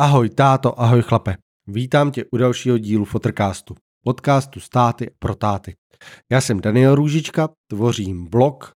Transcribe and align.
Ahoj 0.00 0.30
táto, 0.30 0.80
ahoj 0.80 1.02
chlape. 1.02 1.36
Vítám 1.66 2.10
tě 2.10 2.24
u 2.32 2.36
dalšího 2.36 2.78
dílu 2.78 3.04
Fotrcastu, 3.04 3.74
podcastu 4.04 4.60
státy 4.60 5.10
pro 5.18 5.34
táty. 5.34 5.74
Já 6.32 6.40
jsem 6.40 6.60
Daniel 6.60 6.94
Růžička, 6.94 7.48
tvořím 7.70 8.26
blog 8.30 8.72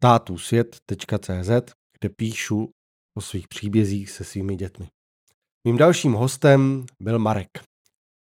tátusvět.cz, 0.00 1.72
kde 2.00 2.08
píšu 2.16 2.70
o 3.16 3.20
svých 3.20 3.48
příbězích 3.48 4.10
se 4.10 4.24
svými 4.24 4.56
dětmi. 4.56 4.88
Mým 5.66 5.76
dalším 5.76 6.12
hostem 6.12 6.86
byl 7.02 7.18
Marek. 7.18 7.50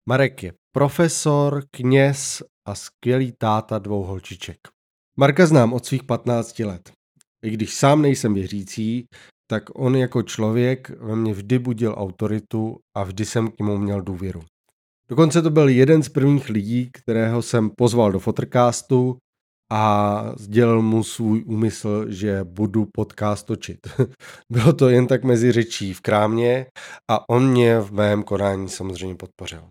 Marek 0.09 0.43
je 0.43 0.53
profesor, 0.73 1.65
kněz 1.71 2.43
a 2.69 2.75
skvělý 2.75 3.33
táta 3.39 3.79
dvou 3.79 4.03
holčiček. 4.03 4.59
Marka 5.19 5.47
znám 5.47 5.73
od 5.73 5.87
svých 5.87 6.05
15 6.05 6.59
let. 6.59 6.93
I 7.45 7.51
když 7.51 7.75
sám 7.75 8.03
nejsem 8.03 8.35
věřící, 8.35 9.07
tak 9.51 9.65
on 9.75 9.97
jako 9.97 10.23
člověk 10.23 10.91
ve 10.91 11.17
mně 11.17 11.35
vždy 11.35 11.59
budil 11.59 11.95
autoritu 11.99 12.79
a 12.97 13.05
vždy 13.05 13.25
jsem 13.25 13.51
k 13.51 13.59
němu 13.59 13.79
měl 13.79 14.03
důvěru. 14.03 14.41
Dokonce 15.09 15.43
to 15.43 15.51
byl 15.51 15.69
jeden 15.69 16.03
z 16.03 16.09
prvních 16.09 16.49
lidí, 16.49 16.91
kterého 16.93 17.43
jsem 17.43 17.71
pozval 17.71 18.13
do 18.13 18.19
Fotrcastu 18.19 19.17
a 19.73 20.25
sdělil 20.37 20.83
mu 20.83 21.05
svůj 21.05 21.45
úmysl, 21.47 22.05
že 22.09 22.45
budu 22.45 22.87
podcast 22.93 23.47
točit. 23.47 23.79
Bylo 24.53 24.73
to 24.73 24.89
jen 24.89 25.07
tak 25.07 25.25
mezi 25.25 25.53
řečí 25.53 25.95
v 25.95 26.01
krámě 26.01 26.67
a 27.11 27.29
on 27.29 27.51
mě 27.51 27.81
v 27.81 27.93
mém 27.93 28.23
konání 28.23 28.69
samozřejmě 28.69 29.15
podpořil. 29.15 29.69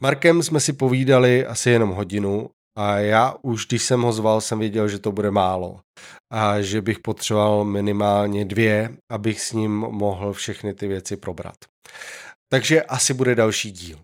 Markem 0.00 0.42
jsme 0.42 0.60
si 0.60 0.72
povídali 0.72 1.46
asi 1.46 1.70
jenom 1.70 1.90
hodinu 1.90 2.50
a 2.76 2.98
já 2.98 3.34
už, 3.42 3.66
když 3.66 3.82
jsem 3.82 4.02
ho 4.02 4.12
zval, 4.12 4.40
jsem 4.40 4.58
věděl, 4.58 4.88
že 4.88 4.98
to 4.98 5.12
bude 5.12 5.30
málo 5.30 5.80
a 6.32 6.60
že 6.60 6.82
bych 6.82 6.98
potřeboval 6.98 7.64
minimálně 7.64 8.44
dvě, 8.44 8.96
abych 9.12 9.40
s 9.40 9.52
ním 9.52 9.72
mohl 9.78 10.32
všechny 10.32 10.74
ty 10.74 10.88
věci 10.88 11.16
probrat. 11.16 11.56
Takže 12.52 12.82
asi 12.82 13.14
bude 13.14 13.34
další 13.34 13.70
díl. 13.70 13.98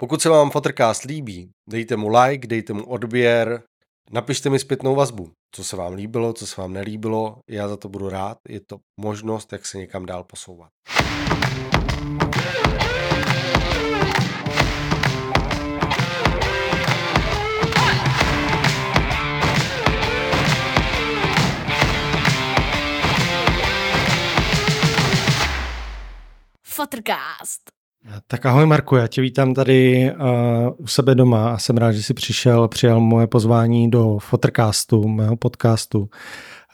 Pokud 0.00 0.22
se 0.22 0.28
vám 0.28 0.50
Fotrcast 0.50 1.04
líbí, 1.04 1.50
dejte 1.68 1.96
mu 1.96 2.08
like, 2.08 2.46
dejte 2.46 2.72
mu 2.72 2.84
odběr, 2.84 3.62
napište 4.10 4.50
mi 4.50 4.58
zpětnou 4.58 4.94
vazbu, 4.94 5.30
co 5.54 5.64
se 5.64 5.76
vám 5.76 5.94
líbilo, 5.94 6.32
co 6.32 6.46
se 6.46 6.60
vám 6.60 6.72
nelíbilo, 6.72 7.38
já 7.50 7.68
za 7.68 7.76
to 7.76 7.88
budu 7.88 8.08
rád, 8.08 8.38
je 8.48 8.60
to 8.60 8.78
možnost, 9.00 9.52
jak 9.52 9.66
se 9.66 9.78
někam 9.78 10.06
dál 10.06 10.24
posouvat. 10.24 10.68
Fotrcast. 26.76 27.60
Tak 28.26 28.46
ahoj 28.46 28.66
Marku, 28.66 28.96
já 28.96 29.06
tě 29.06 29.20
vítám 29.20 29.54
tady 29.54 30.10
uh, 30.12 30.26
u 30.78 30.86
sebe 30.86 31.14
doma 31.14 31.54
a 31.54 31.58
jsem 31.58 31.76
rád, 31.76 31.92
že 31.92 32.02
jsi 32.02 32.14
přišel, 32.14 32.68
přijal 32.68 33.00
moje 33.00 33.26
pozvání 33.26 33.90
do 33.90 34.18
Fotrcastu, 34.18 35.08
mého 35.08 35.36
podcastu. 35.36 36.08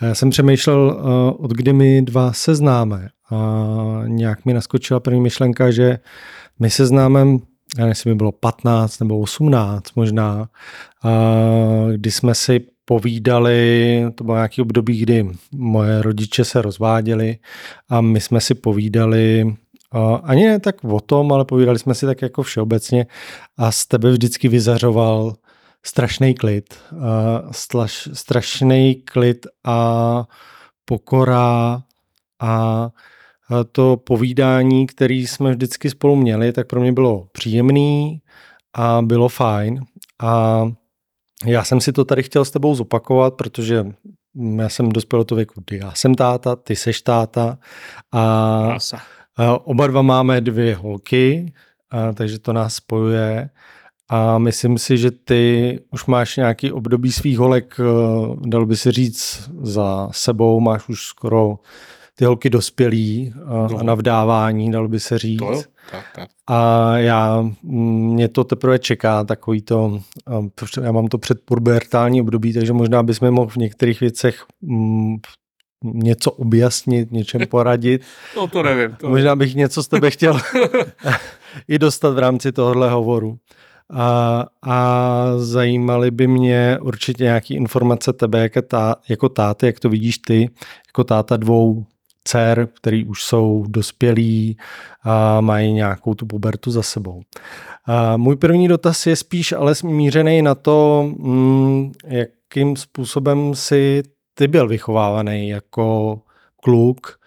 Já 0.00 0.14
jsem 0.14 0.30
přemýšlel, 0.30 1.00
uh, 1.00 1.44
od 1.44 1.50
kdy 1.50 1.72
my 1.72 2.02
dva 2.02 2.32
se 2.32 2.54
známe 2.54 3.08
a 3.30 3.36
nějak 4.06 4.44
mi 4.44 4.54
naskočila 4.54 5.00
první 5.00 5.20
myšlenka, 5.20 5.70
že 5.70 5.98
my 6.58 6.70
se 6.70 6.86
známe, 6.86 7.20
já 7.78 7.86
nevím, 7.86 7.94
mi 8.06 8.14
bylo 8.14 8.32
15 8.32 9.00
nebo 9.00 9.18
18 9.18 9.94
možná, 9.96 10.48
uh, 11.04 11.92
kdy 11.92 12.10
jsme 12.10 12.34
si 12.34 12.60
povídali, 12.84 14.04
to 14.14 14.24
bylo 14.24 14.36
nějaký 14.36 14.62
období, 14.62 15.00
kdy 15.00 15.30
moje 15.52 16.02
rodiče 16.02 16.44
se 16.44 16.62
rozváděli 16.62 17.38
a 17.88 18.00
my 18.00 18.20
jsme 18.20 18.40
si 18.40 18.54
povídali 18.54 19.56
ani 20.22 20.46
ne 20.46 20.60
tak 20.60 20.84
o 20.84 21.00
tom, 21.00 21.32
ale 21.32 21.44
povídali 21.44 21.78
jsme 21.78 21.94
si 21.94 22.06
tak 22.06 22.22
jako 22.22 22.42
všeobecně 22.42 23.06
a 23.58 23.72
z 23.72 23.86
tebe 23.86 24.10
vždycky 24.10 24.48
vyzařoval 24.48 25.34
strašný 25.86 26.34
klid. 26.34 26.74
Straš, 27.50 28.08
strašný 28.12 28.94
klid 28.94 29.46
a 29.64 30.24
pokora 30.84 31.82
a 32.40 32.90
to 33.72 33.96
povídání, 33.96 34.86
které 34.86 35.14
jsme 35.14 35.50
vždycky 35.50 35.90
spolu 35.90 36.16
měli, 36.16 36.52
tak 36.52 36.66
pro 36.66 36.80
mě 36.80 36.92
bylo 36.92 37.26
příjemný 37.32 38.22
a 38.74 39.02
bylo 39.02 39.28
fajn. 39.28 39.84
A 40.22 40.62
já 41.46 41.64
jsem 41.64 41.80
si 41.80 41.92
to 41.92 42.04
tady 42.04 42.22
chtěl 42.22 42.44
s 42.44 42.50
tebou 42.50 42.74
zopakovat, 42.74 43.34
protože 43.34 43.86
já 44.56 44.68
jsem 44.68 44.88
dospěl 44.88 45.24
do 45.24 45.36
věku, 45.36 45.62
kdy 45.66 45.78
já 45.78 45.92
jsem 45.94 46.14
táta, 46.14 46.56
ty 46.56 46.76
seš 46.76 47.02
táta 47.02 47.58
a. 48.12 48.78
Oba 49.64 49.86
dva 49.86 50.02
máme 50.02 50.40
dvě 50.40 50.74
holky, 50.74 51.52
takže 52.14 52.38
to 52.38 52.52
nás 52.52 52.74
spojuje. 52.74 53.50
A 54.08 54.38
myslím 54.38 54.78
si, 54.78 54.98
že 54.98 55.10
ty 55.10 55.78
už 55.90 56.06
máš 56.06 56.36
nějaký 56.36 56.72
období 56.72 57.12
svých 57.12 57.38
holek, 57.38 57.76
e, 57.80 57.84
dal 58.48 58.66
by 58.66 58.76
se 58.76 58.92
říct, 58.92 59.50
za 59.62 60.08
sebou. 60.12 60.60
Máš 60.60 60.88
už 60.88 61.02
skoro 61.02 61.58
ty 62.14 62.24
holky 62.24 62.50
dospělí 62.50 63.34
no. 63.48 63.78
a 63.78 63.82
na 63.82 63.94
vdávání, 63.94 64.70
dal 64.70 64.88
by 64.88 65.00
se 65.00 65.18
říct. 65.18 65.40
To, 65.40 65.62
tak, 65.90 66.04
tak. 66.14 66.30
A 66.46 66.92
já, 66.98 67.46
mě 67.62 68.28
to 68.28 68.44
teprve 68.44 68.78
čeká, 68.78 69.24
takový 69.24 69.62
to, 69.62 70.00
já 70.82 70.92
mám 70.92 71.06
to 71.06 71.18
předpubertální 71.18 72.20
období, 72.20 72.52
takže 72.52 72.72
možná 72.72 73.02
bychom 73.02 73.30
mohli 73.30 73.50
v 73.50 73.56
některých 73.56 74.00
věcech 74.00 74.44
něco 75.82 76.30
objasnit, 76.30 77.12
něčem 77.12 77.46
poradit. 77.46 78.02
No 78.36 78.48
to 78.48 78.62
nevím. 78.62 78.96
To 79.00 79.08
Možná 79.08 79.36
bych 79.36 79.54
něco 79.54 79.82
z 79.82 79.88
tebe 79.88 80.10
chtěl 80.10 80.40
i 81.68 81.78
dostat 81.78 82.14
v 82.14 82.18
rámci 82.18 82.52
tohohle 82.52 82.90
hovoru. 82.90 83.38
A, 83.94 84.46
a 84.62 85.26
zajímaly 85.36 86.10
by 86.10 86.26
mě 86.26 86.78
určitě 86.82 87.24
nějaké 87.24 87.54
informace 87.54 88.12
tebe 88.12 88.40
jako, 88.40 88.62
tá, 88.62 88.96
jako 89.08 89.28
táty, 89.28 89.66
jak 89.66 89.80
to 89.80 89.88
vidíš 89.88 90.18
ty, 90.18 90.50
jako 90.88 91.04
táta 91.04 91.36
dvou 91.36 91.84
dcer, 92.24 92.68
který 92.76 93.04
už 93.04 93.24
jsou 93.24 93.64
dospělí 93.68 94.56
a 95.02 95.40
mají 95.40 95.72
nějakou 95.72 96.14
tu 96.14 96.26
pubertu 96.26 96.70
za 96.70 96.82
sebou. 96.82 97.22
A 97.86 98.16
můj 98.16 98.36
první 98.36 98.68
dotaz 98.68 99.06
je 99.06 99.16
spíš 99.16 99.52
ale 99.52 99.74
smířený 99.74 100.42
na 100.42 100.54
to, 100.54 101.10
mm, 101.18 101.92
jakým 102.04 102.76
způsobem 102.76 103.54
si 103.54 104.02
ty 104.34 104.48
byl 104.48 104.68
vychovávaný 104.68 105.48
jako 105.48 106.20
kluk 106.56 107.20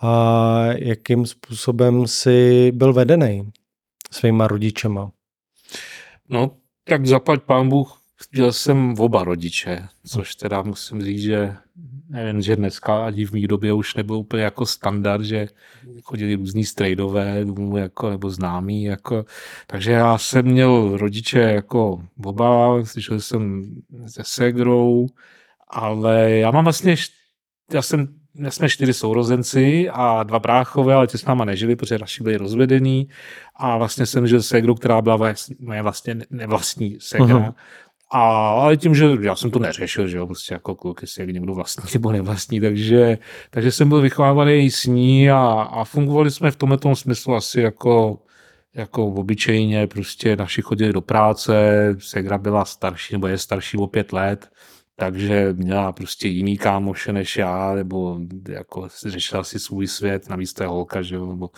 a 0.00 0.64
jakým 0.76 1.26
způsobem 1.26 2.06
si 2.06 2.72
byl 2.72 2.92
vedený 2.92 3.50
svýma 4.10 4.48
rodičema? 4.48 5.10
No, 6.28 6.50
tak 6.84 7.06
zaplať 7.06 7.42
pán 7.42 7.68
Bůh, 7.68 8.02
měl 8.32 8.52
jsem 8.52 8.94
oba 8.98 9.24
rodiče, 9.24 9.88
což 10.06 10.34
teda 10.34 10.62
musím 10.62 11.02
říct, 11.02 11.22
že 11.22 11.56
nevím, 12.08 12.42
že 12.42 12.56
dneska 12.56 13.06
ani 13.06 13.24
v 13.24 13.32
mý 13.32 13.46
době 13.46 13.72
už 13.72 13.94
nebyl 13.94 14.16
úplně 14.16 14.42
jako 14.42 14.66
standard, 14.66 15.24
že 15.24 15.48
chodili 16.02 16.34
různý 16.34 16.64
strejdové 16.64 17.44
jako, 17.76 18.10
nebo 18.10 18.30
známí. 18.30 18.84
Jako, 18.84 19.24
takže 19.66 19.92
já 19.92 20.18
jsem 20.18 20.46
měl 20.46 20.96
rodiče 20.96 21.40
jako 21.40 22.02
oba, 22.24 22.84
slyšel 22.84 23.20
jsem 23.20 23.64
se 24.06 24.22
segrou, 24.26 25.06
ale 25.72 26.30
já 26.30 26.50
mám 26.50 26.64
vlastně, 26.64 26.96
já 27.72 27.82
jsem, 27.82 28.08
já 28.34 28.50
jsme 28.50 28.68
čtyři 28.68 28.94
sourozenci 28.94 29.90
a 29.92 30.22
dva 30.22 30.38
bráchové, 30.38 30.94
ale 30.94 31.06
ty 31.06 31.18
s 31.18 31.24
náma 31.24 31.44
nežili, 31.44 31.76
protože 31.76 31.98
naši 31.98 32.22
byli 32.22 32.36
rozvedený 32.36 33.08
a 33.56 33.76
vlastně 33.76 34.06
jsem 34.06 34.26
žil 34.26 34.42
s 34.42 34.74
která 34.78 35.02
byla 35.02 35.18
moje 35.60 35.82
vlastně 35.82 36.16
nevlastní 36.30 36.96
segra. 37.00 37.26
Uh-huh. 37.26 37.54
A, 38.14 38.48
ale 38.48 38.76
tím, 38.76 38.94
že 38.94 39.06
já 39.20 39.36
jsem 39.36 39.50
to 39.50 39.58
neřešil, 39.58 40.08
že 40.08 40.16
jo, 40.16 40.26
prostě 40.26 40.54
jako 40.54 40.74
kluk, 40.74 41.02
jestli 41.02 41.22
jak 41.22 41.30
někdo 41.30 41.54
vlastní 41.54 41.84
nebo 41.94 42.12
nevlastní, 42.12 42.60
takže, 42.60 43.18
takže 43.50 43.72
jsem 43.72 43.88
byl 43.88 44.00
vychovávaný 44.00 44.70
s 44.70 44.84
ní 44.84 45.30
a, 45.30 45.38
a 45.72 45.84
fungovali 45.84 46.30
jsme 46.30 46.50
v 46.50 46.56
tomhle 46.56 46.78
tom 46.78 46.96
smyslu 46.96 47.34
asi 47.34 47.60
jako, 47.60 48.18
jako 48.74 49.06
obyčejně, 49.06 49.86
prostě 49.86 50.36
naši 50.36 50.62
chodili 50.62 50.92
do 50.92 51.00
práce, 51.00 51.54
Segra 51.98 52.38
byla 52.38 52.64
starší, 52.64 53.14
nebo 53.14 53.26
je 53.26 53.38
starší 53.38 53.76
o 53.76 53.86
pět 53.86 54.12
let, 54.12 54.50
takže 54.96 55.52
měla 55.52 55.92
prostě 55.92 56.28
jiný 56.28 56.58
kámoše 56.58 57.12
než 57.12 57.36
já, 57.36 57.74
nebo 57.74 58.20
jako 58.48 58.88
řešila 59.06 59.44
si 59.44 59.58
svůj 59.58 59.86
svět, 59.86 60.28
navíc 60.28 60.52
to 60.52 60.68
holka, 60.68 61.02
že 61.02 61.14
jo, 61.14 61.26
nebo 61.26 61.50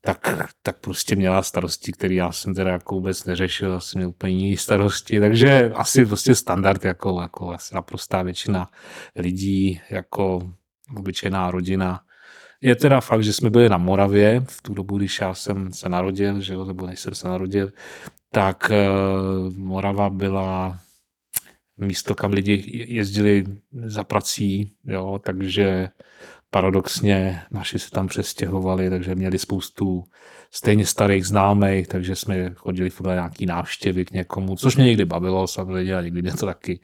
tak, 0.00 0.52
tak 0.62 0.78
prostě 0.80 1.16
měla 1.16 1.42
starosti, 1.42 1.92
které 1.92 2.14
já 2.14 2.32
jsem 2.32 2.54
teda 2.54 2.70
jako 2.70 2.94
vůbec 2.94 3.24
neřešil, 3.24 3.74
asi 3.74 3.98
měl 3.98 4.08
úplně 4.08 4.32
jiný 4.32 4.56
starosti, 4.56 5.20
takže 5.20 5.72
asi 5.74 6.06
prostě 6.06 6.34
standard, 6.34 6.84
jako, 6.84 7.20
jako 7.20 7.52
asi 7.52 7.74
naprostá 7.74 8.22
většina 8.22 8.70
lidí, 9.16 9.80
jako 9.90 10.52
obyčejná 10.96 11.50
rodina. 11.50 12.00
Je 12.60 12.76
teda 12.76 13.00
fakt, 13.00 13.24
že 13.24 13.32
jsme 13.32 13.50
byli 13.50 13.68
na 13.68 13.78
Moravě 13.78 14.44
v 14.48 14.62
tu 14.62 14.74
dobu, 14.74 14.98
když 14.98 15.20
já 15.20 15.34
jsem 15.34 15.72
se 15.72 15.88
narodil, 15.88 16.40
že 16.40 16.54
jo, 16.54 16.64
nebo 16.64 16.86
než 16.86 17.00
jsem 17.00 17.14
se 17.14 17.28
narodil, 17.28 17.72
tak 18.30 18.70
uh, 18.70 19.56
Morava 19.56 20.10
byla 20.10 20.78
místo, 21.82 22.14
kam 22.14 22.32
lidi 22.32 22.84
jezdili 22.88 23.44
za 23.72 24.04
prací, 24.04 24.72
jo, 24.84 25.20
takže 25.24 25.88
paradoxně 26.50 27.42
naši 27.50 27.78
se 27.78 27.90
tam 27.90 28.08
přestěhovali, 28.08 28.90
takže 28.90 29.14
měli 29.14 29.38
spoustu 29.38 30.04
stejně 30.54 30.86
starých 30.86 31.26
známých, 31.26 31.88
takže 31.88 32.16
jsme 32.16 32.50
chodili 32.54 32.90
v 32.90 33.00
nějaký 33.00 33.46
návštěvy 33.46 34.04
k 34.04 34.10
někomu, 34.10 34.56
což 34.56 34.76
mě 34.76 34.84
někdy 34.84 35.04
bavilo 35.04 35.46
samozřejmě 35.46 35.94
a 35.96 36.00
někdy 36.00 36.22
mě 36.22 36.32
to 36.32 36.46
taky 36.46 36.80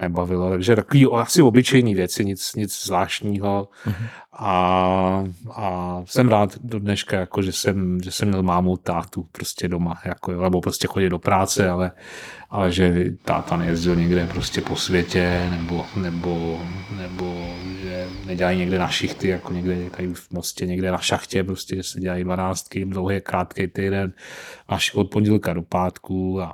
nebavilo. 0.00 0.50
Takže 0.50 0.76
takový 0.76 1.06
asi 1.12 1.42
obyčejný 1.42 1.94
věci, 1.94 2.24
nic, 2.24 2.54
nic 2.54 2.84
zvláštního. 2.84 3.68
Mm-hmm. 3.86 4.06
A, 4.32 5.24
a, 5.54 6.02
jsem 6.06 6.28
rád 6.28 6.58
do 6.58 6.78
dneška, 6.78 7.16
jako, 7.16 7.42
že, 7.42 7.52
jsem, 7.52 8.00
že 8.02 8.10
jsem 8.10 8.28
měl 8.28 8.42
mámu 8.42 8.76
tátu 8.76 9.26
prostě 9.32 9.68
doma, 9.68 10.00
jako, 10.04 10.42
nebo 10.42 10.60
prostě 10.60 10.86
chodit 10.86 11.08
do 11.08 11.18
práce, 11.18 11.68
ale, 11.70 11.92
ale 12.50 12.72
že 12.72 13.04
táta 13.24 13.56
nejezdil 13.56 13.96
někde 13.96 14.26
prostě 14.26 14.60
po 14.60 14.76
světě, 14.76 15.48
nebo, 15.50 15.86
nebo, 15.96 16.60
nebo 16.96 17.46
že 17.82 18.06
nedělají 18.26 18.58
někde 18.58 18.78
na 18.78 18.88
šichty, 18.88 19.28
jako 19.28 19.52
někde 19.52 19.90
tady 19.90 20.14
v 20.14 20.30
Mostě, 20.30 20.66
někde 20.66 20.90
na 20.90 20.98
šachtě, 20.98 21.44
prostě, 21.44 21.76
že 21.76 21.82
se 21.82 22.00
dělají 22.00 22.24
dvanáctky, 22.24 22.84
dlouhý, 22.84 23.11
krátký 23.20 23.66
týden, 23.66 24.12
až 24.68 24.94
od 24.94 25.10
pondělka 25.10 25.52
do 25.52 25.62
pátku 25.62 26.40
a, 26.40 26.44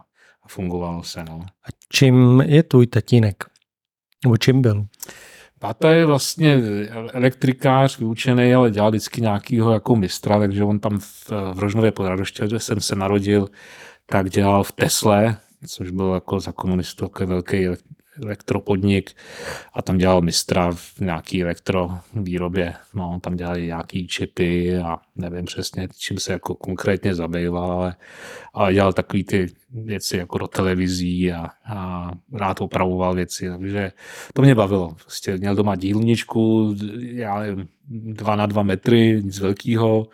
a 0.43 0.49
fungovalo 0.49 1.03
se. 1.03 1.25
No. 1.25 1.41
A 1.41 1.69
čím 1.93 2.41
je 2.41 2.63
tvůj 2.63 2.87
tatínek? 2.87 3.45
Nebo 4.25 4.37
čím 4.37 4.63
byl? 4.63 4.87
Táta 5.59 5.91
je 5.91 6.07
vlastně 6.07 6.63
elektrikář 7.13 7.99
vyučený, 7.99 8.55
ale 8.55 8.71
dělal 8.71 8.91
vždycky 8.91 9.21
nějakýho 9.21 9.73
jako 9.73 9.97
mistra, 9.97 10.39
takže 10.39 10.65
on 10.65 10.79
tam 10.79 10.99
v, 10.99 11.31
v 11.55 11.59
Rožnově 11.59 11.93
pod 11.93 12.07
Radoště, 12.07 12.47
kde 12.47 12.61
jsem 12.61 12.81
se 12.81 12.97
narodil, 12.97 13.49
tak 14.07 14.31
dělal 14.31 14.65
v 14.65 14.73
Tesle, 14.73 15.37
což 15.67 15.91
byl 15.91 16.15
jako 16.15 16.41
za 16.41 16.53
komunistů 16.53 17.11
velký 17.27 17.69
elektropodnik 18.23 19.11
a 19.73 19.83
tam 19.83 19.99
dělal 19.99 20.21
mistra 20.21 20.73
v 20.73 21.01
nějaký 21.01 21.43
elektrovýrobě. 21.43 22.75
No, 22.95 23.21
tam 23.23 23.37
dělali 23.37 23.67
nějaký 23.67 24.07
čipy 24.07 24.79
a 24.79 24.99
nevím 25.17 25.45
přesně, 25.45 25.89
čím 25.99 26.19
se 26.19 26.33
jako 26.33 26.55
konkrétně 26.55 27.15
zabýval, 27.15 27.73
ale, 27.73 27.97
ale 28.53 28.75
dělal 28.75 28.93
takový 28.93 29.25
ty 29.25 29.47
věci 29.71 30.17
jako 30.17 30.39
do 30.39 30.47
televizí 30.47 31.33
a, 31.33 31.51
a 31.65 32.11
rád 32.33 32.61
opravoval 32.61 33.15
věci, 33.15 33.49
takže 33.49 33.93
to 34.35 34.43
mě 34.43 34.55
bavilo. 34.55 34.95
Prostě 34.95 35.37
měl 35.37 35.55
doma 35.55 35.77
dílničku, 35.77 36.75
já 37.01 37.39
nevím, 37.39 37.69
dva 37.89 38.37
na 38.37 38.47
dva 38.47 38.63
metry, 38.63 39.21
nic 39.25 39.39
velkého 39.39 40.07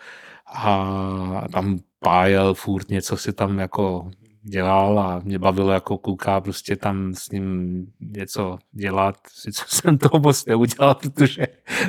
a 0.54 1.48
tam 1.52 1.78
pájel 2.00 2.54
furt 2.54 2.88
něco 2.88 3.16
si 3.16 3.32
tam 3.32 3.58
jako 3.58 4.10
dělal 4.44 4.98
a 4.98 5.20
mě 5.24 5.38
bavilo 5.38 5.70
jako 5.70 5.98
kluka 5.98 6.40
prostě 6.40 6.76
tam 6.76 7.14
s 7.14 7.30
ním 7.30 7.86
něco 8.00 8.58
dělat. 8.72 9.16
Sice 9.28 9.64
jsem 9.68 9.98
to 9.98 10.18
moc 10.18 10.46
neudělal, 10.46 10.94
protože 10.94 11.46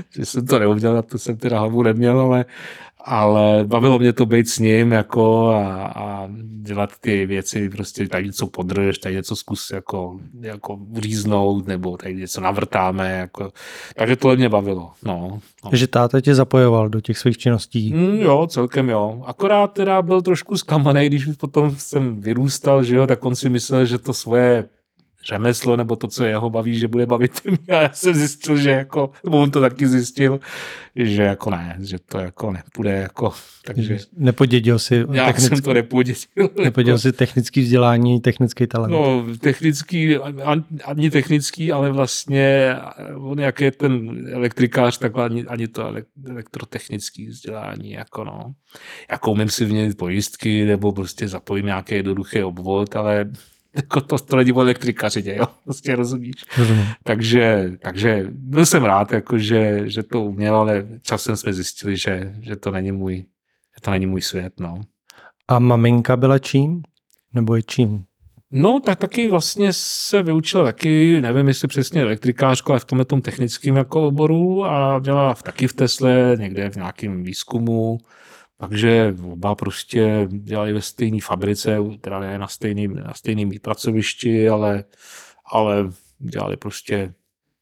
že 0.09 0.25
jsem 0.25 0.45
to 0.45 0.59
neudělal, 0.59 1.03
to 1.03 1.17
jsem 1.17 1.37
teda 1.37 1.59
hlavu 1.59 1.83
neměl, 1.83 2.19
ale, 2.19 2.45
ale 3.05 3.63
bavilo 3.63 3.99
mě 3.99 4.13
to 4.13 4.25
být 4.25 4.49
s 4.49 4.59
ním 4.59 4.91
jako 4.91 5.47
a, 5.47 5.85
a 5.85 6.27
dělat 6.61 6.89
ty 6.99 7.25
věci, 7.25 7.69
prostě 7.69 8.07
tady 8.07 8.25
něco 8.25 8.47
podrž, 8.47 8.97
tady 8.97 9.15
něco 9.15 9.35
zkus 9.35 9.71
jako, 9.71 10.19
jako 10.41 10.75
uříznout, 10.75 11.67
nebo 11.67 11.97
tady 11.97 12.15
něco 12.15 12.41
navrtáme, 12.41 13.11
jako. 13.11 13.51
takže 13.95 14.15
tohle 14.15 14.35
mě 14.35 14.49
bavilo. 14.49 14.91
No, 15.03 15.39
no. 15.63 15.69
Takže 15.69 15.87
táta 15.87 16.21
tě 16.21 16.35
zapojoval 16.35 16.89
do 16.89 17.01
těch 17.01 17.17
svých 17.17 17.37
činností? 17.37 17.93
Mm, 17.93 18.17
jo, 18.17 18.47
celkem 18.49 18.89
jo. 18.89 19.23
Akorát 19.25 19.67
teda 19.67 20.01
byl 20.01 20.21
trošku 20.21 20.57
zkamaný, 20.57 21.05
když 21.05 21.25
potom 21.25 21.75
jsem 21.77 22.21
vyrůstal, 22.21 22.83
že 22.83 22.95
jo, 22.95 23.07
tak 23.07 23.25
on 23.25 23.35
si 23.35 23.49
myslel, 23.49 23.85
že 23.85 23.97
to 23.97 24.13
svoje 24.13 24.69
řemeslo 25.25 25.75
nebo 25.75 25.95
to, 25.95 26.07
co 26.07 26.25
jeho 26.25 26.49
baví, 26.49 26.79
že 26.79 26.87
bude 26.87 27.05
bavit 27.05 27.41
mě. 27.45 27.57
A 27.77 27.81
já 27.81 27.89
jsem 27.93 28.13
zjistil, 28.13 28.57
že 28.57 28.69
jako, 28.69 29.11
nebo 29.23 29.37
on 29.41 29.51
to 29.51 29.61
taky 29.61 29.87
zjistil, 29.87 30.39
že 30.95 31.23
jako 31.23 31.49
ne, 31.49 31.77
že 31.79 31.97
to 31.99 32.17
jako 32.19 32.51
nepůjde 32.51 32.91
jako, 32.91 33.33
takže... 33.65 33.97
Nepodědil 34.17 34.79
si... 34.79 35.05
Já 35.11 35.25
technický, 35.25 35.55
jsem 35.55 35.63
to 35.63 35.73
nepodědil. 35.73 36.21
Nepodědil 36.63 36.93
jako, 36.93 37.01
si 37.01 37.11
technický 37.11 37.61
vzdělání, 37.61 38.21
technický 38.21 38.67
talent. 38.67 38.91
No, 38.91 39.25
technický, 39.39 40.17
ani 40.85 41.09
technický, 41.09 41.71
ale 41.71 41.91
vlastně 41.91 42.75
on 43.15 43.39
jak 43.39 43.61
je 43.61 43.71
ten 43.71 44.25
elektrikář, 44.31 44.97
tak 44.97 45.17
ani, 45.17 45.45
ani 45.45 45.67
to 45.67 45.93
elektrotechnický 46.29 47.27
vzdělání, 47.27 47.91
jako 47.91 48.23
no. 48.23 48.53
Jako 49.11 49.31
umím 49.31 49.49
si 49.49 49.65
vmět 49.65 49.97
pojistky, 49.97 50.65
nebo 50.65 50.91
prostě 50.91 51.27
zapojím 51.27 51.65
nějaký 51.65 51.95
jednoduchý 51.95 52.43
obvod, 52.43 52.95
ale 52.95 53.25
jako 53.75 54.01
to, 54.01 54.17
to 54.17 54.35
není 54.35 54.51
o 54.51 54.61
elektrikařině, 54.61 55.35
jo, 55.35 55.45
prostě 55.63 55.95
rozumíš. 55.95 56.35
Rozumím. 56.57 56.85
Takže, 57.03 57.71
takže 57.81 58.25
byl 58.29 58.65
jsem 58.65 58.83
rád, 58.83 59.11
jako, 59.11 59.37
že, 59.37 59.89
že 59.89 60.03
to 60.03 60.21
uměl, 60.21 60.55
ale 60.55 60.87
časem 61.01 61.35
jsme 61.35 61.53
zjistili, 61.53 61.97
že, 61.97 62.35
že 62.41 62.55
to 62.55 62.71
není 62.71 62.91
můj, 62.91 63.15
že 63.15 63.81
to 63.81 63.91
není 63.91 64.05
můj 64.05 64.21
svět, 64.21 64.53
no. 64.59 64.81
A 65.47 65.59
maminka 65.59 66.17
byla 66.17 66.39
čím? 66.39 66.81
Nebo 67.33 67.55
je 67.55 67.63
čím? 67.63 68.03
No, 68.51 68.79
tak 68.79 68.99
taky 68.99 69.29
vlastně 69.29 69.69
se 69.73 70.23
vyučila 70.23 70.63
taky, 70.63 71.21
nevím 71.21 71.47
jestli 71.47 71.67
přesně 71.67 72.01
elektrikářko, 72.01 72.71
ale 72.71 72.79
v 72.79 72.85
tomhle 72.85 73.05
tom 73.05 73.21
technickém 73.21 73.75
jako 73.75 74.07
oboru 74.07 74.65
a 74.65 74.99
dělala 74.99 75.33
v, 75.33 75.43
taky 75.43 75.67
v 75.67 75.73
Tesle, 75.73 76.37
někde 76.39 76.69
v 76.69 76.75
nějakém 76.75 77.23
výzkumu 77.23 77.97
takže 78.57 79.15
oba 79.23 79.55
prostě 79.55 80.27
dělali 80.31 80.73
ve 80.73 80.81
stejné 80.81 81.21
fabrice, 81.21 81.77
teda 82.01 82.19
ne 82.19 82.39
na 82.39 82.47
stejném 82.47 82.95
na 82.95 83.13
stejným 83.13 83.59
pracovišti, 83.61 84.49
ale, 84.49 84.83
ale 85.51 85.91
dělali 86.19 86.57
prostě, 86.57 87.13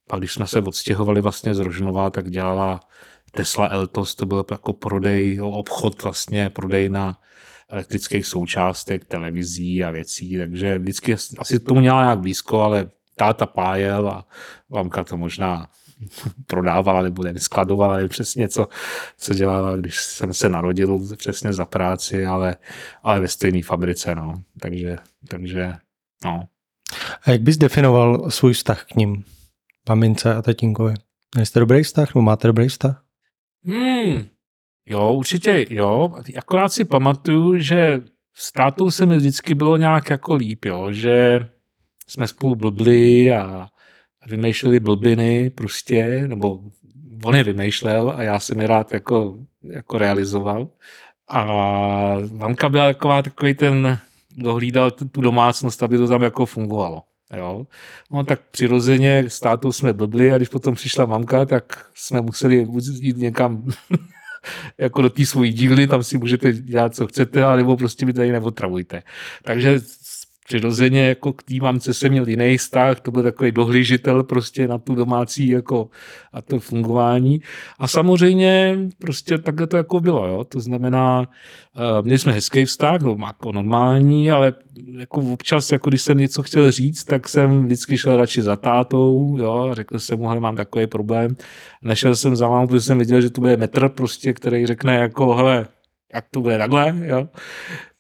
pak 0.08 0.20
když 0.20 0.34
jsme 0.34 0.48
se 0.48 0.62
odstěhovali 0.62 1.22
vlastně 1.22 1.56
z 1.56 1.60
Rožnova, 1.60 2.10
tak 2.10 2.30
dělala 2.30 2.80
Tesla 3.32 3.68
Eltos, 3.68 4.16
to 4.16 4.26
byl 4.26 4.46
jako 4.52 4.74
prodej, 4.74 5.42
obchod 5.42 6.04
vlastně, 6.04 6.50
prodej 6.50 6.90
na 6.90 7.20
elektrických 7.70 8.26
součástek, 8.26 9.06
televizí 9.06 9.84
a 9.84 9.92
věcí, 9.92 10.38
takže 10.38 10.80
vždycky 10.80 11.16
asi 11.38 11.60
tomu 11.60 11.80
měla 11.80 12.04
nějak 12.04 12.20
blízko, 12.20 12.62
ale 12.62 12.90
táta 13.16 13.46
pájel 13.46 14.10
a 14.10 14.26
mamka 14.70 15.04
to 15.04 15.18
možná 15.18 15.70
prodávala 16.48 17.02
nebo 17.02 17.24
neskladovala, 17.24 17.96
nevím 17.96 18.10
přesně, 18.10 18.50
co, 18.50 18.68
co 19.18 19.34
dělala, 19.34 19.76
když 19.76 19.96
jsem 19.96 20.34
se 20.34 20.50
narodil 20.50 21.16
přesně 21.16 21.54
za 21.54 21.66
práci, 21.66 22.26
ale, 22.26 22.56
ale 23.04 23.20
ve 23.20 23.28
stejné 23.28 23.64
fabrice, 23.64 24.16
no. 24.16 24.34
Takže, 24.60 24.98
takže, 25.28 25.74
no. 26.26 26.44
A 27.26 27.32
jak 27.32 27.42
bys 27.42 27.58
definoval 27.58 28.32
svůj 28.32 28.54
vztah 28.54 28.86
k 28.86 28.96
ním, 28.96 29.24
mamince 29.90 30.36
a 30.36 30.42
tatínkovi? 30.42 30.94
Jste 31.44 31.60
dobrý 31.60 31.84
vztah, 31.84 32.16
nebo 32.16 32.22
máte 32.22 32.48
dobrý 32.48 32.68
vztah? 32.68 33.04
Hmm, 33.66 34.28
jo, 34.86 35.14
určitě 35.14 35.66
jo. 35.70 36.14
Akorát 36.38 36.70
si 36.70 36.86
pamatuju, 36.86 37.58
že 37.58 38.02
s 38.36 38.52
tátou 38.52 38.92
se 38.92 39.06
mi 39.06 39.18
vždycky 39.18 39.56
bylo 39.56 39.78
nějak 39.78 40.10
jako 40.10 40.36
líp, 40.36 40.66
jo, 40.66 40.92
že 40.92 41.40
jsme 42.08 42.28
spolu 42.28 42.56
blbli 42.56 43.34
a 43.34 43.68
vymýšleli 44.28 44.80
blbiny 44.80 45.50
prostě, 45.50 46.28
nebo 46.28 46.60
on 47.24 47.36
je 47.36 47.44
vymýšlel 47.44 48.14
a 48.16 48.24
já 48.24 48.40
jsem 48.40 48.60
je 48.60 48.68
rád 48.68 48.94
jako, 48.94 49.38
jako 49.64 49.98
realizoval. 49.98 50.68
A 51.30 51.46
mamka 52.32 52.70
byla 52.70 52.94
taková 52.94 53.22
takový 53.22 53.54
ten, 53.54 54.00
dohlídal 54.38 54.92
tu 54.92 55.22
domácnost, 55.22 55.84
aby 55.84 55.98
to 55.98 56.08
tam 56.08 56.24
jako 56.24 56.46
fungovalo. 56.46 57.04
Jo. 57.36 57.68
No 58.12 58.24
tak 58.24 58.42
přirozeně 58.52 59.24
s 59.28 59.40
tátou 59.40 59.72
jsme 59.72 59.94
blbli 59.94 60.32
a 60.32 60.38
když 60.38 60.50
potom 60.50 60.76
přišla 60.76 61.06
mamka, 61.06 61.46
tak 61.46 61.86
jsme 61.96 62.22
museli 62.22 62.68
jít 62.84 63.18
někam 63.18 63.72
jako 64.78 65.02
do 65.02 65.10
té 65.10 65.26
svojí 65.26 65.54
dílny, 65.54 65.88
tam 65.88 66.04
si 66.04 66.18
můžete 66.18 66.54
dělat, 66.54 66.96
co 66.96 67.08
chcete, 67.08 67.44
alebo 67.44 67.78
prostě 67.78 68.06
mi 68.06 68.14
tady 68.14 68.32
neotravujte. 68.32 69.04
Takže 69.44 69.80
přirozeně 70.54 71.08
jako 71.08 71.34
k 71.34 71.44
té 71.44 71.54
mamce 71.62 71.94
jsem 71.94 72.12
měl 72.12 72.28
jiný 72.28 72.58
vztah, 72.58 73.00
to 73.00 73.12
byl 73.12 73.24
takový 73.24 73.52
dohlížitel 73.52 74.24
prostě 74.24 74.68
na 74.68 74.78
tu 74.78 74.96
domácí 74.96 75.48
jako 75.48 75.90
a 76.34 76.42
to 76.42 76.60
fungování. 76.60 77.42
A 77.80 77.88
samozřejmě 77.88 78.78
prostě 78.98 79.38
takhle 79.38 79.68
to 79.68 79.78
jako 79.78 80.00
bylo, 80.00 80.28
jo. 80.28 80.44
To 80.44 80.60
znamená, 80.60 81.20
uh, 81.20 82.06
měli 82.06 82.20
jsme 82.20 82.32
hezký 82.32 82.66
vztah, 82.66 83.02
no, 83.02 83.18
jako 83.28 83.52
normální, 83.52 84.32
ale 84.32 84.54
jako 85.00 85.22
občas, 85.22 85.72
jako 85.72 85.90
když 85.90 86.02
jsem 86.02 86.18
něco 86.18 86.44
chtěl 86.44 86.72
říct, 86.72 87.04
tak 87.04 87.30
jsem 87.30 87.66
vždycky 87.66 87.98
šel 87.98 88.18
radši 88.18 88.42
za 88.42 88.56
tátou, 88.56 89.38
jo, 89.40 89.70
řekl 89.72 90.00
jsem 90.00 90.20
mu, 90.20 90.40
mám 90.40 90.56
takový 90.56 90.88
problém. 90.88 91.36
Nešel 91.82 92.16
jsem 92.16 92.36
za 92.36 92.50
mámou, 92.50 92.68
protože 92.68 92.82
jsem 92.82 93.00
viděl, 93.00 93.22
že 93.22 93.30
to 93.30 93.42
bude 93.42 93.58
metr 93.58 93.90
prostě, 93.90 94.34
který 94.34 94.66
řekne 94.66 94.96
jako, 94.96 95.34
hele, 95.34 95.68
jak 96.14 96.26
to 96.32 96.42
bude 96.42 96.58
takhle, 96.58 96.96
jo. 97.06 97.28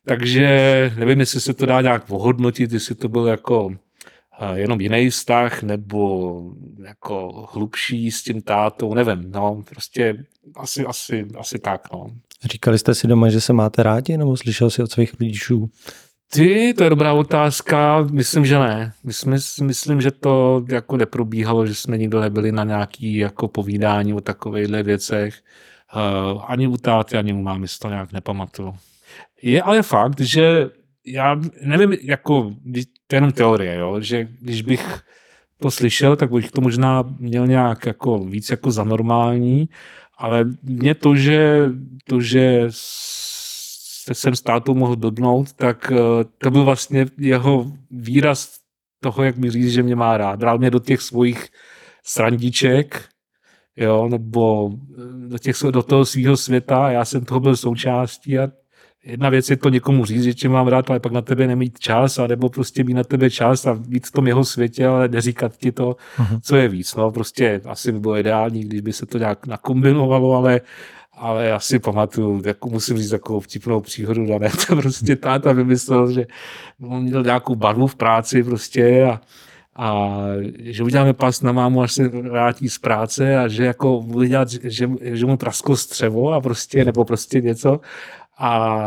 Takže 0.05 0.91
nevím, 0.97 1.19
jestli 1.19 1.41
se 1.41 1.53
to 1.53 1.65
dá 1.65 1.81
nějak 1.81 2.03
ohodnotit, 2.09 2.71
jestli 2.71 2.95
to 2.95 3.09
byl 3.09 3.27
jako 3.27 3.75
eh, 4.39 4.59
jenom 4.59 4.81
jiný 4.81 5.09
vztah, 5.09 5.63
nebo 5.63 6.41
jako 6.85 7.47
hlubší 7.51 8.11
s 8.11 8.23
tím 8.23 8.41
tátou, 8.41 8.93
nevím, 8.93 9.31
no, 9.31 9.63
prostě 9.69 10.25
asi, 10.55 10.85
asi, 10.85 11.27
asi 11.37 11.59
tak, 11.59 11.81
no. 11.93 12.05
Říkali 12.43 12.79
jste 12.79 12.95
si 12.95 13.07
doma, 13.07 13.29
že 13.29 13.41
se 13.41 13.53
máte 13.53 13.83
rádi, 13.83 14.17
nebo 14.17 14.37
slyšel 14.37 14.69
jsi 14.69 14.83
od 14.83 14.91
svých 14.91 15.13
rodičů 15.19 15.69
Ty, 16.33 16.73
to 16.77 16.83
je 16.83 16.89
dobrá 16.89 17.13
otázka. 17.13 18.07
Myslím, 18.11 18.45
že 18.45 18.59
ne. 18.59 18.93
Myslím, 19.03 19.37
myslím, 19.61 20.01
že 20.01 20.11
to 20.11 20.65
jako 20.69 20.97
neprobíhalo, 20.97 21.65
že 21.65 21.75
jsme 21.75 21.97
nikdo 21.97 22.21
nebyli 22.21 22.51
na 22.51 22.63
nějaký 22.63 23.17
jako 23.17 23.47
povídání 23.47 24.13
o 24.13 24.21
takovýchhle 24.21 24.83
věcech. 24.83 25.41
Uh, 25.95 26.43
ani 26.47 26.67
u 26.67 26.77
táty, 26.77 27.17
ani 27.17 27.33
u 27.33 27.41
mámy 27.41 27.67
to 27.81 27.89
nějak 27.89 28.11
nepamatuju. 28.11 28.75
Je 29.41 29.61
ale 29.61 29.81
fakt, 29.81 30.19
že 30.21 30.69
já 31.05 31.35
nevím, 31.61 31.93
jako, 32.01 32.51
to 33.07 33.15
je 33.15 33.17
jenom 33.17 33.31
teorie, 33.31 33.75
jo, 33.75 34.01
že 34.01 34.27
když 34.41 34.61
bych 34.61 35.01
to 35.59 35.71
slyšel, 35.71 36.15
tak 36.15 36.31
bych 36.31 36.51
to 36.51 36.61
možná 36.61 37.03
měl 37.19 37.47
nějak 37.47 37.85
jako 37.85 38.19
víc 38.19 38.49
jako 38.49 38.71
za 38.71 38.83
normální, 38.83 39.69
ale 40.17 40.45
mě 40.63 40.95
to, 40.95 41.15
že, 41.15 41.69
to, 42.07 42.21
že 42.21 42.65
jsem 44.13 44.35
státu 44.35 44.75
mohl 44.75 44.95
dodnout, 44.95 45.53
tak 45.53 45.91
eh, 45.91 45.97
to 46.37 46.51
byl 46.51 46.63
vlastně 46.63 47.05
jeho 47.17 47.71
výraz 47.91 48.59
toho, 48.99 49.23
jak 49.23 49.37
mi 49.37 49.51
říct, 49.51 49.71
že 49.71 49.83
mě 49.83 49.95
má 49.95 50.17
rád. 50.17 50.39
Bral 50.39 50.57
mě 50.57 50.71
do 50.71 50.79
těch 50.79 51.01
svých 51.01 51.47
srandiček, 52.03 53.05
jo, 53.75 54.07
nebo 54.09 54.71
eh, 54.73 55.27
do, 55.27 55.37
těch, 55.37 55.55
do 55.71 55.83
toho 55.83 56.05
svého 56.05 56.37
světa, 56.37 56.91
já 56.91 57.05
jsem 57.05 57.25
toho 57.25 57.39
byl 57.39 57.55
součástí 57.55 58.39
a 58.39 58.51
jedna 59.05 59.29
věc 59.29 59.49
je 59.49 59.57
to 59.57 59.69
někomu 59.69 60.05
říct, 60.05 60.23
že 60.23 60.33
tě 60.33 60.49
mám 60.49 60.67
rád, 60.67 60.89
ale 60.89 60.99
pak 60.99 61.11
na 61.11 61.21
tebe 61.21 61.47
nemít 61.47 61.79
čas, 61.79 62.19
a 62.19 62.27
nebo 62.27 62.49
prostě 62.49 62.83
mít 62.83 62.93
na 62.93 63.03
tebe 63.03 63.29
čas 63.29 63.65
a 63.65 63.73
víc 63.73 64.07
v 64.07 64.11
tom 64.11 64.27
jeho 64.27 64.45
světě, 64.45 64.87
ale 64.87 65.07
neříkat 65.07 65.57
ti 65.57 65.71
to, 65.71 65.95
uh-huh. 66.17 66.39
co 66.41 66.55
je 66.55 66.67
víc. 66.67 66.95
No, 66.95 67.11
prostě 67.11 67.61
asi 67.65 67.91
by 67.91 67.99
bylo 67.99 68.17
ideální, 68.17 68.63
když 68.63 68.81
by 68.81 68.93
se 68.93 69.05
to 69.05 69.17
nějak 69.17 69.47
nakombinovalo, 69.47 70.33
ale 70.33 70.61
ale 71.17 71.45
já 71.45 71.59
si 71.59 71.79
pamatuju, 71.79 72.41
jako 72.45 72.69
musím 72.69 72.97
říct 72.97 73.09
takovou 73.09 73.39
vtipnou 73.39 73.81
příhodu, 73.81 74.25
dané 74.25 74.49
to 74.67 74.75
prostě 74.75 75.15
táta 75.15 75.51
vymyslel, 75.51 76.11
že 76.11 76.25
on 76.81 77.03
měl 77.03 77.23
nějakou 77.23 77.55
barvu 77.55 77.87
v 77.87 77.95
práci 77.95 78.43
prostě 78.43 79.03
a, 79.03 79.19
a 79.75 80.17
že 80.59 80.83
uděláme 80.83 81.13
pas 81.13 81.41
na 81.41 81.51
mámu, 81.51 81.81
až 81.81 81.93
se 81.93 82.07
vrátí 82.07 82.69
z 82.69 82.77
práce 82.77 83.37
a 83.37 83.47
že 83.47 83.65
jako 83.65 84.01
bude 84.01 84.27
dělat, 84.27 84.49
že, 84.49 84.89
že 85.01 85.25
mu 85.25 85.37
prasklo 85.37 85.75
střevo 85.75 86.33
a 86.33 86.41
prostě, 86.41 86.85
nebo 86.85 87.05
prostě 87.05 87.41
něco 87.41 87.79
a 88.37 88.79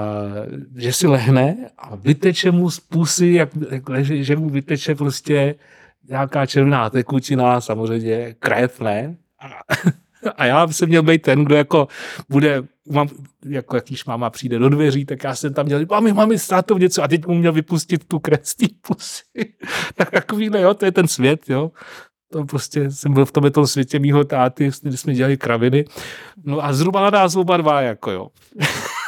že 0.76 0.93
si 0.93 1.07
lehne 1.07 1.57
a 1.79 1.97
vyteče 1.97 2.50
mu 2.50 2.71
z 2.71 2.81
pusy, 2.81 3.26
jak, 3.26 3.49
jak 3.71 3.88
leží, 3.88 4.25
že 4.25 4.37
mu 4.37 4.50
vyteče 4.50 4.95
prostě 4.95 5.55
nějaká 6.09 6.47
červená 6.47 6.91
tekutina, 6.91 7.61
samozřejmě 7.61 8.35
krev, 8.38 8.81
ne? 8.81 9.17
A, 9.41 9.47
a 10.37 10.45
já 10.47 10.69
jsem 10.69 10.88
měl 10.88 11.03
být 11.03 11.23
ten, 11.23 11.45
kdo 11.45 11.55
jako 11.55 11.88
bude, 12.29 12.62
mám, 12.91 13.09
jako 13.47 13.76
jakýž 13.76 14.05
máma 14.05 14.31
přijde 14.31 14.59
do 14.59 14.69
dveří, 14.69 15.05
tak 15.05 15.25
já 15.25 15.35
jsem 15.35 15.55
tam 15.55 15.67
měl, 15.67 15.87
mami, 15.91 16.12
mami, 16.12 16.38
s 16.38 16.49
tátou 16.49 16.79
něco 16.79 17.03
a 17.03 17.09
teď 17.09 17.26
mu 17.26 17.35
měl 17.35 17.53
vypustit 17.53 18.05
tu 18.05 18.19
krev 18.19 18.41
z 18.43 18.55
pusy. 18.81 19.23
tak 19.95 20.11
takovýhle, 20.11 20.61
jo, 20.61 20.75
to 20.75 20.85
je 20.85 20.93
ten 20.93 21.09
svět, 21.09 21.41
jo. 21.49 21.71
To 22.33 22.45
prostě 22.45 22.91
jsem 22.91 23.12
byl 23.12 23.25
v 23.25 23.33
tomhle 23.33 23.50
tom 23.50 23.67
světě 23.67 23.99
mýho 23.99 24.25
táty, 24.25 24.71
kdy 24.83 24.97
jsme 24.97 25.15
dělali 25.15 25.37
kraviny. 25.37 25.85
No 26.45 26.65
a 26.65 26.73
zhruba 26.73 27.11
nás 27.11 27.37
oba 27.37 27.57
dva, 27.57 27.81
jako 27.81 28.11
jo. 28.11 28.29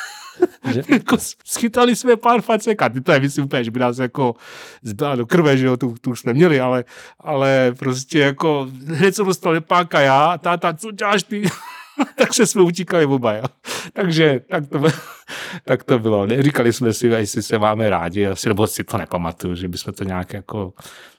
že? 0.73 0.83
jako 0.89 1.17
schytali 1.45 1.97
jsme 1.97 2.17
pár 2.17 2.41
facek 2.41 2.83
a 2.83 2.89
ty 2.89 3.01
to 3.01 3.13
je 3.13 3.21
myslím 3.21 3.45
úplně, 3.45 3.65
že 3.65 3.71
by 3.71 3.81
nás 3.81 3.99
jako 3.99 4.35
zbyla 4.83 5.17
do 5.17 5.27
krve, 5.27 5.57
že 5.57 5.67
jo, 5.67 5.77
tu, 5.77 5.95
tu 6.01 6.11
už 6.11 6.21
jsme 6.21 6.35
měli, 6.35 6.61
ale, 6.61 6.85
ale 7.21 7.75
prostě 7.79 8.19
jako 8.19 8.69
hned 8.87 9.17
jsem 9.17 9.27
dostal 9.27 9.53
lepáka 9.53 10.01
já, 10.01 10.39
táta, 10.39 10.75
co 10.75 10.91
děláš 10.91 11.23
ty? 11.23 11.43
Takže 12.15 12.47
jsme 12.47 12.63
utíkali 12.63 13.07
oba, 13.07 13.33
jo. 13.33 13.45
Takže 13.93 14.41
tak 14.51 14.69
to, 14.69 14.79
bylo, 14.79 14.93
tak 15.65 15.85
to 15.85 15.99
bylo. 15.99 16.27
Říkali 16.41 16.73
jsme 16.73 16.93
si, 16.93 17.07
jestli 17.07 17.43
se 17.43 17.59
máme 17.59 17.91
rádi, 17.91 18.27
asi, 18.27 18.49
nebo 18.49 18.67
si 18.67 18.85
to 18.85 18.99
nepamatuju, 18.99 19.55
že 19.55 19.69
bychom 19.69 19.95
to 19.95 20.05
nějak 20.05 20.33
jako 20.33 20.73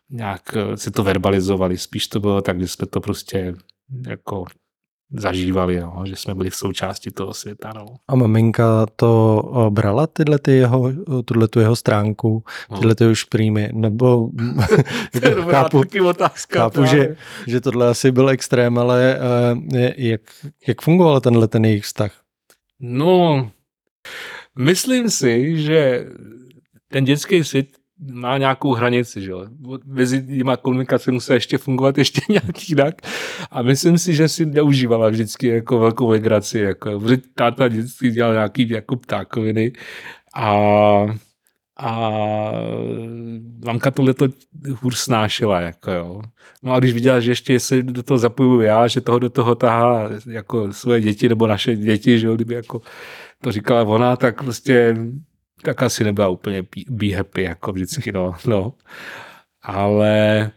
nějak 0.09 0.41
si 0.75 0.91
to 0.91 1.03
verbalizovali. 1.03 1.77
Spíš 1.77 2.07
to 2.07 2.19
bylo 2.19 2.41
tak, 2.41 2.59
že 2.59 2.67
jsme 2.67 2.87
to 2.87 3.01
prostě 3.01 3.53
jako 4.07 4.45
zažívali, 5.11 5.79
no, 5.79 6.03
že 6.05 6.15
jsme 6.15 6.35
byli 6.35 6.49
v 6.49 6.55
součásti 6.55 7.11
toho 7.11 7.33
světa. 7.33 7.71
No. 7.75 7.85
A 8.07 8.15
maminka 8.15 8.85
to 8.95 9.41
eh, 9.67 9.69
brala 9.69 10.07
tyhle 10.07 10.39
ty 10.39 10.51
jeho, 10.51 10.91
tuhle 11.25 11.47
tu 11.47 11.59
jeho 11.59 11.75
stránku, 11.75 12.43
no. 12.71 12.77
tyhle 12.77 12.95
ty 12.95 13.05
už 13.05 13.23
prýmy, 13.23 13.69
nebo 13.73 14.29
chápu, 15.49 15.83
otázka, 16.07 16.59
chápu 16.59 16.85
že, 16.85 17.15
že 17.47 17.61
tohle 17.61 17.89
asi 17.89 18.11
byl 18.11 18.29
extrém, 18.29 18.77
ale 18.77 19.19
uh, 19.51 19.77
jak, 19.97 20.21
jak 20.67 20.81
fungoval 20.81 21.21
tenhle 21.21 21.47
ten 21.47 21.65
jejich 21.65 21.83
vztah? 21.83 22.11
No, 22.79 23.51
myslím 24.57 25.09
si, 25.09 25.61
že 25.61 26.05
ten 26.87 27.05
dětský 27.05 27.43
svět 27.43 27.78
má 27.99 28.37
nějakou 28.37 28.73
hranici, 28.73 29.21
že 29.21 29.31
jo. 29.31 29.45
Mezi 29.85 30.23
těma 30.37 30.57
komunikace 30.57 31.11
musí 31.11 31.33
ještě 31.33 31.57
fungovat 31.57 31.97
ještě 31.97 32.21
nějak 32.29 32.69
jinak. 32.69 32.95
A 33.51 33.61
myslím 33.61 33.97
si, 33.97 34.13
že 34.13 34.27
si 34.27 34.45
neužívala 34.45 35.09
vždycky 35.09 35.47
jako 35.47 35.79
velkou 35.79 36.09
legraci, 36.09 36.59
jako, 36.59 36.99
protože 36.99 37.17
táta 37.35 37.67
vždycky 37.67 38.11
dělal 38.11 38.33
nějaký 38.33 38.69
jako 38.69 38.95
ptákoviny 38.95 39.71
a 40.35 40.59
a 41.81 42.11
mamka 43.65 43.91
tohle 43.91 44.13
to 44.13 44.27
hůř 44.81 44.97
snášela, 44.97 45.61
jako 45.61 45.91
jo. 45.91 46.21
No 46.63 46.73
a 46.73 46.79
když 46.79 46.93
viděla, 46.93 47.19
že 47.19 47.31
ještě 47.31 47.59
se 47.59 47.83
do 47.83 48.03
toho 48.03 48.17
zapojuju 48.17 48.61
já, 48.61 48.87
že 48.87 49.01
toho 49.01 49.19
do 49.19 49.29
toho 49.29 49.55
tahá 49.55 50.09
jako 50.29 50.73
svoje 50.73 51.01
děti 51.01 51.29
nebo 51.29 51.47
naše 51.47 51.75
děti, 51.75 52.19
že 52.19 52.27
jo, 52.27 52.35
kdyby 52.35 52.53
jako 52.53 52.81
to 53.41 53.51
říkala 53.51 53.83
ona, 53.83 54.15
tak 54.15 54.43
prostě 54.43 54.95
tak 55.63 55.83
asi 55.83 56.03
nebyla 56.03 56.27
úplně 56.27 56.63
be 56.89 57.15
happy, 57.15 57.43
jako 57.43 57.71
vždycky, 57.71 58.11
no. 58.11 58.35
no. 58.47 58.73
Ale, 59.63 60.51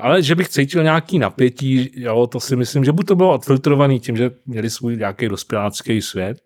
ale 0.00 0.22
že 0.22 0.34
bych 0.34 0.48
cítil 0.48 0.82
nějaký 0.82 1.18
napětí, 1.18 1.90
jo, 1.94 2.26
to 2.26 2.40
si 2.40 2.56
myslím, 2.56 2.84
že 2.84 2.92
buď 2.92 3.06
to 3.06 3.16
bylo 3.16 3.34
odfiltrovaný 3.34 4.00
tím, 4.00 4.16
že 4.16 4.30
měli 4.46 4.70
svůj 4.70 4.96
nějaký 4.96 5.28
dospělácký 5.28 6.02
svět, 6.02 6.38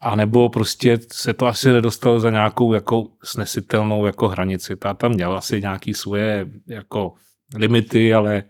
a 0.00 0.16
nebo 0.16 0.48
prostě 0.48 0.98
se 1.12 1.34
to 1.34 1.46
asi 1.46 1.72
nedostalo 1.72 2.20
za 2.20 2.30
nějakou 2.30 2.74
jako 2.74 3.06
snesitelnou 3.24 4.06
jako 4.06 4.28
hranici. 4.28 4.76
Ta 4.76 4.94
tam 4.94 5.12
měl 5.12 5.36
asi 5.36 5.60
nějaký 5.60 5.94
svoje 5.94 6.46
jako 6.66 7.12
limity, 7.54 8.14
ale, 8.14 8.42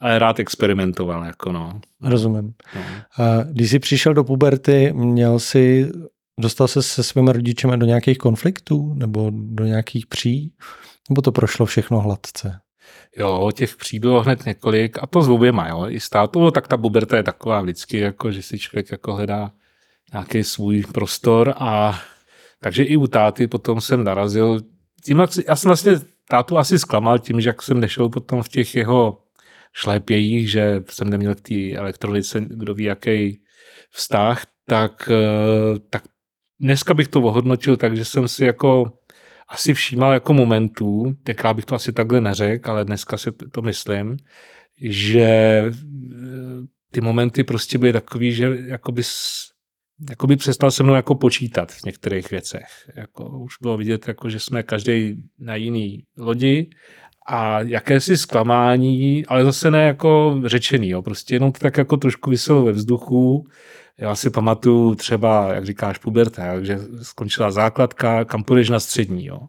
ale 0.00 0.18
rád 0.18 0.40
experimentoval. 0.40 1.24
Jako 1.24 1.52
no. 1.52 1.80
Rozumím. 2.02 2.54
No. 2.74 2.82
Když 3.52 3.70
jsi 3.70 3.78
přišel 3.78 4.14
do 4.14 4.24
puberty, 4.24 4.92
měl 4.92 5.38
jsi 5.38 5.92
Dostal 6.40 6.68
se 6.68 6.82
se 6.82 7.02
svými 7.02 7.32
rodičemi 7.32 7.76
do 7.76 7.86
nějakých 7.86 8.18
konfliktů 8.18 8.94
nebo 8.94 9.30
do 9.32 9.64
nějakých 9.64 10.06
pří? 10.06 10.54
Nebo 11.10 11.22
to 11.22 11.32
prošlo 11.32 11.66
všechno 11.66 12.00
hladce? 12.00 12.60
Jo, 13.16 13.50
těch 13.54 13.76
pří 13.76 13.98
bylo 13.98 14.22
hned 14.22 14.46
několik 14.46 14.98
a 15.02 15.06
to 15.06 15.22
s 15.22 15.28
oběma, 15.28 15.68
jo. 15.68 15.86
I 15.88 16.00
státu, 16.00 16.50
tak 16.50 16.68
ta 16.68 16.76
buberta 16.76 17.16
je 17.16 17.22
taková 17.22 17.60
vždycky, 17.60 17.98
jako, 17.98 18.32
že 18.32 18.42
si 18.42 18.58
člověk 18.58 18.90
jako 18.92 19.14
hledá 19.14 19.52
nějaký 20.12 20.44
svůj 20.44 20.84
prostor 20.92 21.54
a 21.56 22.00
takže 22.60 22.82
i 22.84 22.96
u 22.96 23.06
táty 23.06 23.46
potom 23.46 23.80
jsem 23.80 24.04
narazil. 24.04 24.60
Tím, 25.04 25.22
já 25.48 25.56
jsem 25.56 25.68
vlastně 25.68 25.92
tátu 26.28 26.58
asi 26.58 26.78
zklamal 26.78 27.18
tím, 27.18 27.40
že 27.40 27.48
jak 27.48 27.62
jsem 27.62 27.80
nešel 27.80 28.08
potom 28.08 28.42
v 28.42 28.48
těch 28.48 28.74
jeho 28.74 29.22
šlépějích, 29.72 30.50
že 30.50 30.82
jsem 30.90 31.10
neměl 31.10 31.34
k 31.34 31.40
té 31.40 31.72
elektronice, 31.72 32.40
kdo 32.48 32.74
ví, 32.74 32.84
jaký 32.84 33.40
vztah, 33.90 34.46
tak, 34.68 35.10
eh, 35.10 35.78
tak 35.90 36.02
dneska 36.60 36.94
bych 36.94 37.08
to 37.08 37.22
ohodnotil 37.22 37.76
tak, 37.76 37.96
že 37.96 38.04
jsem 38.04 38.28
si 38.28 38.44
jako 38.44 38.92
asi 39.48 39.74
všímal 39.74 40.12
jako 40.12 40.32
momentů, 40.32 41.14
tenkrát 41.22 41.54
bych 41.54 41.64
to 41.64 41.74
asi 41.74 41.92
takhle 41.92 42.20
neřekl, 42.20 42.70
ale 42.70 42.84
dneska 42.84 43.16
si 43.16 43.32
to 43.52 43.62
myslím, 43.62 44.16
že 44.80 45.22
eh, 45.22 45.72
ty 46.90 47.00
momenty 47.00 47.44
prostě 47.44 47.78
byly 47.78 47.92
takový, 47.92 48.32
že 48.32 48.58
jakoby, 48.66 49.02
jakoby 50.10 50.36
přestal 50.36 50.70
se 50.70 50.82
mnou 50.82 50.94
jako 50.94 51.14
počítat 51.14 51.72
v 51.72 51.84
některých 51.84 52.30
věcech. 52.30 52.66
Jako 52.96 53.38
už 53.38 53.54
bylo 53.62 53.76
vidět, 53.76 54.08
jako, 54.08 54.30
že 54.30 54.40
jsme 54.40 54.62
každý 54.62 55.22
na 55.38 55.56
jiný 55.56 56.04
lodi 56.18 56.70
a 57.28 57.60
jakési 57.60 58.16
zklamání, 58.16 59.26
ale 59.26 59.44
zase 59.44 59.70
ne 59.70 59.86
jako 59.86 60.40
řečený, 60.44 60.88
jo. 60.88 61.02
prostě 61.02 61.34
jenom 61.34 61.52
to 61.52 61.58
tak 61.58 61.76
jako 61.76 61.96
trošku 61.96 62.30
vyselo 62.30 62.64
ve 62.64 62.72
vzduchu, 62.72 63.46
já 63.98 64.14
si 64.14 64.30
pamatuju 64.30 64.94
třeba, 64.94 65.54
jak 65.54 65.66
říkáš, 65.66 65.98
puberta, 65.98 66.62
že 66.62 66.78
skončila 67.02 67.50
základka, 67.50 68.24
kam 68.24 68.44
půjdeš 68.44 68.70
na 68.70 68.80
střední, 68.80 69.26
jo. 69.26 69.40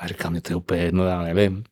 A 0.00 0.06
říkám, 0.06 0.32
mě 0.32 0.40
to 0.40 0.52
je 0.52 0.56
úplně 0.56 0.82
jedno, 0.82 1.04
já 1.04 1.22
nevím. 1.22 1.64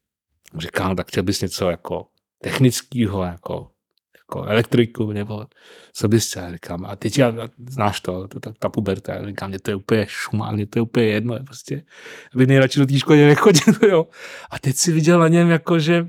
Říkám, 0.59 0.97
tak 0.97 1.09
chtěl 1.09 1.23
bys 1.23 1.41
něco 1.41 1.71
jako 1.71 2.07
technického, 2.43 3.23
jako, 3.23 3.71
jako 4.19 4.45
elektriku, 4.45 5.13
nebo 5.13 5.47
co 5.93 6.09
bys 6.09 6.31
chtěl, 6.31 6.53
říkám. 6.53 6.87
A 6.87 6.97
teď 6.97 7.19
já, 7.19 7.35
znáš 7.69 8.01
to, 8.01 8.29
to 8.29 8.41
ta, 8.41 8.53
ta 8.59 8.69
puberta, 8.69 9.27
říkám, 9.27 9.51
mě 9.51 9.59
to 9.59 9.71
je 9.71 9.75
úplně 9.75 10.07
šumá, 10.09 10.53
mě 10.53 10.67
to 10.67 10.79
je 10.79 10.83
úplně 10.83 11.07
jedno, 11.07 11.35
je 11.35 11.41
prostě, 11.41 11.83
aby 12.35 12.47
nejradši 12.47 12.81
do 12.81 12.87
té 12.87 12.99
školy 12.99 13.27
nechodil, 13.27 13.75
jo. 13.89 14.07
A 14.51 14.59
teď 14.59 14.77
si 14.77 14.93
viděl 14.93 15.19
na 15.19 15.29
něm, 15.29 15.51
jako, 15.51 15.79
že 15.79 16.09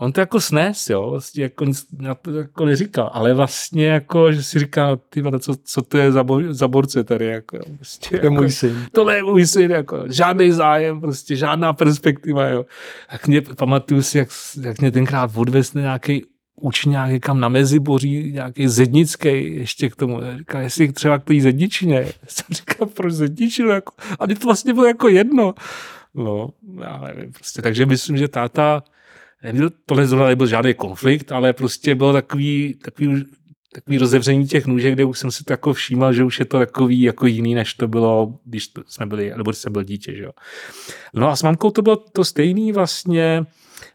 on 0.00 0.12
to 0.12 0.20
jako 0.20 0.40
snes, 0.40 0.90
jo, 0.90 1.10
vlastně 1.10 1.42
jako 1.42 1.64
nic 1.64 1.86
na 1.98 2.14
to 2.14 2.30
jako 2.30 2.64
neříkal, 2.64 3.10
ale 3.12 3.34
vlastně 3.34 3.86
jako, 3.86 4.32
že 4.32 4.42
si 4.42 4.58
říká, 4.58 4.96
ty 4.96 5.22
vada, 5.22 5.38
co, 5.38 5.54
co 5.64 5.82
to 5.82 5.98
je 5.98 6.12
za, 6.12 6.24
boj, 6.24 6.46
za 6.50 6.68
borce 6.68 7.04
tady, 7.04 7.26
jako, 7.26 7.56
jo, 7.56 7.62
prostě, 7.76 8.08
To 8.08 8.16
je 8.16 8.20
jako, 8.24 8.34
můj 8.34 8.50
syn. 8.50 8.86
tohle 8.92 9.16
je 9.16 9.22
můj 9.22 9.46
syn, 9.46 9.70
jako, 9.70 10.04
žádný 10.10 10.50
zájem, 10.52 11.00
prostě 11.00 11.36
žádná 11.36 11.72
perspektiva, 11.72 12.46
jo. 12.48 12.66
Tak 13.10 13.26
mě, 13.28 13.40
pamatuju 13.40 14.02
si, 14.02 14.18
jak, 14.18 14.28
jak 14.62 14.80
mě 14.80 14.90
tenkrát 14.90 15.30
odvez 15.34 15.74
nějaký 15.74 16.24
učňák 16.60 17.10
někam 17.10 17.40
na 17.40 17.48
Meziboří, 17.48 18.32
nějaký 18.32 18.68
zednický 18.68 19.56
ještě 19.56 19.90
k 19.90 19.96
tomu. 19.96 20.20
Říká, 20.38 20.60
jestli 20.60 20.92
třeba 20.92 21.18
k 21.18 21.24
té 21.24 21.40
zedničině. 21.40 21.96
Já 21.96 22.28
jsem 22.28 22.46
říkal, 22.50 22.86
proč 22.88 23.12
zedničinu? 23.12 23.68
Jako, 23.68 23.92
a 24.18 24.26
mě 24.26 24.34
to 24.34 24.46
vlastně 24.46 24.74
bylo 24.74 24.86
jako 24.86 25.08
jedno. 25.08 25.54
No, 26.14 26.48
já 26.84 27.00
nevím, 27.06 27.32
prostě. 27.32 27.62
Takže 27.62 27.86
myslím, 27.86 28.16
že 28.16 28.28
táta, 28.28 28.82
nebyl, 29.42 29.70
tohle 29.86 30.06
zrovna 30.06 30.28
nebyl 30.28 30.46
žádný 30.46 30.74
konflikt, 30.74 31.32
ale 31.32 31.52
prostě 31.52 31.94
bylo 31.94 32.12
takový, 32.12 32.74
takový, 32.84 33.24
takový 33.74 33.98
rozevření 33.98 34.46
těch 34.46 34.66
nůžek, 34.66 34.94
kde 34.94 35.04
už 35.04 35.18
jsem 35.18 35.30
si 35.30 35.44
to 35.44 35.52
jako 35.52 35.72
všímal, 35.72 36.12
že 36.12 36.24
už 36.24 36.38
je 36.38 36.44
to 36.44 36.58
takový 36.58 37.02
jako 37.02 37.26
jiný, 37.26 37.54
než 37.54 37.74
to 37.74 37.88
bylo, 37.88 38.38
když 38.44 38.68
to 38.68 38.82
jsme 38.86 39.06
byli, 39.06 39.32
nebo 39.36 39.50
když 39.50 39.58
jsem 39.58 39.72
byl 39.72 39.82
dítě, 39.82 40.16
že 40.16 40.22
jo. 40.22 40.32
No 41.14 41.28
a 41.28 41.36
s 41.36 41.42
mamkou 41.42 41.70
to 41.70 41.82
bylo 41.82 41.96
to 41.96 42.24
stejný 42.24 42.72
vlastně, 42.72 43.46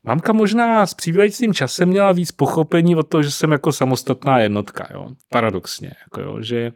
Mamka 0.03 0.33
možná 0.33 0.85
s 0.85 0.93
přibývajícím 0.93 1.53
časem 1.53 1.89
měla 1.89 2.11
víc 2.11 2.31
pochopení 2.31 2.95
od 2.95 3.07
toho, 3.07 3.23
že 3.23 3.31
jsem 3.31 3.51
jako 3.51 3.71
samostatná 3.71 4.39
jednotka, 4.39 4.87
jo. 4.93 5.09
Paradoxně, 5.29 5.91
jako 6.05 6.21
jo, 6.21 6.41
že 6.41 6.71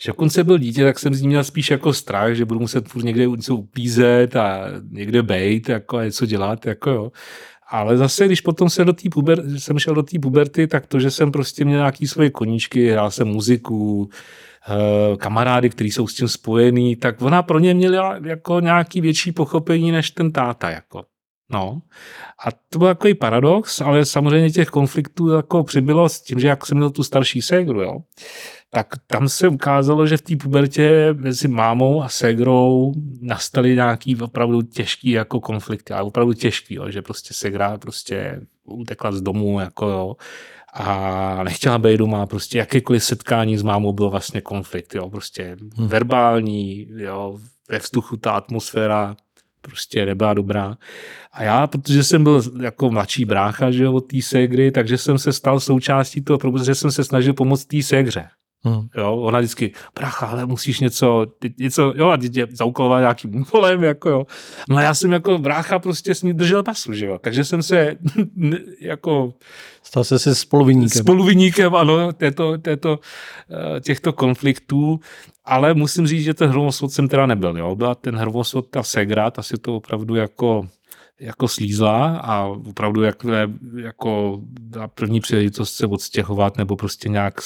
že 0.00 0.10
dokonce 0.10 0.44
byl 0.44 0.58
dítě, 0.58 0.84
tak 0.84 0.98
jsem 0.98 1.14
z 1.14 1.20
ní 1.22 1.28
měl 1.28 1.44
spíš 1.44 1.70
jako 1.70 1.92
strach, 1.92 2.34
že 2.34 2.44
budu 2.44 2.60
muset 2.60 2.88
furt 2.88 3.02
někde 3.04 3.26
něco 3.26 3.56
upízet 3.56 4.36
a 4.36 4.60
někde 4.90 5.22
bejt 5.22 5.68
jako 5.68 5.96
a 5.96 6.04
něco 6.04 6.26
dělat, 6.26 6.66
jako 6.66 6.90
jo. 6.90 7.12
Ale 7.68 7.96
zase, 7.96 8.26
když 8.26 8.40
potom 8.40 8.70
se 8.70 8.84
do 8.84 8.92
té 8.92 9.08
puber, 9.08 9.58
jsem 9.58 9.78
šel 9.78 9.94
do 9.94 10.02
té 10.02 10.18
puberty, 10.18 10.66
tak 10.66 10.86
to, 10.86 11.00
že 11.00 11.10
jsem 11.10 11.32
prostě 11.32 11.64
měl 11.64 11.78
nějaký 11.78 12.06
svoje 12.06 12.30
koníčky, 12.30 12.90
hrál 12.90 13.10
jsem 13.10 13.28
muziku, 13.28 14.10
eh, 14.68 15.16
kamarády, 15.16 15.70
kteří 15.70 15.90
jsou 15.90 16.06
s 16.06 16.14
tím 16.14 16.28
spojený, 16.28 16.96
tak 16.96 17.22
ona 17.22 17.42
pro 17.42 17.58
ně 17.58 17.74
měla 17.74 18.18
jako 18.24 18.60
nějaký 18.60 19.00
větší 19.00 19.32
pochopení 19.32 19.92
než 19.92 20.10
ten 20.10 20.32
táta. 20.32 20.70
Jako. 20.70 21.04
No. 21.50 21.82
A 22.46 22.52
to 22.70 22.78
byl 22.78 22.88
takový 22.88 23.14
paradox, 23.14 23.80
ale 23.80 24.04
samozřejmě 24.04 24.50
těch 24.50 24.68
konfliktů 24.68 25.28
jako 25.28 25.64
přibylo 25.64 26.08
s 26.08 26.20
tím, 26.20 26.40
že 26.40 26.48
jak 26.48 26.66
jsem 26.66 26.76
měl 26.76 26.90
tu 26.90 27.02
starší 27.02 27.42
ségru, 27.42 27.82
jo, 27.82 27.98
tak 28.70 28.86
tam 29.06 29.28
se 29.28 29.48
ukázalo, 29.48 30.06
že 30.06 30.16
v 30.16 30.22
té 30.22 30.36
pubertě 30.36 31.12
mezi 31.12 31.48
mámou 31.48 32.02
a 32.02 32.08
ségrou 32.08 32.92
nastaly 33.20 33.74
nějaký 33.74 34.16
opravdu 34.16 34.62
těžký 34.62 35.10
jako 35.10 35.40
konflikty, 35.40 35.92
ale 35.92 36.02
opravdu 36.02 36.32
těžký, 36.32 36.74
jo, 36.74 36.90
že 36.90 37.02
prostě 37.02 37.34
ségra 37.34 37.78
prostě 37.78 38.40
utekla 38.64 39.12
z 39.12 39.20
domu, 39.20 39.60
jako 39.60 39.86
jo, 39.86 40.16
a 40.74 41.44
nechtěla 41.44 41.78
být 41.78 41.96
doma, 41.96 42.26
prostě 42.26 42.58
jakékoliv 42.58 43.04
setkání 43.04 43.58
s 43.58 43.62
mámou 43.62 43.92
bylo 43.92 44.10
vlastně 44.10 44.40
konflikt, 44.40 44.94
jo, 44.94 45.10
prostě 45.10 45.56
hmm. 45.76 45.88
verbální, 45.88 46.88
jo, 46.96 47.38
ve 47.70 47.78
vzduchu 47.78 48.16
ta 48.16 48.30
atmosféra 48.30 49.16
prostě 49.66 50.06
nebyla 50.06 50.34
dobrá. 50.34 50.76
A 51.32 51.42
já, 51.42 51.66
protože 51.66 52.04
jsem 52.04 52.24
byl 52.24 52.42
jako 52.60 52.90
mladší 52.90 53.24
brácha, 53.24 53.70
že 53.70 53.84
jo, 53.84 53.92
od 53.92 54.00
té 54.00 54.22
ségry, 54.22 54.70
takže 54.70 54.98
jsem 54.98 55.18
se 55.18 55.32
stal 55.32 55.60
součástí 55.60 56.22
toho, 56.22 56.38
protože 56.38 56.74
jsem 56.74 56.90
se 56.90 57.04
snažil 57.04 57.34
pomoct 57.34 57.64
té 57.64 57.82
ségře. 57.82 58.28
Hmm. 58.64 58.88
Jo, 58.96 59.16
ona 59.16 59.38
vždycky, 59.38 59.72
bracha, 59.94 60.26
ale 60.26 60.46
musíš 60.46 60.80
něco, 60.80 61.26
něco, 61.58 61.92
jo, 61.96 62.08
a 62.08 62.16
dítě 62.16 62.46
zaukoloval 62.50 63.00
nějakým 63.00 63.40
úkolem, 63.40 63.84
jako 63.84 64.10
jo. 64.10 64.26
No 64.68 64.76
a 64.76 64.82
já 64.82 64.94
jsem 64.94 65.12
jako 65.12 65.38
brácha 65.38 65.78
prostě 65.78 66.14
s 66.14 66.22
ní 66.22 66.32
držel 66.32 66.62
pasu, 66.62 66.92
že 66.92 67.06
jo. 67.06 67.18
Takže 67.18 67.44
jsem 67.44 67.62
se 67.62 67.96
jako... 68.80 69.34
Stal 69.82 70.04
se 70.04 70.18
se 70.18 70.34
spoluviníkem. 70.34 71.02
Spoluviníkem, 71.02 71.74
ano, 71.74 72.12
této, 72.12 72.58
této, 72.58 72.98
eh, 73.50 73.80
těchto 73.80 74.12
konfliktů, 74.12 75.00
ale 75.46 75.74
musím 75.74 76.06
říct, 76.06 76.24
že 76.24 76.34
ten 76.34 76.50
hromosvod 76.50 76.92
jsem 76.92 77.08
teda 77.08 77.26
nebyl, 77.26 77.58
jo. 77.58 77.76
Byla 77.76 77.94
ten 77.94 78.16
hromosvod, 78.16 78.70
ta 78.70 78.82
segra, 78.82 79.30
ta 79.30 79.42
si 79.42 79.58
to 79.58 79.76
opravdu 79.76 80.14
jako 80.14 80.68
jako 81.20 81.48
slízla 81.48 82.18
a 82.18 82.44
opravdu 82.44 83.02
jak, 83.02 83.16
jako 83.76 84.40
na 84.76 84.88
první 84.88 85.20
příležitost 85.20 85.74
se 85.74 85.86
odstěhovat 85.86 86.56
nebo 86.56 86.76
prostě 86.76 87.08
nějak 87.08 87.40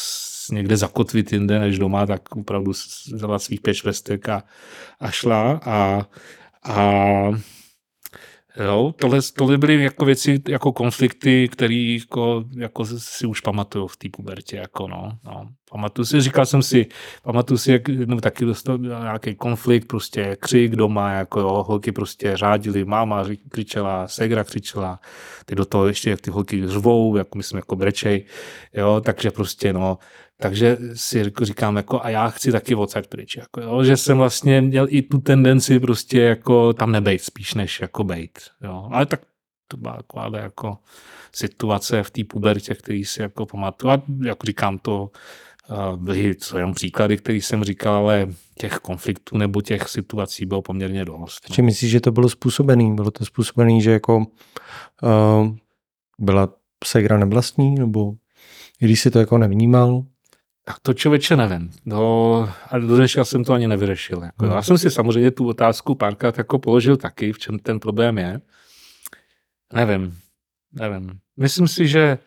někde 0.52 0.76
zakotvit 0.76 1.32
jinde 1.32 1.58
než 1.58 1.78
doma, 1.78 2.06
tak 2.06 2.36
opravdu 2.36 2.72
vzala 3.12 3.38
svých 3.38 3.60
pět 3.60 3.74
švestek 3.74 4.28
a, 4.28 4.42
a 5.00 5.10
šla 5.10 5.60
a, 5.64 6.06
a 6.64 6.84
Jo, 8.56 8.94
tohle, 8.96 9.18
tohle 9.36 9.58
byly 9.58 9.82
jako 9.82 10.04
věci, 10.04 10.42
jako 10.48 10.72
konflikty, 10.72 11.48
které 11.48 11.74
jako, 11.74 12.44
jako 12.56 12.84
si 12.84 13.26
už 13.26 13.40
pamatuju 13.40 13.86
v 13.86 13.96
té 13.96 14.08
pubertě. 14.12 14.56
Jako 14.56 14.88
no, 14.88 15.18
no. 15.24 15.48
Pamatuju 15.70 16.06
si, 16.06 16.20
říkal 16.20 16.46
jsem 16.46 16.62
si, 16.62 16.86
pamatuju 17.22 17.58
si, 17.58 17.72
jak 17.72 17.88
no, 17.88 18.20
taky 18.20 18.44
dostal 18.44 18.78
nějaký 18.78 19.34
konflikt, 19.34 19.88
prostě 19.88 20.36
křik 20.40 20.76
doma, 20.76 21.12
jako 21.12 21.40
jo, 21.40 21.64
holky 21.66 21.92
prostě 21.92 22.36
řádily, 22.36 22.84
máma 22.84 23.24
křičela, 23.48 24.08
segra 24.08 24.44
křičela, 24.44 25.00
ty 25.44 25.54
do 25.54 25.64
toho 25.64 25.86
ještě, 25.86 26.10
jak 26.10 26.20
ty 26.20 26.30
holky 26.30 26.66
řvou, 26.66 27.16
jako 27.16 27.38
myslím, 27.38 27.56
jako 27.56 27.76
brečej, 27.76 28.24
jo, 28.74 29.00
takže 29.04 29.30
prostě 29.30 29.72
no, 29.72 29.98
takže 30.40 30.78
si 30.94 31.24
říkám, 31.42 31.76
jako, 31.76 32.04
a 32.04 32.10
já 32.10 32.28
chci 32.28 32.52
taky 32.52 32.74
odsaď 32.74 33.06
pryč. 33.06 33.36
Jako, 33.36 33.60
jo, 33.60 33.84
že 33.84 33.96
jsem 33.96 34.18
vlastně 34.18 34.60
měl 34.60 34.86
i 34.90 35.02
tu 35.02 35.18
tendenci 35.18 35.80
prostě 35.80 36.20
jako 36.20 36.72
tam 36.72 36.92
nebejt 36.92 37.22
spíš 37.22 37.54
než 37.54 37.80
jako 37.80 38.04
bejt. 38.04 38.38
Jo. 38.62 38.88
Ale 38.92 39.06
tak 39.06 39.20
to 39.68 39.76
byla 39.76 39.96
taková 39.96 40.38
jako 40.38 40.78
situace 41.34 42.02
v 42.02 42.10
té 42.10 42.24
pubertě, 42.24 42.74
který 42.74 43.04
si 43.04 43.22
jako 43.22 43.46
pamatuju. 43.46 43.92
A 43.92 44.02
jako 44.24 44.46
říkám 44.46 44.78
to, 44.78 45.10
eh, 45.70 45.96
byly 45.96 46.34
co 46.34 46.58
jenom 46.58 46.74
příklady, 46.74 47.16
které 47.16 47.38
jsem 47.38 47.64
říkal, 47.64 47.94
ale 47.94 48.28
těch 48.58 48.74
konfliktů 48.74 49.38
nebo 49.38 49.62
těch 49.62 49.88
situací 49.88 50.46
bylo 50.46 50.62
poměrně 50.62 51.04
dost. 51.04 51.46
No. 51.50 51.54
Či 51.54 51.62
myslíš, 51.62 51.90
že 51.90 52.00
to 52.00 52.12
bylo 52.12 52.28
způsobený? 52.28 52.94
Bylo 52.94 53.10
to 53.10 53.24
způsobený, 53.24 53.82
že 53.82 53.90
jako 53.90 54.16
uh, 54.16 55.56
byla 56.18 56.48
segra 56.84 57.18
nevlastní, 57.18 57.74
nebo 57.74 58.12
když 58.78 59.00
si 59.00 59.10
to 59.10 59.18
jako 59.18 59.38
nevnímal? 59.38 60.04
Tak 60.70 60.78
to 60.78 60.94
člověče 60.94 61.36
nevím. 61.36 61.70
No, 61.84 62.48
a 62.68 62.78
do 62.78 62.96
dneška 62.96 63.24
jsem 63.24 63.44
to 63.44 63.52
ani 63.52 63.68
nevyřešil. 63.68 64.22
Jako. 64.22 64.46
Já 64.46 64.62
jsem 64.62 64.78
si 64.78 64.90
samozřejmě 64.90 65.30
tu 65.30 65.48
otázku 65.48 65.94
párkrát 65.94 66.38
jako 66.38 66.58
položil 66.58 66.96
taky, 66.96 67.32
v 67.32 67.38
čem 67.38 67.58
ten 67.58 67.80
problém 67.80 68.18
je. 68.18 68.40
Nevím, 69.72 70.18
nevím. 70.72 71.10
Myslím 71.36 71.68
si, 71.68 71.88
že 71.88 72.18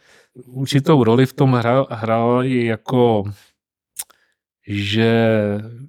určitou 0.46 1.04
roli 1.04 1.26
v 1.26 1.34
tom 1.34 1.54
hrál, 1.54 1.88
hrál 1.90 2.44
i 2.44 2.66
jako 2.66 3.24
že 4.68 5.28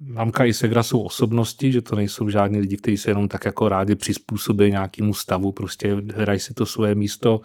mamka 0.01 0.45
i 0.45 0.53
segra 0.53 0.83
jsou 0.83 1.01
osobnosti, 1.01 1.71
že 1.71 1.81
to 1.81 1.95
nejsou 1.95 2.29
žádní 2.29 2.59
lidi, 2.59 2.77
kteří 2.77 2.97
se 2.97 3.11
jenom 3.11 3.27
tak 3.27 3.45
jako 3.45 3.69
rádi 3.69 3.95
přizpůsobí 3.95 4.71
nějakému 4.71 5.13
stavu, 5.13 5.51
prostě 5.51 5.95
hrají 6.15 6.39
si 6.39 6.53
to 6.53 6.65
svoje 6.65 6.95
místo. 6.95 7.41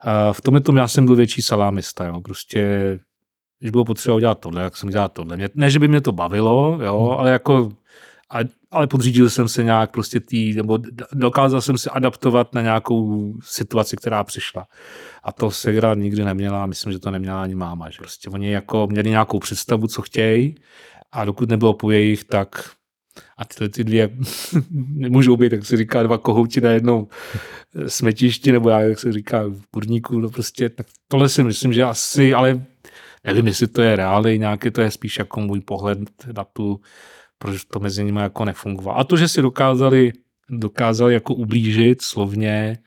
A 0.00 0.32
v 0.32 0.40
tomhle 0.40 0.60
tom 0.60 0.76
já 0.76 0.88
jsem 0.88 1.06
byl 1.06 1.16
větší 1.16 1.42
salámista, 1.42 2.06
jo. 2.06 2.20
prostě 2.20 2.98
když 3.62 3.70
bylo 3.70 3.84
potřeba 3.84 4.16
udělat 4.16 4.40
tohle, 4.40 4.62
jak 4.62 4.76
jsem 4.76 4.88
dělal 4.88 5.08
tohle. 5.08 5.36
Mě, 5.36 5.48
ne, 5.54 5.70
že 5.70 5.78
by 5.78 5.88
mě 5.88 6.00
to 6.00 6.12
bavilo, 6.12 6.78
jo, 6.82 6.98
hmm. 7.00 7.18
ale 7.18 7.30
jako 7.30 7.72
ale, 8.30 8.44
ale 8.70 8.86
podřídil 8.86 9.30
jsem 9.30 9.48
se 9.48 9.64
nějak 9.64 9.90
prostě 9.90 10.20
tý, 10.20 10.54
nebo 10.54 10.78
dokázal 11.12 11.60
jsem 11.60 11.78
se 11.78 11.90
adaptovat 11.90 12.54
na 12.54 12.62
nějakou 12.62 13.32
situaci, 13.42 13.96
která 13.96 14.24
přišla. 14.24 14.66
A 15.22 15.32
to 15.32 15.50
Segra 15.50 15.94
nikdy 15.94 16.24
neměla, 16.24 16.66
myslím, 16.66 16.92
že 16.92 16.98
to 16.98 17.10
neměla 17.10 17.42
ani 17.42 17.54
máma. 17.54 17.90
Že 17.90 17.98
prostě 17.98 18.30
oni 18.30 18.50
jako 18.50 18.86
měli 18.86 19.10
nějakou 19.10 19.38
představu, 19.38 19.86
co 19.86 20.02
chtějí 20.02 20.54
a 21.12 21.24
dokud 21.24 21.48
nebylo 21.48 21.74
po 21.74 21.90
jejich, 21.90 22.24
tak 22.24 22.70
a 23.36 23.44
tyhle 23.44 23.68
ty 23.68 23.84
dvě 23.84 24.10
nemůžou 24.70 25.36
být, 25.36 25.50
tak 25.50 25.64
se 25.64 25.76
říká, 25.76 26.02
dva 26.02 26.18
kohouti 26.18 26.60
na 26.60 26.70
jednou 26.70 27.08
smetišti, 27.86 28.52
nebo 28.52 28.70
já, 28.70 28.80
jak 28.80 28.98
se 28.98 29.12
říká, 29.12 29.42
v 29.42 29.62
kurníku, 29.70 30.20
no 30.20 30.30
prostě, 30.30 30.68
tak 30.68 30.86
tohle 31.08 31.28
si 31.28 31.44
myslím, 31.44 31.72
že 31.72 31.82
asi, 31.84 32.34
ale 32.34 32.66
nevím, 33.24 33.46
jestli 33.46 33.66
to 33.66 33.82
je 33.82 33.96
reálný 33.96 34.38
nějaký, 34.38 34.70
to 34.70 34.80
je 34.80 34.90
spíš 34.90 35.18
jako 35.18 35.40
můj 35.40 35.60
pohled 35.60 35.98
na 36.36 36.44
tu, 36.44 36.80
proč 37.38 37.64
to 37.64 37.80
mezi 37.80 38.04
nimi 38.04 38.20
jako 38.20 38.44
nefungovalo. 38.44 38.98
A 38.98 39.04
to, 39.04 39.16
že 39.16 39.28
si 39.28 39.42
dokázali, 39.42 40.12
dokázali 40.50 41.14
jako 41.14 41.34
ublížit 41.34 42.02
slovně, 42.02 42.78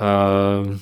uh, 0.00 0.76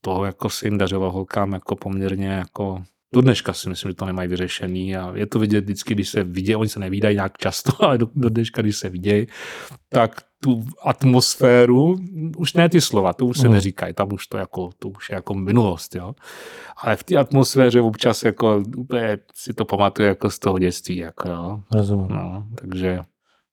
to 0.00 0.24
jako 0.24 0.50
se 0.50 0.66
jim 0.66 0.78
dařilo 0.78 1.10
holkám 1.10 1.52
jako 1.52 1.76
poměrně 1.76 2.28
jako 2.28 2.84
do 3.12 3.20
dneška 3.20 3.52
si 3.52 3.68
myslím, 3.68 3.90
že 3.90 3.94
to 3.94 4.06
nemají 4.06 4.28
vyřešený 4.28 4.96
a 4.96 5.12
je 5.14 5.26
to 5.26 5.38
vidět 5.38 5.64
vždycky, 5.64 5.94
když 5.94 6.08
se 6.08 6.24
vidějí, 6.24 6.56
oni 6.56 6.68
se 6.68 6.80
nevídají 6.80 7.16
nějak 7.16 7.38
často, 7.38 7.72
ale 7.84 7.98
do, 7.98 8.08
do 8.14 8.28
dneška, 8.28 8.62
když 8.62 8.76
se 8.76 8.88
vidějí, 8.88 9.26
tak 9.88 10.20
tu 10.42 10.64
atmosféru, 10.84 11.98
už 12.36 12.54
ne 12.54 12.68
ty 12.68 12.80
slova, 12.80 13.12
to 13.12 13.26
už 13.26 13.38
se 13.38 13.46
no. 13.46 13.52
neříkají, 13.52 13.94
tam 13.94 14.12
už 14.12 14.26
to 14.26 14.36
jako, 14.36 14.70
to 14.78 14.88
už 14.88 15.10
je 15.10 15.14
jako 15.14 15.34
minulost, 15.34 15.94
jo. 15.94 16.14
Ale 16.76 16.96
v 16.96 17.02
té 17.02 17.16
atmosféře 17.16 17.80
občas 17.80 18.22
jako 18.22 18.62
úplně 18.76 19.18
si 19.34 19.54
to 19.54 19.64
pamatuje 19.64 20.08
jako 20.08 20.30
z 20.30 20.38
toho 20.38 20.58
dětství, 20.58 20.96
jako 20.96 21.28
jo. 21.28 21.60
Rozumím. 21.72 22.08
No, 22.10 22.46
takže, 22.54 23.00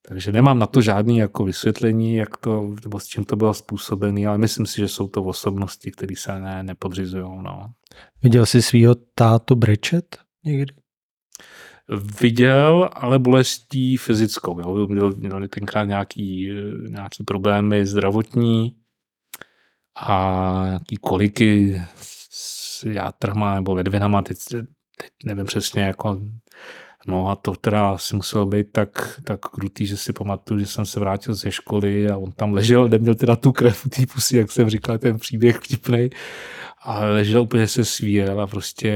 Takže 0.10 0.32
nemám 0.32 0.60
na 0.60 0.68
to 0.68 0.82
žádný 0.82 1.18
jako 1.18 1.46
vysvětlení, 1.46 2.16
jak 2.16 2.38
to, 2.38 2.76
nebo 2.84 3.00
s 3.00 3.08
čím 3.08 3.26
to 3.26 3.36
bylo 3.36 3.54
způsobené, 3.54 4.28
ale 4.28 4.38
myslím 4.38 4.66
si, 4.66 4.82
že 4.82 4.88
jsou 4.88 5.08
to 5.08 5.24
osobnosti, 5.24 5.92
které 5.92 6.16
se 6.18 6.40
ne, 6.40 6.64
nepodřizují. 6.64 7.24
No. 7.24 7.72
Viděl 8.24 8.46
jsi 8.46 8.62
svýho 8.62 8.96
tátu 9.16 9.56
brečet 9.56 10.18
někdy? 10.46 10.74
Viděl, 12.22 12.90
ale 12.94 13.20
bolestí 13.20 13.98
fyzickou. 13.98 14.60
Jo. 14.60 14.88
Měl, 14.88 15.12
měl 15.16 15.48
tenkrát 15.48 15.84
nějaký, 15.84 16.52
nějaký 16.90 17.24
problémy 17.24 17.86
zdravotní 17.86 18.76
a 19.96 20.64
nějaký 20.66 20.98
koliky 20.98 21.82
s 22.30 22.84
játrama 22.84 23.56
nebo 23.56 23.74
ledvinama, 23.74 24.22
teď, 24.22 24.38
teď 24.48 25.12
nevím 25.26 25.46
přesně, 25.46 25.82
jako 25.82 26.22
No 27.08 27.30
a 27.30 27.36
to 27.36 27.56
teda 27.56 27.98
si 27.98 28.16
muselo 28.16 28.46
být 28.46 28.68
tak, 28.72 29.22
tak 29.24 29.40
krutý, 29.40 29.86
že 29.86 29.98
si 29.98 30.14
pamatuju, 30.14 30.60
že 30.60 30.66
jsem 30.66 30.86
se 30.86 31.00
vrátil 31.00 31.34
ze 31.34 31.52
školy 31.52 32.10
a 32.10 32.18
on 32.18 32.32
tam 32.32 32.54
ležel, 32.54 32.88
neměl 32.88 33.16
teda 33.16 33.36
tu 33.36 33.52
krev 33.52 33.86
u 33.86 33.90
té 33.90 34.06
pusy, 34.14 34.38
jak 34.38 34.52
jsem 34.52 34.70
říkal, 34.70 34.98
ten 34.98 35.20
příběh 35.20 35.58
vtipnej, 35.58 36.10
a 36.82 37.06
ležel 37.06 37.42
úplně 37.42 37.68
se 37.68 37.86
svíjel 37.86 38.42
a 38.42 38.48
prostě 38.48 38.92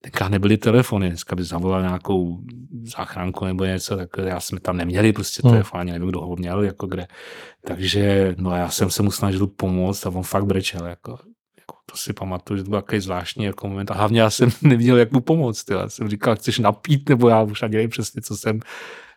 tenkrát 0.00 0.28
nebyly 0.28 0.56
telefony, 0.56 1.08
dneska 1.08 1.36
by 1.36 1.44
zavolal 1.44 1.82
nějakou 1.82 2.38
záchranku 2.82 3.44
nebo 3.44 3.64
něco, 3.64 3.96
tak 3.96 4.10
já 4.24 4.40
jsme 4.40 4.60
tam 4.60 4.76
neměli 4.76 5.12
prostě 5.12 5.40
hmm. 5.44 5.52
telefon, 5.52 5.80
ani 5.80 5.92
nevím, 5.92 6.08
kdo 6.08 6.20
ho 6.20 6.36
měl, 6.36 6.62
jako 6.62 6.86
kde. 6.86 7.06
Takže 7.66 8.34
no 8.38 8.56
já 8.56 8.68
jsem 8.68 8.90
se 8.90 9.02
mu 9.02 9.10
snažil 9.10 9.46
pomoct 9.46 10.06
a 10.06 10.10
on 10.10 10.22
fakt 10.22 10.46
brečel, 10.46 10.86
jako 10.86 11.18
to 11.92 11.98
si 11.98 12.12
pamatuju, 12.12 12.58
že 12.58 12.64
to 12.64 12.70
byl 12.70 12.80
takový 12.80 13.00
zvláštní 13.00 13.44
jako 13.44 13.68
moment. 13.68 13.90
A 13.90 13.94
hlavně 13.94 14.20
já 14.20 14.30
jsem 14.30 14.50
neviděl, 14.62 14.96
jak 14.96 15.12
mu 15.12 15.20
pomoct. 15.20 15.70
Já 15.70 15.88
jsem 15.88 16.08
říkal, 16.08 16.36
chceš 16.36 16.58
napít, 16.58 17.08
nebo 17.08 17.28
já 17.28 17.42
už 17.42 17.62
ani 17.62 17.74
nevím 17.74 17.90
přesně, 17.90 18.22
co 18.22 18.36
jsem, 18.36 18.60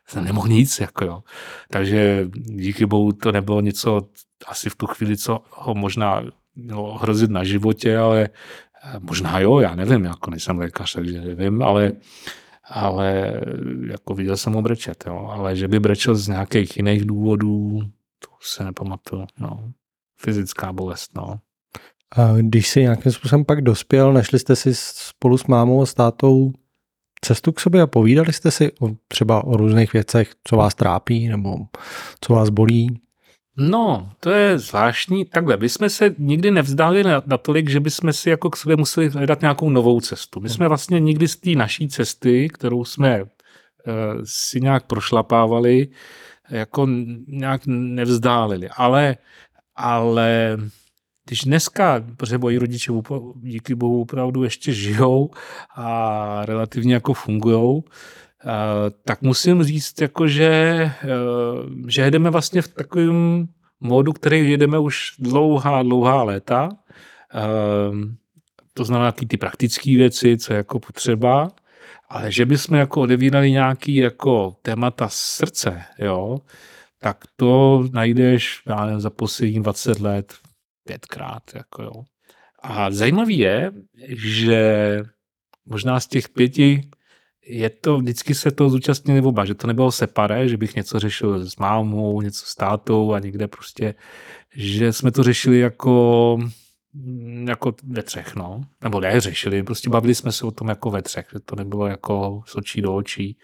jsem 0.07 0.25
nemohl 0.25 0.47
nic. 0.47 0.79
Jako 0.79 1.05
jo. 1.05 1.23
Takže 1.69 2.27
díky 2.33 2.85
bohu 2.85 3.11
to 3.11 3.31
nebylo 3.31 3.61
něco, 3.61 4.01
asi 4.47 4.69
v 4.69 4.75
tu 4.75 4.87
chvíli, 4.87 5.17
co 5.17 5.39
ho 5.49 5.75
možná 5.75 6.23
mělo 6.55 6.97
hrozit 6.97 7.31
na 7.31 7.43
životě, 7.43 7.97
ale 7.97 8.29
eh, 8.83 8.99
možná 8.99 9.39
jo, 9.39 9.59
já 9.59 9.75
nevím, 9.75 10.05
jako 10.05 10.31
nejsem 10.31 10.57
lékař, 10.57 10.93
takže 10.93 11.21
nevím, 11.21 11.63
ale 11.63 11.91
ale 12.69 13.41
jako 13.87 14.13
viděl 14.13 14.37
jsem 14.37 14.53
ho 14.53 14.61
brečet, 14.61 15.03
jo. 15.07 15.29
ale 15.31 15.55
že 15.55 15.67
by 15.67 15.79
brečel 15.79 16.15
z 16.15 16.27
nějakých 16.27 16.77
jiných 16.77 17.05
důvodů, 17.05 17.81
to 18.19 18.27
se 18.41 18.63
nepamatuju, 18.63 19.25
no. 19.39 19.71
Fyzická 20.17 20.73
bolest, 20.73 21.15
no. 21.15 21.39
A 22.11 22.33
když 22.39 22.69
jsi 22.69 22.81
nějakým 22.81 23.11
způsobem 23.11 23.45
pak 23.45 23.61
dospěl, 23.61 24.13
našli 24.13 24.39
jste 24.39 24.55
si 24.55 24.75
spolu 24.75 25.37
s 25.37 25.45
mámou 25.45 25.81
a 25.81 25.85
s 25.85 25.93
tátou 25.93 26.51
cestu 27.21 27.51
k 27.51 27.59
sobě 27.59 27.81
a 27.81 27.87
povídali 27.87 28.33
jste 28.33 28.51
si 28.51 28.71
o, 28.81 28.89
třeba 29.07 29.43
o 29.43 29.57
různých 29.57 29.93
věcech, 29.93 30.31
co 30.43 30.55
vás 30.55 30.75
trápí 30.75 31.27
nebo 31.27 31.57
co 32.21 32.33
vás 32.33 32.49
bolí? 32.49 33.01
No, 33.57 34.09
to 34.19 34.29
je 34.29 34.59
zvláštní. 34.59 35.25
Takhle, 35.25 35.57
my 35.57 35.69
jsme 35.69 35.89
se 35.89 36.15
nikdy 36.17 36.51
nevzdali 36.51 37.03
natolik, 37.25 37.69
že 37.69 37.79
bychom 37.79 38.13
si 38.13 38.29
jako 38.29 38.49
k 38.49 38.57
sobě 38.57 38.75
museli 38.75 39.09
hledat 39.09 39.41
nějakou 39.41 39.69
novou 39.69 40.01
cestu. 40.01 40.39
My 40.39 40.49
jsme 40.49 40.67
vlastně 40.67 40.99
nikdy 40.99 41.27
z 41.27 41.35
té 41.35 41.49
naší 41.49 41.87
cesty, 41.87 42.49
kterou 42.49 42.85
jsme 42.85 43.23
uh, 43.23 43.29
si 44.23 44.61
nějak 44.61 44.85
prošlapávali, 44.85 45.87
jako 46.49 46.87
nějak 47.27 47.61
nevzdálili. 47.65 48.69
Ale, 48.69 49.17
ale 49.75 50.57
když 51.25 51.43
dneska, 51.43 52.03
protože 52.17 52.37
moji 52.37 52.57
rodiče 52.57 52.91
díky 53.35 53.75
bohu 53.75 54.01
opravdu 54.01 54.43
ještě 54.43 54.73
žijou 54.73 55.29
a 55.75 56.45
relativně 56.45 56.93
jako 56.93 57.13
fungujou, 57.13 57.83
tak 59.03 59.21
musím 59.21 59.63
říct, 59.63 60.01
jako 60.01 60.27
že, 60.27 60.45
e, 60.45 60.91
že 61.87 62.01
jedeme 62.01 62.29
vlastně 62.29 62.61
v 62.61 62.67
takovém 62.67 63.47
módu, 63.79 64.13
který 64.13 64.51
jedeme 64.51 64.79
už 64.79 65.11
dlouhá, 65.19 65.83
dlouhá 65.83 66.23
léta. 66.23 66.69
E, 67.33 67.41
to 68.73 68.83
znamená 68.83 69.11
taky 69.11 69.25
ty 69.25 69.37
praktické 69.37 69.95
věci, 69.97 70.37
co 70.37 70.53
je 70.53 70.57
jako 70.57 70.79
potřeba, 70.79 71.51
ale 72.09 72.31
že 72.31 72.45
bychom 72.45 72.77
jako 72.77 73.01
odevírali 73.01 73.51
nějaký 73.51 73.95
jako 73.95 74.55
témata 74.61 75.07
srdce, 75.09 75.81
jo, 75.99 76.37
tak 76.99 77.17
to 77.35 77.83
najdeš, 77.93 78.61
já 78.67 78.85
nevím, 78.85 78.99
za 78.99 79.09
poslední 79.09 79.61
20 79.61 79.99
let 79.99 80.33
pětkrát. 80.87 81.43
Jako 81.55 81.83
jo. 81.83 82.03
A 82.61 82.91
zajímavý 82.91 83.37
je, 83.37 83.71
že 84.07 85.03
možná 85.65 85.99
z 85.99 86.07
těch 86.07 86.29
pěti 86.29 86.89
je 87.47 87.69
to, 87.69 87.97
vždycky 87.97 88.35
se 88.35 88.51
to 88.51 88.69
zúčastnili 88.69 89.21
oba, 89.21 89.45
že 89.45 89.55
to 89.55 89.67
nebylo 89.67 89.91
separé, 89.91 90.49
že 90.49 90.57
bych 90.57 90.75
něco 90.75 90.99
řešil 90.99 91.49
s 91.49 91.57
mámou, 91.57 92.21
něco 92.21 92.45
s 92.45 92.55
tátou 92.55 93.13
a 93.13 93.19
někde 93.19 93.47
prostě, 93.47 93.95
že 94.55 94.93
jsme 94.93 95.11
to 95.11 95.23
řešili 95.23 95.59
jako, 95.59 96.37
jako 97.47 97.73
ve 97.83 98.03
třech, 98.03 98.35
no. 98.35 98.61
Nebo 98.83 98.99
ne 98.99 99.21
řešili, 99.21 99.63
prostě 99.63 99.89
bavili 99.89 100.15
jsme 100.15 100.31
se 100.31 100.45
o 100.45 100.51
tom 100.51 100.67
jako 100.67 100.91
ve 100.91 101.01
třech, 101.01 101.27
že 101.33 101.39
to 101.39 101.55
nebylo 101.55 101.87
jako 101.87 102.43
z 102.45 102.55
očí 102.55 102.81
do 102.81 102.95
očí, 102.95 103.37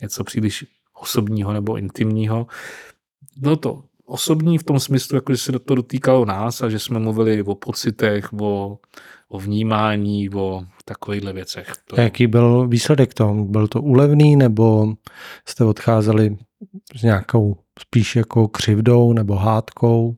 něco 0.00 0.24
příliš 0.24 0.64
osobního 1.00 1.52
nebo 1.52 1.76
intimního. 1.76 2.46
No 3.42 3.56
to 3.56 3.84
osobní 4.06 4.58
v 4.58 4.62
tom 4.62 4.80
smyslu, 4.80 5.16
jako 5.16 5.32
že 5.32 5.38
se 5.38 5.52
to 5.52 5.74
dotýkalo 5.74 6.24
nás 6.24 6.62
a 6.62 6.68
že 6.68 6.78
jsme 6.78 6.98
mluvili 6.98 7.42
o 7.42 7.54
pocitech, 7.54 8.32
o, 8.40 8.78
o 9.28 9.38
vnímání, 9.38 10.30
o 10.30 10.64
takovýchhle 10.84 11.32
věcech. 11.32 11.72
To... 11.84 12.00
Jaký 12.00 12.26
byl 12.26 12.68
výsledek 12.68 13.14
tomu? 13.14 13.44
Byl 13.44 13.68
to 13.68 13.82
úlevný 13.82 14.36
nebo 14.36 14.94
jste 15.48 15.64
odcházeli 15.64 16.36
s 16.96 17.02
nějakou 17.02 17.56
spíš 17.80 18.16
jako 18.16 18.48
křivdou 18.48 19.12
nebo 19.12 19.34
hádkou? 19.34 20.16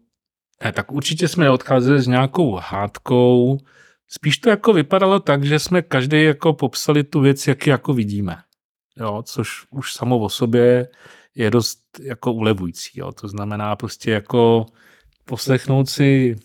Ne, 0.65 0.73
tak 0.73 0.93
určitě 0.93 1.29
jsme 1.29 1.51
odcházeli 1.51 2.03
s 2.03 2.07
nějakou 2.07 2.61
hádkou. 2.63 3.59
Spíš 4.09 4.39
to 4.39 4.51
jako 4.51 4.73
vypadalo 4.73 5.21
tak, 5.21 5.45
že 5.45 5.59
jsme 5.59 5.83
každý 5.83 6.25
jako 6.25 6.53
popsali 6.53 7.05
tu 7.05 7.21
věc, 7.21 7.49
jak 7.49 7.67
ji 7.67 7.71
jako 7.71 7.95
vidíme. 7.95 8.37
Jo, 9.01 9.23
což 9.27 9.49
už 9.71 9.93
samo 9.93 10.19
o 10.19 10.29
sobě 10.29 10.89
je 11.37 11.51
dost 11.51 11.79
jako 12.03 12.33
ulevující. 12.33 12.91
Jo. 13.01 13.13
To 13.13 13.29
znamená 13.29 13.77
prostě 13.77 14.11
jako 14.11 14.67
poslechnout 15.25 15.89
si 15.89 16.37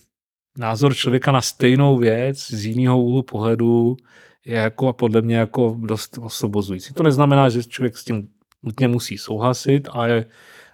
názor 0.58 0.96
člověka 0.96 1.32
na 1.32 1.42
stejnou 1.42 1.98
věc 1.98 2.52
z 2.52 2.66
jiného 2.66 3.04
úhlu 3.04 3.24
pohledu 3.24 3.98
je 4.46 4.56
jako 4.56 4.94
podle 4.94 5.22
mě 5.22 5.36
jako 5.36 5.78
dost 5.80 6.18
osobozující. 6.22 6.94
To 6.94 7.04
neznamená, 7.04 7.50
že 7.50 7.64
člověk 7.64 7.98
s 7.98 8.04
tím 8.04 8.28
nutně 8.64 8.88
musí 8.88 9.18
souhlasit, 9.18 9.88
ale, 9.92 10.26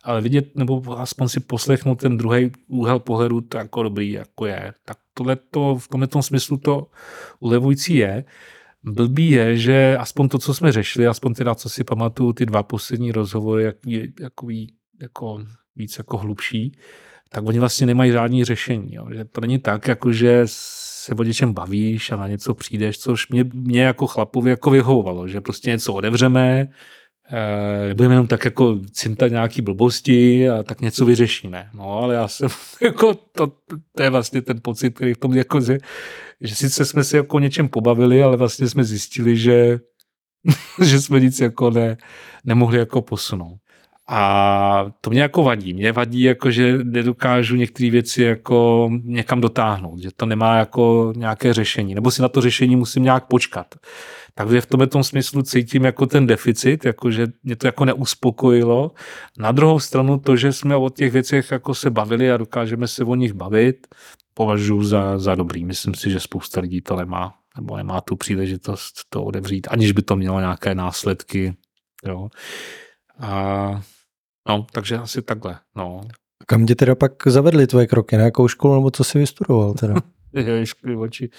ale 0.03 0.21
vidět 0.21 0.55
nebo 0.55 0.99
aspoň 0.99 1.27
si 1.27 1.39
poslechnout 1.39 1.95
ten 1.95 2.17
druhý 2.17 2.51
úhel 2.67 2.99
pohledu, 2.99 3.41
to 3.41 3.57
jako 3.57 3.83
dobrý 3.83 4.11
jako 4.11 4.45
je. 4.45 4.73
Tak 4.85 4.97
tohle 5.13 5.35
to, 5.35 5.75
v 5.75 5.87
tomto 5.87 6.23
smyslu 6.23 6.57
to 6.57 6.87
ulevující 7.39 7.95
je. 7.95 8.25
Blbý 8.87 9.29
je, 9.29 9.57
že 9.57 9.97
aspoň 9.97 10.29
to, 10.29 10.39
co 10.39 10.53
jsme 10.53 10.71
řešili, 10.71 11.07
aspoň 11.07 11.33
teda, 11.33 11.55
co 11.55 11.69
si 11.69 11.83
pamatuju, 11.83 12.33
ty 12.33 12.45
dva 12.45 12.63
poslední 12.63 13.11
rozhovory, 13.11 13.63
jak, 13.63 13.75
je, 13.85 14.07
ví, 14.43 14.73
jako, 15.01 15.39
víc 15.75 15.97
jako 15.97 16.17
hlubší, 16.17 16.77
tak 17.29 17.45
oni 17.45 17.59
vlastně 17.59 17.87
nemají 17.87 18.11
žádný 18.11 18.43
řešení. 18.43 18.95
Jo. 18.95 19.07
Že 19.13 19.25
to 19.25 19.41
není 19.41 19.59
tak, 19.59 19.87
jako 19.87 20.11
že 20.11 20.41
se 20.45 21.15
o 21.15 21.23
něčem 21.23 21.53
bavíš 21.53 22.11
a 22.11 22.15
na 22.15 22.27
něco 22.27 22.53
přijdeš, 22.53 22.99
což 22.99 23.29
mě, 23.29 23.45
mě 23.53 23.81
jako 23.81 24.07
chlapovi 24.07 24.49
jako 24.49 24.69
vyhovovalo, 24.69 25.27
že 25.27 25.41
prostě 25.41 25.69
něco 25.69 25.93
otevřeme, 25.93 26.67
e, 27.31 27.93
budeme 27.93 28.13
jenom 28.13 28.27
tak 28.27 28.45
jako 28.45 28.79
cintat 28.91 29.31
nějaký 29.31 29.61
blbosti 29.61 30.49
a 30.49 30.63
tak 30.63 30.81
něco 30.81 31.05
vyřešíme. 31.05 31.69
No 31.73 31.91
ale 31.91 32.15
já 32.15 32.27
jsem, 32.27 32.49
jako 32.81 33.13
to, 33.13 33.47
to 33.95 34.03
je 34.03 34.09
vlastně 34.09 34.41
ten 34.41 34.59
pocit, 34.61 34.95
který 34.95 35.13
v 35.13 35.17
tom 35.17 35.33
jako, 35.33 35.61
že, 35.61 35.77
že 36.41 36.55
sice 36.55 36.85
jsme 36.85 37.03
se 37.03 37.17
jako 37.17 37.35
o 37.35 37.39
něčem 37.39 37.69
pobavili, 37.69 38.23
ale 38.23 38.37
vlastně 38.37 38.67
jsme 38.67 38.83
zjistili, 38.83 39.37
že, 39.37 39.79
že 40.83 41.01
jsme 41.01 41.19
nic 41.19 41.39
jako 41.39 41.69
ne, 41.69 41.97
nemohli 42.45 42.77
jako 42.77 43.01
posunout. 43.01 43.57
A 44.09 44.85
to 45.01 45.09
mě 45.09 45.21
jako 45.21 45.43
vadí. 45.43 45.73
Mě 45.73 45.91
vadí, 45.91 46.21
jako, 46.21 46.51
že 46.51 46.77
nedokážu 46.83 47.55
některé 47.55 47.89
věci 47.89 48.23
jako 48.23 48.89
někam 49.03 49.41
dotáhnout, 49.41 49.99
že 49.99 50.09
to 50.15 50.25
nemá 50.25 50.57
jako 50.57 51.13
nějaké 51.15 51.53
řešení, 51.53 51.95
nebo 51.95 52.11
si 52.11 52.21
na 52.21 52.29
to 52.29 52.41
řešení 52.41 52.75
musím 52.75 53.03
nějak 53.03 53.25
počkat. 53.25 53.75
Takže 54.37 54.61
v 54.61 54.65
tomhle 54.65 54.87
tom 54.87 55.03
smyslu 55.03 55.41
cítím 55.41 55.85
jako 55.85 56.05
ten 56.05 56.27
deficit, 56.27 56.85
jako 56.85 57.11
že 57.11 57.27
mě 57.43 57.55
to 57.55 57.67
jako 57.67 57.85
neuspokojilo. 57.85 58.91
Na 59.37 59.51
druhou 59.51 59.79
stranu 59.79 60.19
to, 60.19 60.35
že 60.35 60.53
jsme 60.53 60.75
o 60.75 60.89
těch 60.89 61.11
věcech 61.11 61.51
jako 61.51 61.75
se 61.75 61.89
bavili 61.89 62.31
a 62.31 62.37
dokážeme 62.37 62.87
se 62.87 63.03
o 63.03 63.15
nich 63.15 63.33
bavit, 63.33 63.87
považuji 64.33 64.83
za, 64.83 65.19
za 65.19 65.35
dobrý. 65.35 65.65
Myslím 65.65 65.93
si, 65.93 66.11
že 66.11 66.19
spousta 66.19 66.61
lidí 66.61 66.81
to 66.81 66.95
nemá, 66.95 67.33
nebo 67.55 67.77
nemá 67.77 68.01
tu 68.01 68.15
příležitost 68.15 68.93
to 69.09 69.23
odevřít, 69.23 69.67
aniž 69.71 69.91
by 69.91 70.01
to 70.01 70.15
mělo 70.15 70.39
nějaké 70.39 70.75
následky. 70.75 71.55
Jo. 72.05 72.29
A 73.19 73.81
No, 74.49 74.65
takže 74.71 74.97
asi 74.97 75.21
takhle, 75.21 75.59
no. 75.75 76.01
Kam 76.45 76.65
tě 76.65 76.75
teda 76.75 76.95
pak 76.95 77.11
zavedly 77.27 77.67
tvoje 77.67 77.87
kroky? 77.87 78.17
Na 78.17 78.23
jakou 78.23 78.47
školu 78.47 78.75
nebo 78.75 78.91
co 78.91 79.03
jsi 79.03 79.19
vystudoval 79.19 79.73
teda? 79.73 79.95
oči. 80.97 81.29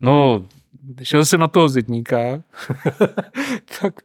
No, 0.00 0.46
šel 1.02 1.24
jsem 1.24 1.40
na 1.40 1.48
toho 1.48 1.68
zedníka, 1.68 2.18
tak 3.80 4.00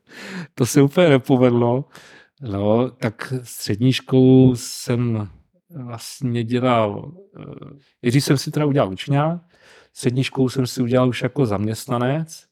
to 0.53 0.65
se 0.65 0.81
úplně 0.81 1.09
nepovedlo. 1.09 1.85
No, 2.41 2.89
tak 2.89 3.33
střední 3.43 3.93
školu 3.93 4.55
jsem 4.55 5.29
vlastně 5.83 6.43
dělal, 6.43 7.11
když 8.01 8.23
jsem 8.23 8.38
si 8.38 8.51
teda 8.51 8.65
udělal 8.65 8.91
učňák, 8.91 9.41
střední 9.93 10.23
školu 10.23 10.49
jsem 10.49 10.67
si 10.67 10.81
udělal 10.81 11.09
už 11.09 11.21
jako 11.21 11.45
zaměstnanec 11.45 12.45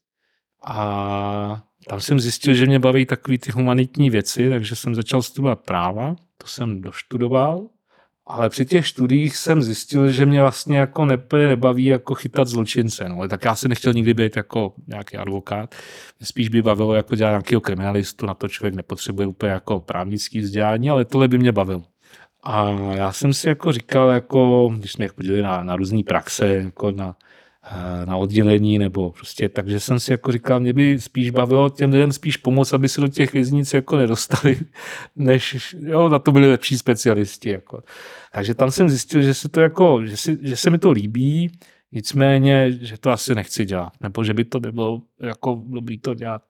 a 0.66 1.62
tam 1.88 2.00
jsem 2.00 2.20
zjistil, 2.20 2.54
že 2.54 2.66
mě 2.66 2.78
baví 2.78 3.06
takové 3.06 3.38
ty 3.38 3.52
humanitní 3.52 4.10
věci, 4.10 4.50
takže 4.50 4.76
jsem 4.76 4.94
začal 4.94 5.22
studovat 5.22 5.60
práva, 5.60 6.16
to 6.38 6.46
jsem 6.46 6.80
doštudoval, 6.80 7.68
ale 8.26 8.50
při 8.50 8.66
těch 8.66 8.86
studiích 8.86 9.36
jsem 9.36 9.62
zjistil, 9.62 10.10
že 10.10 10.26
mě 10.26 10.40
vlastně 10.40 10.78
jako 10.78 11.04
neplně 11.04 11.46
nebaví 11.48 11.84
jako 11.84 12.14
chytat 12.14 12.48
zločince. 12.48 13.08
No. 13.08 13.28
Tak 13.28 13.44
já 13.44 13.54
se 13.54 13.68
nechtěl 13.68 13.92
nikdy 13.92 14.14
být 14.14 14.36
jako 14.36 14.72
nějaký 14.86 15.16
advokát. 15.16 15.74
Mě 16.20 16.26
spíš 16.26 16.48
by 16.48 16.62
bavilo 16.62 16.94
jako 16.94 17.16
dělat 17.16 17.30
nějakého 17.30 17.60
kriminalistu, 17.60 18.26
na 18.26 18.34
to 18.34 18.48
člověk 18.48 18.74
nepotřebuje 18.74 19.26
úplně 19.26 19.52
jako 19.52 19.80
právnický 19.80 20.40
vzdělání, 20.40 20.90
ale 20.90 21.04
tohle 21.04 21.28
by 21.28 21.38
mě 21.38 21.52
bavilo. 21.52 21.82
A 22.42 22.70
já 22.94 23.12
jsem 23.12 23.34
si 23.34 23.48
jako 23.48 23.72
říkal, 23.72 24.08
jako, 24.08 24.70
když 24.78 24.92
jsme 24.92 25.08
chodili 25.08 25.42
na, 25.42 25.62
na 25.64 25.76
různé 25.76 26.02
praxe, 26.06 26.46
jako 26.46 26.90
na, 26.90 27.16
na 28.04 28.16
oddělení, 28.16 28.78
nebo 28.78 29.10
prostě, 29.10 29.48
takže 29.48 29.80
jsem 29.80 30.00
si 30.00 30.12
jako 30.12 30.32
říkal, 30.32 30.60
mě 30.60 30.72
by 30.72 31.00
spíš 31.00 31.30
bavilo 31.30 31.70
těm 31.70 31.90
lidem 31.90 32.12
spíš 32.12 32.36
pomoct, 32.36 32.72
aby 32.72 32.88
se 32.88 33.00
do 33.00 33.08
těch 33.08 33.32
věznic 33.32 33.74
jako 33.74 33.96
nedostali, 33.96 34.58
než, 35.16 35.76
jo, 35.80 36.08
na 36.08 36.18
to 36.18 36.32
byli 36.32 36.50
lepší 36.50 36.78
specialisti, 36.78 37.50
jako. 37.50 37.82
Takže 38.32 38.54
tam 38.54 38.70
jsem 38.70 38.88
zjistil, 38.88 39.22
že 39.22 39.34
se 39.34 39.48
to 39.48 39.60
jako, 39.60 40.06
že, 40.06 40.16
si, 40.16 40.38
že 40.42 40.56
se 40.56 40.70
mi 40.70 40.78
to 40.78 40.90
líbí, 40.90 41.52
nicméně, 41.92 42.72
že 42.80 42.98
to 42.98 43.10
asi 43.10 43.34
nechci 43.34 43.64
dělat, 43.64 43.92
nebo 44.00 44.24
že 44.24 44.34
by 44.34 44.44
to 44.44 44.60
nebylo 44.60 45.02
jako 45.20 45.62
dobrý 45.66 45.98
to 45.98 46.14
dělat, 46.14 46.42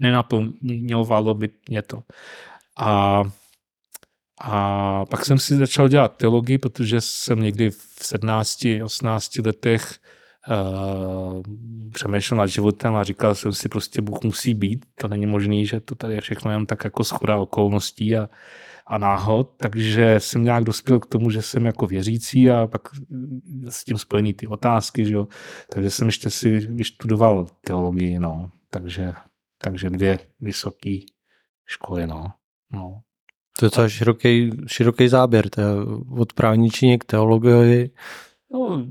nenaplňovalo 0.00 1.34
by 1.34 1.48
mě 1.68 1.82
to. 1.82 2.02
A 2.78 3.22
a 4.40 5.04
pak 5.06 5.24
jsem 5.24 5.38
si 5.38 5.56
začal 5.56 5.88
dělat 5.88 6.16
teologii, 6.16 6.58
protože 6.58 7.00
jsem 7.00 7.40
někdy 7.40 7.70
v 7.70 7.98
17, 8.02 8.66
18 8.84 9.36
letech 9.38 9.98
uh, 10.48 11.42
přemýšlel 11.92 12.38
nad 12.38 12.46
životem 12.46 12.96
a 12.96 13.04
říkal 13.04 13.34
jsem 13.34 13.52
si 13.52 13.68
prostě 13.68 14.02
Bůh 14.02 14.22
musí 14.24 14.54
být, 14.54 14.86
to 14.94 15.08
není 15.08 15.26
možné, 15.26 15.64
že 15.64 15.80
to 15.80 15.94
tady 15.94 16.14
je 16.14 16.20
všechno 16.20 16.50
jen 16.50 16.66
tak 16.66 16.84
jako 16.84 17.04
schoda 17.04 17.36
okolností 17.36 18.16
a, 18.16 18.28
a 18.86 18.98
náhod, 18.98 19.54
takže 19.56 20.14
jsem 20.20 20.44
nějak 20.44 20.64
dospěl 20.64 21.00
k 21.00 21.06
tomu, 21.06 21.30
že 21.30 21.42
jsem 21.42 21.66
jako 21.66 21.86
věřící 21.86 22.50
a 22.50 22.66
pak 22.66 22.88
s 23.68 23.84
tím 23.84 23.98
spojený 23.98 24.34
ty 24.34 24.46
otázky, 24.46 25.04
že 25.04 25.14
jo? 25.14 25.28
takže 25.72 25.90
jsem 25.90 26.06
ještě 26.06 26.30
si 26.30 26.58
vyštudoval 26.58 27.46
teologii, 27.60 28.18
no, 28.18 28.50
takže, 28.70 29.12
takže 29.58 29.90
dvě 29.90 30.18
vysoké 30.40 30.98
školy, 31.66 32.06
no. 32.06 32.32
no. 32.72 33.00
To 33.58 33.66
je 33.66 33.70
to 33.70 33.88
široký, 33.88 34.50
široký 34.66 35.08
záběr, 35.08 35.48
to 35.48 35.60
je 35.60 35.66
od 36.10 36.32
právničiny 36.32 36.98
k 36.98 37.04
teologii. 37.04 37.90
No, 38.52 38.86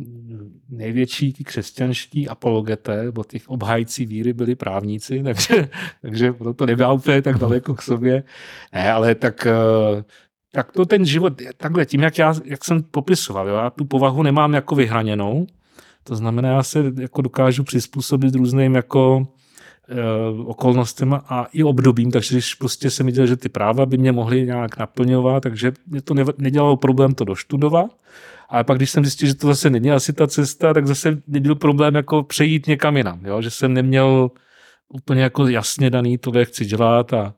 největší 0.69 1.33
ty 1.33 1.43
křesťanští 1.43 2.27
apologeté, 2.27 3.03
nebo 3.03 3.23
těch 3.23 3.49
obhájcí 3.49 4.05
víry 4.05 4.33
byli 4.33 4.55
právníci, 4.55 5.23
takže, 5.23 5.69
takže 6.01 6.33
proto 6.33 6.65
nebyl 6.65 6.93
úplně 6.93 7.21
tak 7.21 7.37
daleko 7.37 7.75
k 7.75 7.81
sobě. 7.81 8.23
Ne, 8.73 8.91
ale 8.91 9.15
tak, 9.15 9.45
eh, 9.45 10.03
tak 10.51 10.71
to 10.71 10.85
ten 10.85 11.05
život, 11.05 11.33
takhle 11.57 11.85
tím, 11.85 12.01
jak, 12.01 12.17
já, 12.17 12.33
jak 12.45 12.65
jsem 12.65 12.83
popisoval, 12.83 13.47
jo, 13.47 13.55
já 13.55 13.69
tu 13.69 13.85
povahu 13.85 14.23
nemám 14.23 14.53
jako 14.53 14.75
vyhraněnou, 14.75 15.47
to 16.03 16.15
znamená, 16.15 16.49
já 16.49 16.63
se 16.63 16.93
jako 16.99 17.21
dokážu 17.21 17.63
přizpůsobit 17.63 18.35
různým 18.35 18.75
jako 18.75 19.27
okolnostem 20.45 21.13
a 21.13 21.47
i 21.53 21.63
obdobím, 21.63 22.11
takže 22.11 22.35
když 22.35 22.53
prostě 22.53 22.89
jsem 22.89 23.05
viděl, 23.05 23.25
že 23.25 23.37
ty 23.37 23.49
práva 23.49 23.85
by 23.85 23.97
mě 23.97 24.11
mohly 24.11 24.45
nějak 24.45 24.77
naplňovat, 24.77 25.43
takže 25.43 25.71
mě 25.87 26.01
to 26.01 26.13
nedělalo 26.37 26.77
problém 26.77 27.13
to 27.13 27.23
doštudovat. 27.23 27.91
Ale 28.49 28.63
pak, 28.63 28.77
když 28.77 28.89
jsem 28.89 29.05
zjistil, 29.05 29.27
že 29.27 29.35
to 29.35 29.47
zase 29.47 29.69
není 29.69 29.91
asi 29.91 30.13
ta 30.13 30.27
cesta, 30.27 30.73
tak 30.73 30.87
zase 30.87 31.21
nebyl 31.27 31.55
problém 31.55 31.95
jako 31.95 32.23
přejít 32.23 32.67
někam 32.67 32.97
jinam, 32.97 33.25
jo? 33.25 33.41
že 33.41 33.49
jsem 33.49 33.73
neměl 33.73 34.31
úplně 34.89 35.21
jako 35.21 35.47
jasně 35.47 35.89
daný, 35.89 36.17
to, 36.17 36.31
chci 36.43 36.65
dělat 36.65 37.13
a, 37.13 37.33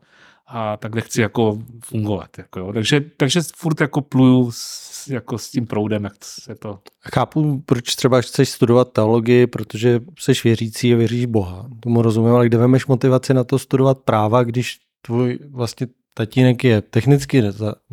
a 0.47 0.77
takhle 0.77 1.01
chci 1.01 1.21
jako 1.21 1.59
fungovat. 1.83 2.37
Jako, 2.37 2.59
jo. 2.59 2.73
Takže, 2.73 3.01
takže 3.17 3.41
furt 3.55 3.81
jako 3.81 4.01
pluju 4.01 4.51
s, 4.51 4.88
jako 5.07 5.37
s 5.37 5.51
tím 5.51 5.67
proudem, 5.67 6.03
jak 6.03 6.13
se 6.23 6.55
to... 6.55 6.79
Chápu, 7.13 7.63
proč 7.65 7.95
třeba 7.95 8.21
chceš 8.21 8.49
studovat 8.49 8.91
teologii, 8.91 9.47
protože 9.47 9.99
jsi 10.19 10.31
věřící 10.43 10.93
a 10.93 10.97
věříš 10.97 11.25
Boha. 11.25 11.69
Tomu 11.79 12.01
rozumím, 12.01 12.33
ale 12.33 12.45
kde 12.45 12.57
vemeš 12.57 12.85
motivaci 12.85 13.33
na 13.33 13.43
to 13.43 13.59
studovat 13.59 13.99
práva, 13.99 14.43
když 14.43 14.79
tvůj 15.01 15.39
vlastně 15.49 15.87
tatínek 16.13 16.63
je 16.63 16.81
technicky, 16.81 17.43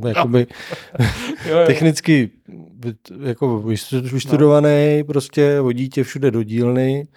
jakoby, 0.06 0.46
no. 1.48 1.56
technicky 1.66 2.30
jako 3.22 3.58
vyštudovaný, 4.12 4.98
no. 4.98 5.04
prostě 5.04 5.60
vodí 5.60 5.88
tě 5.88 6.04
všude 6.04 6.30
do 6.30 6.42
dílny, 6.42 7.08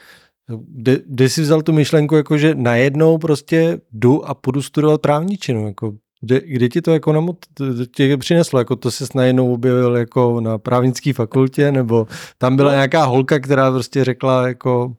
kde, 0.58 0.97
kde 1.06 1.30
jsi 1.30 1.41
vzal 1.41 1.62
tu 1.62 1.73
myšlenku, 1.73 2.15
jako 2.15 2.38
že 2.38 2.56
najednou 2.56 3.17
prostě 3.17 3.82
jdu 3.91 4.25
a 4.25 4.34
půjdu 4.34 4.62
studovat 4.62 5.02
právničinu, 5.02 5.67
jako 5.67 5.93
kde, 6.21 6.41
kde 6.45 6.69
ti 6.69 6.82
to 6.82 6.93
jako 6.93 7.13
namot, 7.13 7.38
tě 7.95 8.17
přineslo? 8.17 8.60
Jako 8.60 8.75
to 8.75 8.91
se 8.91 9.05
najednou 9.15 9.53
objevil 9.53 9.97
jako 9.97 10.41
na 10.41 10.58
právnické 10.58 11.13
fakultě, 11.13 11.71
nebo 11.71 12.08
tam 12.38 12.55
byla 12.55 12.69
no. 12.69 12.75
nějaká 12.75 13.03
holka, 13.05 13.39
která 13.39 13.71
prostě 13.71 14.03
řekla 14.03 14.47
jako 14.47 14.95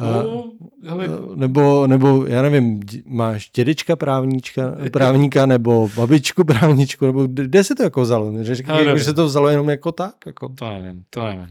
no, 0.00 0.44
ale... 0.88 1.08
nebo, 1.34 1.86
nebo 1.86 2.26
já 2.26 2.42
nevím, 2.42 2.80
máš 3.06 3.50
dědečka 3.56 3.96
právníčka, 3.96 4.76
právníka, 4.92 5.46
nebo 5.46 5.88
babičku 5.96 6.44
právničku, 6.44 7.06
nebo 7.06 7.26
kde 7.26 7.64
se 7.64 7.74
to 7.74 7.82
jako 7.82 8.00
vzalo? 8.00 8.32
Řekl, 8.40 8.98
že 8.98 9.04
se 9.04 9.14
to 9.14 9.26
vzalo 9.26 9.48
jenom 9.48 9.70
jako 9.70 9.92
tak? 9.92 10.14
Jako... 10.26 10.48
To 10.48 10.70
nevím, 10.70 11.02
to 11.10 11.24
nevím. 11.24 11.48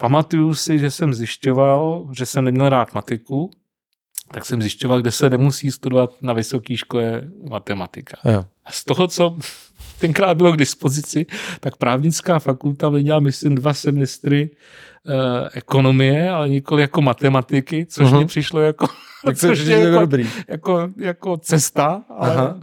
Pamatuju 0.00 0.54
si, 0.54 0.78
že 0.78 0.90
jsem 0.90 1.14
zjišťoval, 1.14 2.08
že 2.12 2.26
jsem 2.26 2.44
neměl 2.44 2.68
rád 2.68 2.94
matiku, 2.94 3.50
tak 4.32 4.46
jsem 4.46 4.62
zjišťoval, 4.62 5.00
kde 5.00 5.10
se 5.10 5.30
nemusí 5.30 5.70
studovat 5.70 6.10
na 6.22 6.32
vysoké 6.32 6.76
škole 6.76 7.22
matematika. 7.50 8.16
Jo. 8.24 8.44
A 8.64 8.72
z 8.72 8.84
toho, 8.84 9.08
co 9.08 9.36
tenkrát 9.98 10.36
bylo 10.36 10.52
k 10.52 10.56
dispozici, 10.56 11.26
tak 11.60 11.76
právnická 11.76 12.38
fakulta 12.38 12.88
viděla, 12.88 13.20
myslím, 13.20 13.54
dva 13.54 13.74
semestry 13.74 14.50
eh, 14.50 15.48
ekonomie, 15.52 16.30
ale 16.30 16.48
nikoli 16.48 16.82
jako 16.82 17.02
matematiky, 17.02 17.86
což 17.86 18.06
uh-huh. 18.06 18.18
mi 18.18 18.26
přišlo 18.26 18.60
jako, 18.60 18.86
tak 19.24 19.36
což 19.36 19.58
je 19.58 19.78
jako, 19.78 20.00
dobrý. 20.00 20.28
Jako, 20.48 20.88
jako 20.96 21.36
cesta, 21.36 22.02
ale, 22.18 22.60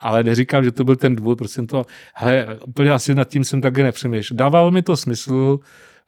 ale 0.00 0.22
neříkám, 0.22 0.64
že 0.64 0.72
to 0.72 0.84
byl 0.84 0.96
ten 0.96 1.16
důvod, 1.16 1.38
proč 1.38 1.50
jsem 1.50 1.66
to, 1.66 1.86
hele, 2.14 2.58
úplně 2.66 2.90
asi 2.90 3.14
nad 3.14 3.28
tím 3.28 3.44
jsem 3.44 3.60
také 3.60 3.82
nepřemýšlel. 3.82 4.36
Dávalo 4.36 4.70
mi 4.70 4.82
to 4.82 4.96
smysl, 4.96 5.58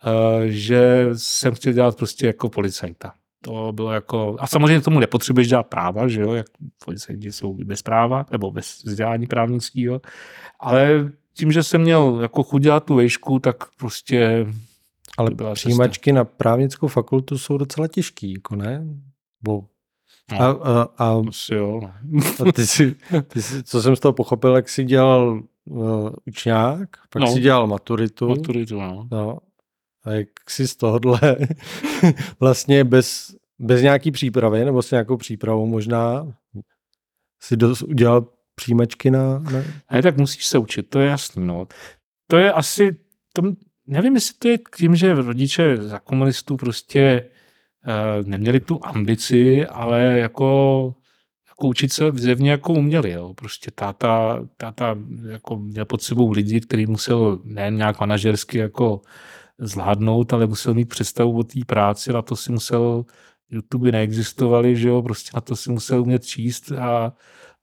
Eh, 0.05 0.49
že 0.49 1.09
jsem 1.12 1.55
chtěl 1.55 1.73
dělat 1.73 1.97
prostě 1.97 2.27
jako 2.27 2.49
policajta. 2.49 3.12
To 3.47 3.73
bylo 3.73 3.93
jako, 3.93 4.37
a 4.39 4.47
samozřejmě 4.47 4.81
tomu 4.81 5.01
nepotřebuješ 5.01 5.49
dělat 5.49 5.63
práva, 5.67 6.09
že 6.09 6.21
jo, 6.21 6.33
jak 6.33 6.47
policajti 6.85 7.33
jsou 7.33 7.55
bez 7.55 7.83
práva, 7.83 8.27
nebo 8.33 8.51
bez 8.51 8.85
vzdělání 8.85 9.27
právnického, 9.27 10.01
ale 10.61 11.11
tím, 11.33 11.53
že 11.53 11.63
jsem 11.63 11.81
měl 11.81 12.19
jako 12.23 12.43
chuť 12.43 12.63
dělat 12.63 12.85
tu 12.85 12.95
vejšku, 12.95 13.39
tak 13.39 13.57
prostě 13.77 14.47
ale 15.19 15.31
přijímačky 15.55 16.13
na 16.13 16.25
právnickou 16.25 16.89
fakultu 16.89 17.39
jsou 17.39 17.59
docela 17.59 17.89
těžký, 17.89 18.33
jako 18.33 18.57
ne? 18.57 18.85
Bo 19.43 19.65
No, 20.33 20.41
a, 20.41 20.51
a, 20.51 20.89
a, 20.99 21.23
asi 21.29 21.55
jo. 21.55 21.81
No. 22.05 22.23
a 22.49 22.53
ty, 22.53 22.67
si, 22.67 22.97
ty 23.29 23.43
si, 23.43 23.63
co 23.63 23.83
jsem 23.83 23.97
z 23.97 24.01
toho 24.01 24.13
pochopil, 24.13 24.57
jak 24.57 24.69
jsi 24.69 24.85
dělal 24.85 25.43
uh, 25.65 26.11
učňák, 26.27 26.89
pak 27.11 27.23
no, 27.23 27.27
jsi 27.27 27.41
dělal 27.41 27.67
maturitu. 27.67 28.29
Maturitu, 28.29 28.81
no. 28.81 29.09
no. 29.11 29.39
A 30.07 30.12
jak 30.12 30.29
si 30.49 30.69
z 30.69 30.77
tohohle 30.77 31.37
vlastně 32.40 32.85
bez, 32.85 33.37
bez 33.59 33.83
nějaký 33.83 34.11
přípravy, 34.11 34.64
nebo 34.64 34.83
s 34.83 34.90
nějakou 34.90 35.16
přípravou 35.16 35.66
možná 35.66 36.33
si 37.42 37.57
dos, 37.57 37.83
udělal 37.83 38.29
přijímačky 38.55 39.11
na... 39.11 39.38
na... 39.38 39.62
Ne, 39.92 40.03
tak 40.03 40.16
musíš 40.16 40.47
se 40.47 40.59
učit, 40.59 40.90
to 40.90 41.01
je 41.01 41.09
jasný. 41.09 41.47
No. 41.47 41.66
To 42.27 42.37
je 42.37 42.53
asi, 42.53 42.97
to, 43.33 43.42
nevím, 43.87 44.14
jestli 44.14 44.35
to 44.38 44.49
je 44.49 44.59
tím, 44.77 44.97
že 44.97 45.14
rodiče 45.14 45.77
za 45.77 45.99
komunistů 45.99 46.57
prostě 46.57 47.31
uh, 47.87 48.27
neměli 48.27 48.61
tu 48.61 48.81
ambici, 48.83 49.66
ale 49.66 50.19
jako 50.19 50.95
jako 51.57 51.69
učit 51.69 51.92
se 51.92 52.05
zjevně 52.14 52.51
jako 52.51 52.73
uměli. 52.73 53.11
Jo. 53.11 53.35
Prostě 53.35 53.71
táta, 53.71 54.45
táta 54.57 54.97
jako 55.29 55.57
měl 55.57 55.85
pod 55.85 56.03
sebou 56.03 56.31
lidi, 56.31 56.61
který 56.61 56.87
musel 56.87 57.38
nejen 57.45 57.77
nějak 57.77 58.01
manažersky 58.01 58.59
jako 58.59 59.01
zvládnout, 59.59 60.33
ale 60.33 60.47
musel 60.47 60.75
mít 60.75 60.88
představu 60.88 61.38
o 61.38 61.42
té 61.42 61.61
práci, 61.66 62.12
na 62.12 62.23
to 62.23 62.37
si 62.37 62.53
musel, 62.53 63.05
YouTube 63.51 63.92
neexistovaly, 63.92 64.77
že 64.77 64.88
jo, 64.88 65.03
prostě 65.03 65.31
na 65.35 65.40
to 65.40 65.57
si 65.57 65.71
musel 65.71 66.03
umět 66.03 66.25
číst 66.25 66.73
a, 66.73 67.12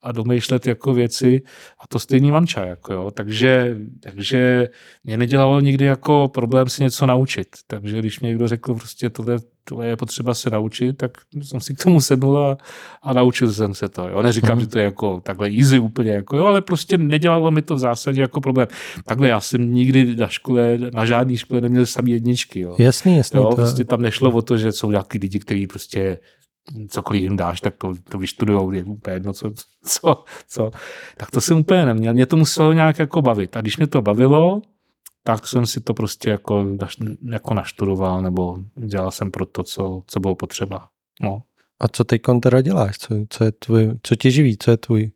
a 0.02 0.12
domýšlet 0.12 0.68
jako 0.68 0.94
věci 0.94 1.42
a 1.80 1.88
to 1.88 2.00
stejný 2.00 2.32
manča, 2.32 2.66
jako 2.66 2.94
jo. 2.94 3.12
Takže, 3.12 3.78
takže 4.00 4.70
mě 5.04 5.18
nedělalo 5.18 5.60
nikdy 5.60 5.86
jako 5.86 6.28
problém 6.28 6.70
si 6.70 6.84
něco 6.84 7.06
naučit. 7.06 7.48
Takže 7.68 8.00
když 8.00 8.20
mě 8.20 8.30
někdo 8.30 8.48
řekl 8.48 8.76
prostě 8.76 9.10
tohle, 9.10 9.38
tohle 9.64 9.88
je 9.88 9.96
potřeba 9.96 10.34
se 10.34 10.50
naučit, 10.50 10.94
tak 10.94 11.12
jsem 11.42 11.62
si 11.62 11.74
k 11.76 11.84
tomu 11.84 12.02
sedl 12.02 12.38
a, 12.38 12.58
a 13.02 13.14
naučil 13.14 13.54
jsem 13.54 13.74
se 13.74 13.90
to. 13.90 14.08
Jo. 14.08 14.22
Neříkám, 14.22 14.56
mm. 14.56 14.62
že 14.62 14.68
to 14.68 14.80
je 14.80 14.84
jako 14.84 15.22
takhle 15.22 15.50
easy 15.50 15.80
úplně, 15.80 16.12
jako 16.12 16.38
jo, 16.38 16.46
ale 16.46 16.62
prostě 16.62 16.98
nedělalo 16.98 17.52
mi 17.52 17.62
to 17.62 17.76
v 17.76 17.80
zásadě 17.80 18.22
jako 18.22 18.42
problém. 18.42 18.68
Takhle 19.06 19.28
já 19.28 19.40
jsem 19.40 19.74
nikdy 19.74 20.16
na 20.16 20.28
škole, 20.28 20.78
na 20.94 21.06
žádné 21.06 21.38
škole 21.38 21.62
neměl 21.62 21.86
samý 21.86 22.12
jedničky. 22.12 22.60
Jo. 22.60 22.76
Jasný, 22.80 23.18
jasný. 23.18 23.38
Jo, 23.38 23.50
to... 23.50 23.56
prostě 23.56 23.84
tam 23.84 24.02
nešlo 24.02 24.32
o 24.32 24.42
to, 24.42 24.58
že 24.58 24.72
jsou 24.72 24.92
nějaký 24.92 25.18
lidi, 25.18 25.40
kteří 25.40 25.68
prostě 25.68 26.18
cokoliv 26.90 27.22
jim 27.22 27.38
dáš, 27.38 27.62
tak 27.62 27.76
to, 27.78 27.94
to 28.10 28.18
vyštudujou, 28.18 28.72
je 28.72 28.84
úplně 28.84 29.16
jedno, 29.16 29.34
co, 29.34 29.52
co, 29.86 30.24
co. 30.48 30.72
Tak 31.18 31.32
to 31.32 31.42
jsem 31.42 31.58
úplně 31.58 31.86
neměl. 31.86 32.14
Mě 32.14 32.26
to 32.26 32.38
muselo 32.38 32.74
nějak 32.74 33.00
jako 33.00 33.22
bavit. 33.22 33.58
A 33.58 33.62
když 33.62 33.78
mě 33.78 33.88
to 33.88 34.02
bavilo, 34.02 34.62
tak 35.24 35.48
jsem 35.48 35.66
si 35.66 35.82
to 35.82 35.94
prostě 35.94 36.30
jako, 36.30 36.66
jako 37.32 37.54
naštudoval, 37.54 38.22
nebo 38.22 38.58
dělal 38.76 39.12
jsem 39.12 39.32
pro 39.32 39.46
to, 39.46 39.64
co, 39.64 40.04
co 40.08 40.20
bylo 40.20 40.36
potřeba. 40.36 40.88
No. 41.22 41.42
A 41.80 41.88
co 41.88 42.04
teď 42.04 42.22
teda 42.42 42.62
děláš? 42.62 42.98
Co, 42.98 43.16
co, 43.30 43.44
je 43.44 43.52
tvůj, 43.52 43.92
co 44.04 44.16
tě 44.16 44.32
živí? 44.32 44.58
Co 44.58 44.72
je 44.72 44.78
tvůj? 44.78 45.12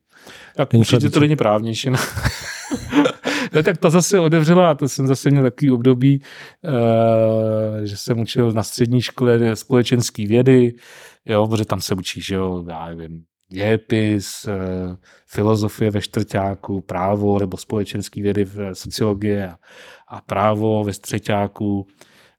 Tak 0.56 0.74
určitě 0.74 1.10
to 1.10 1.20
není 1.20 1.36
právnější. 1.36 1.90
No. 1.90 1.98
no, 3.54 3.64
tak 3.64 3.78
to 3.78 3.90
zase 3.90 4.20
otevřela, 4.20 4.76
to 4.76 4.90
jsem 4.90 5.08
zase 5.08 5.32
měl 5.32 5.44
takový 5.44 5.72
období, 5.72 6.22
uh, 6.62 7.84
že 7.84 7.98
jsem 7.98 8.20
učil 8.20 8.52
na 8.52 8.64
střední 8.64 9.02
škole 9.02 9.56
společenské 9.56 10.28
vědy, 10.28 10.74
jo, 11.26 11.48
protože 11.48 11.66
tam 11.66 11.82
se 11.82 11.96
učí, 11.96 12.22
že 12.22 12.36
jo, 12.36 12.66
já 12.70 12.86
nevím, 12.86 13.24
dějepis, 13.50 14.46
uh, 14.46 14.96
filozofie 15.28 15.92
ve 15.92 16.02
čtvrtáku, 16.02 16.82
právo 16.82 17.40
nebo 17.40 17.58
společenské 17.58 18.22
vědy 18.22 18.46
v 18.46 18.74
sociologie 18.74 19.50
a, 19.50 19.58
a 20.08 20.22
právo 20.22 20.84
ve 20.84 20.94
střeťáku, 20.94 21.88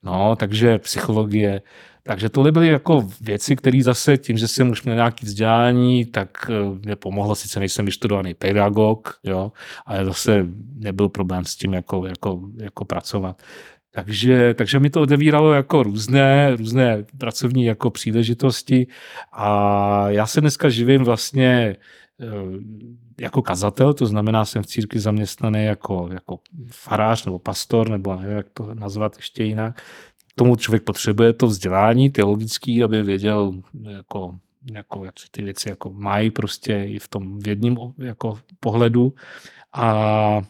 no, 0.02 0.36
takže 0.36 0.78
psychologie, 0.78 1.62
takže 2.02 2.28
tohle 2.28 2.52
byly 2.52 2.68
jako 2.68 3.08
věci, 3.20 3.56
které 3.56 3.82
zase 3.82 4.16
tím, 4.16 4.38
že 4.38 4.48
jsem 4.48 4.70
už 4.70 4.82
měl 4.82 4.94
nějaký 4.94 5.26
vzdělání, 5.26 6.04
tak 6.06 6.50
eh, 6.50 6.78
mě 6.84 6.96
pomohlo, 6.96 7.34
sice 7.34 7.60
nejsem 7.60 7.86
vystudovaný 7.86 8.34
pedagog, 8.34 9.18
jo, 9.24 9.52
ale 9.86 10.04
zase 10.04 10.46
nebyl 10.74 11.08
problém 11.08 11.44
s 11.44 11.56
tím 11.56 11.72
jako, 11.72 12.06
jako, 12.06 12.40
jako 12.56 12.84
pracovat. 12.84 13.42
Takže, 13.90 14.54
takže 14.54 14.78
mi 14.80 14.90
to 14.90 15.00
odevíralo 15.00 15.52
jako 15.52 15.82
různé, 15.82 16.56
různé 16.56 17.04
pracovní 17.18 17.64
jako 17.64 17.90
příležitosti. 17.90 18.86
A 19.32 20.10
já 20.10 20.26
se 20.26 20.40
dneska 20.40 20.68
živím 20.68 21.04
vlastně 21.04 21.76
eh, 22.20 22.26
jako 23.20 23.42
kazatel, 23.42 23.94
to 23.94 24.06
znamená, 24.06 24.44
jsem 24.44 24.62
v 24.62 24.66
církvi 24.66 25.00
zaměstnaný 25.00 25.64
jako, 25.64 26.08
jako 26.12 26.38
farář 26.70 27.24
nebo 27.24 27.38
pastor, 27.38 27.88
nebo 27.88 28.16
nevím, 28.16 28.36
jak 28.36 28.46
to 28.54 28.74
nazvat 28.74 29.16
ještě 29.16 29.44
jinak 29.44 29.82
tomu 30.38 30.56
člověk 30.56 30.82
potřebuje 30.82 31.32
to 31.32 31.46
vzdělání 31.46 32.10
teologické, 32.10 32.84
aby 32.84 33.02
věděl, 33.02 33.52
jako, 33.88 34.38
jako, 34.72 35.04
jak 35.04 35.14
ty 35.30 35.42
věci 35.42 35.68
jako 35.68 35.90
mají 35.90 36.30
prostě 36.30 36.84
i 36.84 36.98
v 36.98 37.08
tom 37.08 37.38
vědním 37.38 37.78
jako 37.98 38.38
pohledu. 38.60 39.14
A, 39.72 40.42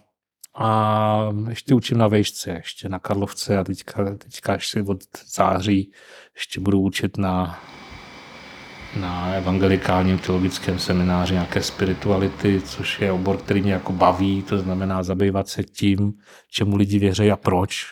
a 0.55 1.33
ještě 1.49 1.75
učím 1.75 1.99
na 1.99 2.09
vejšce, 2.09 2.51
ještě 2.51 2.89
na 2.89 2.99
Karlovce 2.99 3.59
a 3.59 3.65
teďka, 3.65 4.17
teďka 4.17 4.53
ještě 4.53 4.83
od 4.83 5.01
září 5.27 5.93
ještě 6.35 6.61
budu 6.61 6.81
učit 6.81 7.19
na, 7.19 7.61
na 8.97 9.33
evangelikálním 9.35 10.19
teologickém 10.19 10.79
semináři 10.79 11.33
nějaké 11.33 11.63
spirituality, 11.63 12.61
což 12.61 13.01
je 13.01 13.13
obor, 13.13 13.37
který 13.37 13.63
mě 13.63 13.73
jako 13.73 13.93
baví, 13.93 14.43
to 14.43 14.59
znamená 14.59 15.03
zabývat 15.03 15.49
se 15.49 15.65
tím, 15.65 16.13
čemu 16.51 16.77
lidi 16.77 16.99
věří 16.99 17.31
a 17.31 17.37
proč, 17.37 17.87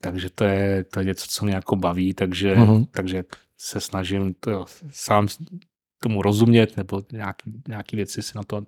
takže 0.00 0.30
to 0.30 0.44
je, 0.44 0.84
to 0.84 1.00
je 1.00 1.06
něco, 1.06 1.26
co 1.28 1.44
mě 1.44 1.54
jako 1.54 1.76
baví, 1.76 2.14
takže, 2.14 2.54
uh-huh. 2.54 2.86
takže 2.90 3.24
se 3.58 3.80
snažím 3.80 4.34
to 4.40 4.64
sám 4.90 5.28
tomu 6.02 6.22
rozumět 6.22 6.76
nebo 6.76 7.02
nějaký, 7.12 7.62
nějaký 7.68 7.96
věci 7.96 8.22
si 8.22 8.32
na 8.36 8.42
to 8.42 8.66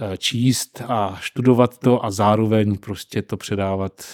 eh, 0.00 0.16
číst 0.16 0.82
a 0.88 1.18
studovat 1.22 1.78
to 1.78 2.04
a 2.04 2.10
zároveň 2.10 2.78
prostě 2.78 3.22
to 3.22 3.36
předávat 3.36 4.04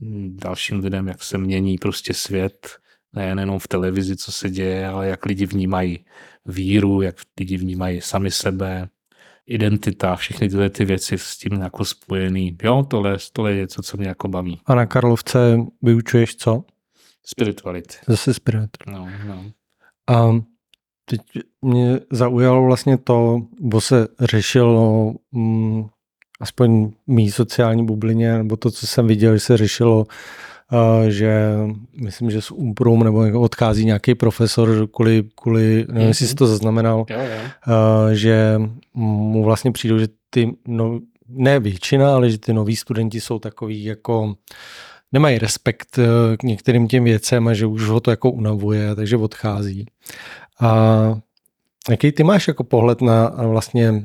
hm, 0.00 0.36
dalším 0.42 0.78
lidem, 0.78 1.08
jak 1.08 1.22
se 1.22 1.38
mění 1.38 1.78
prostě 1.78 2.14
svět, 2.14 2.78
nejenom 3.14 3.58
v 3.58 3.68
televizi, 3.68 4.16
co 4.16 4.32
se 4.32 4.50
děje, 4.50 4.88
ale 4.88 5.08
jak 5.08 5.26
lidi 5.26 5.46
vnímají 5.46 6.04
víru, 6.46 7.02
jak 7.02 7.16
lidi 7.40 7.56
vnímají 7.56 8.00
sami 8.00 8.30
sebe, 8.30 8.88
identita, 9.46 10.16
všechny 10.16 10.48
tyhle 10.48 10.70
ty 10.70 10.84
věci 10.84 11.18
s 11.18 11.36
tím 11.36 11.52
jako 11.52 11.84
spojený. 11.84 12.56
Jo, 12.62 12.86
tohle, 12.90 13.16
tohle 13.32 13.52
je 13.52 13.56
něco, 13.56 13.82
co 13.82 13.96
mě 13.96 14.08
jako 14.08 14.28
baví. 14.28 14.60
A 14.66 14.74
na 14.74 14.86
Karlovce 14.86 15.58
vyučuješ 15.82 16.36
co? 16.36 16.64
Spirituality. 17.26 17.94
Zase 18.06 18.34
spirituality. 18.34 18.90
No, 18.90 19.08
no. 19.26 19.44
A 20.08 20.40
teď 21.04 21.20
mě 21.62 22.00
zaujalo 22.10 22.64
vlastně 22.64 22.98
to, 22.98 23.42
bo 23.60 23.80
se 23.80 24.08
řešilo 24.20 25.14
mm, 25.32 25.86
aspoň 26.40 26.92
mý 27.06 27.30
sociální 27.30 27.86
bublině, 27.86 28.38
nebo 28.38 28.56
to, 28.56 28.70
co 28.70 28.86
jsem 28.86 29.06
viděl, 29.06 29.34
že 29.34 29.40
se 29.40 29.56
řešilo 29.56 30.06
že 31.08 31.56
myslím, 32.02 32.30
že 32.30 32.42
z 32.42 32.50
Umprum 32.50 33.04
nebo 33.04 33.40
odchází 33.40 33.84
nějaký 33.84 34.14
profesor 34.14 34.88
kvůli, 34.90 35.24
kvůli 35.34 35.86
nevím, 35.88 36.08
jestli 36.08 36.26
si 36.26 36.34
to 36.34 36.46
zaznamenal, 36.46 37.04
jo, 37.10 37.18
jo. 37.18 37.74
že 38.12 38.60
mu 38.94 39.44
vlastně 39.44 39.72
přijdou, 39.72 39.98
že 39.98 40.08
ty, 40.30 40.56
no, 40.68 41.00
ne 41.28 41.60
většina, 41.60 42.14
ale 42.14 42.30
že 42.30 42.38
ty 42.38 42.52
noví 42.52 42.76
studenti 42.76 43.20
jsou 43.20 43.38
takový 43.38 43.84
jako 43.84 44.34
nemají 45.12 45.38
respekt 45.38 45.98
e, 45.98 46.36
k 46.36 46.42
některým 46.42 46.88
těm 46.88 47.04
věcem 47.04 47.48
a 47.48 47.54
že 47.54 47.66
už 47.66 47.82
ho 47.82 48.00
to 48.00 48.10
jako 48.10 48.30
unavuje, 48.30 48.94
takže 48.94 49.16
odchází. 49.16 49.86
A 50.60 51.20
jaký 51.90 52.12
ty 52.12 52.24
máš 52.24 52.48
jako 52.48 52.64
pohled 52.64 53.00
na 53.00 53.28
vlastně 53.28 54.04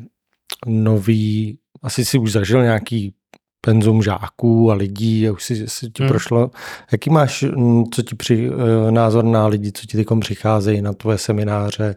nový, 0.67 1.58
asi 1.84 2.06
si 2.06 2.17
už 2.17 2.32
zažil 2.32 2.63
nějaký 2.63 3.13
penzum 3.62 4.04
žáků 4.04 4.72
a 4.72 4.74
lidí 4.74 5.28
a 5.28 5.32
už 5.32 5.43
si, 5.43 5.67
si 5.67 5.89
ti 5.89 6.04
hmm. 6.04 6.10
prošlo. 6.10 6.52
Jaký 6.91 7.10
máš, 7.10 7.41
mm, 7.41 7.84
co 7.91 8.02
ti 8.02 8.15
při, 8.15 8.50
eh, 8.50 8.91
názor 8.91 9.26
na 9.26 9.48
lidi, 9.48 9.72
co 9.72 9.86
ti 9.86 9.98
teď 9.98 10.08
přicházejí 10.19 10.82
na 10.82 10.93
tvoje 10.93 11.17
semináře? 11.17 11.95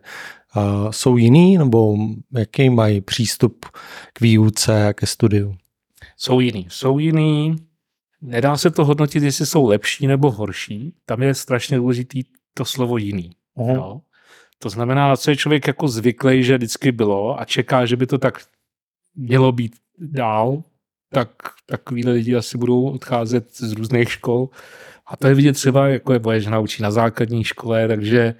Uh, 0.56 0.90
jsou 0.90 1.16
jiný 1.16 1.58
nebo 1.58 1.96
jaký 2.32 2.70
mají 2.70 3.00
přístup 3.00 3.66
k 4.12 4.20
výuce 4.20 4.88
a 4.88 4.92
ke 4.92 5.06
studiu? 5.06 5.54
Jsou 6.16 6.40
jiný. 6.40 6.66
Jsou 6.70 6.98
jiný. 6.98 7.56
Nedá 8.22 8.56
se 8.56 8.70
to 8.70 8.84
hodnotit, 8.84 9.22
jestli 9.22 9.46
jsou 9.46 9.66
lepší 9.66 10.06
nebo 10.06 10.30
horší. 10.30 10.94
Tam 11.06 11.22
je 11.22 11.34
strašně 11.34 11.76
důležitý 11.76 12.22
to 12.54 12.64
slovo 12.64 12.96
jiný. 12.96 13.30
Uh-huh. 13.56 13.74
Jo? 13.74 14.00
To 14.58 14.68
znamená, 14.70 15.08
na 15.08 15.16
co 15.16 15.30
je 15.30 15.36
člověk 15.36 15.66
jako 15.66 15.88
zvyklý, 15.88 16.44
že 16.44 16.56
vždycky 16.56 16.92
bylo 16.92 17.40
a 17.40 17.44
čeká, 17.44 17.86
že 17.86 17.96
by 17.96 18.06
to 18.06 18.18
tak 18.18 18.38
mělo 19.14 19.52
být 19.52 19.76
dál, 19.98 20.62
tak 21.12 21.28
takovýhle 21.66 22.12
lidi 22.12 22.36
asi 22.36 22.58
budou 22.58 22.84
odcházet 22.84 23.56
z 23.56 23.72
různých 23.72 24.12
škol. 24.12 24.48
A 25.06 25.16
to 25.16 25.26
je 25.26 25.34
vidět 25.34 25.52
třeba, 25.52 25.88
jako 25.88 26.12
je 26.12 26.18
moje 26.18 26.40
žena 26.40 26.58
učí 26.58 26.82
na 26.82 26.90
základní 26.90 27.44
škole, 27.44 27.88
takže 27.88 28.34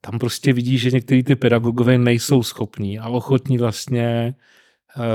tam 0.00 0.18
prostě 0.18 0.52
vidí, 0.52 0.78
že 0.78 0.90
některý 0.90 1.22
ty 1.22 1.36
pedagogové 1.36 1.98
nejsou 1.98 2.42
schopní 2.42 2.98
a 2.98 3.08
ochotní 3.08 3.58
vlastně 3.58 4.34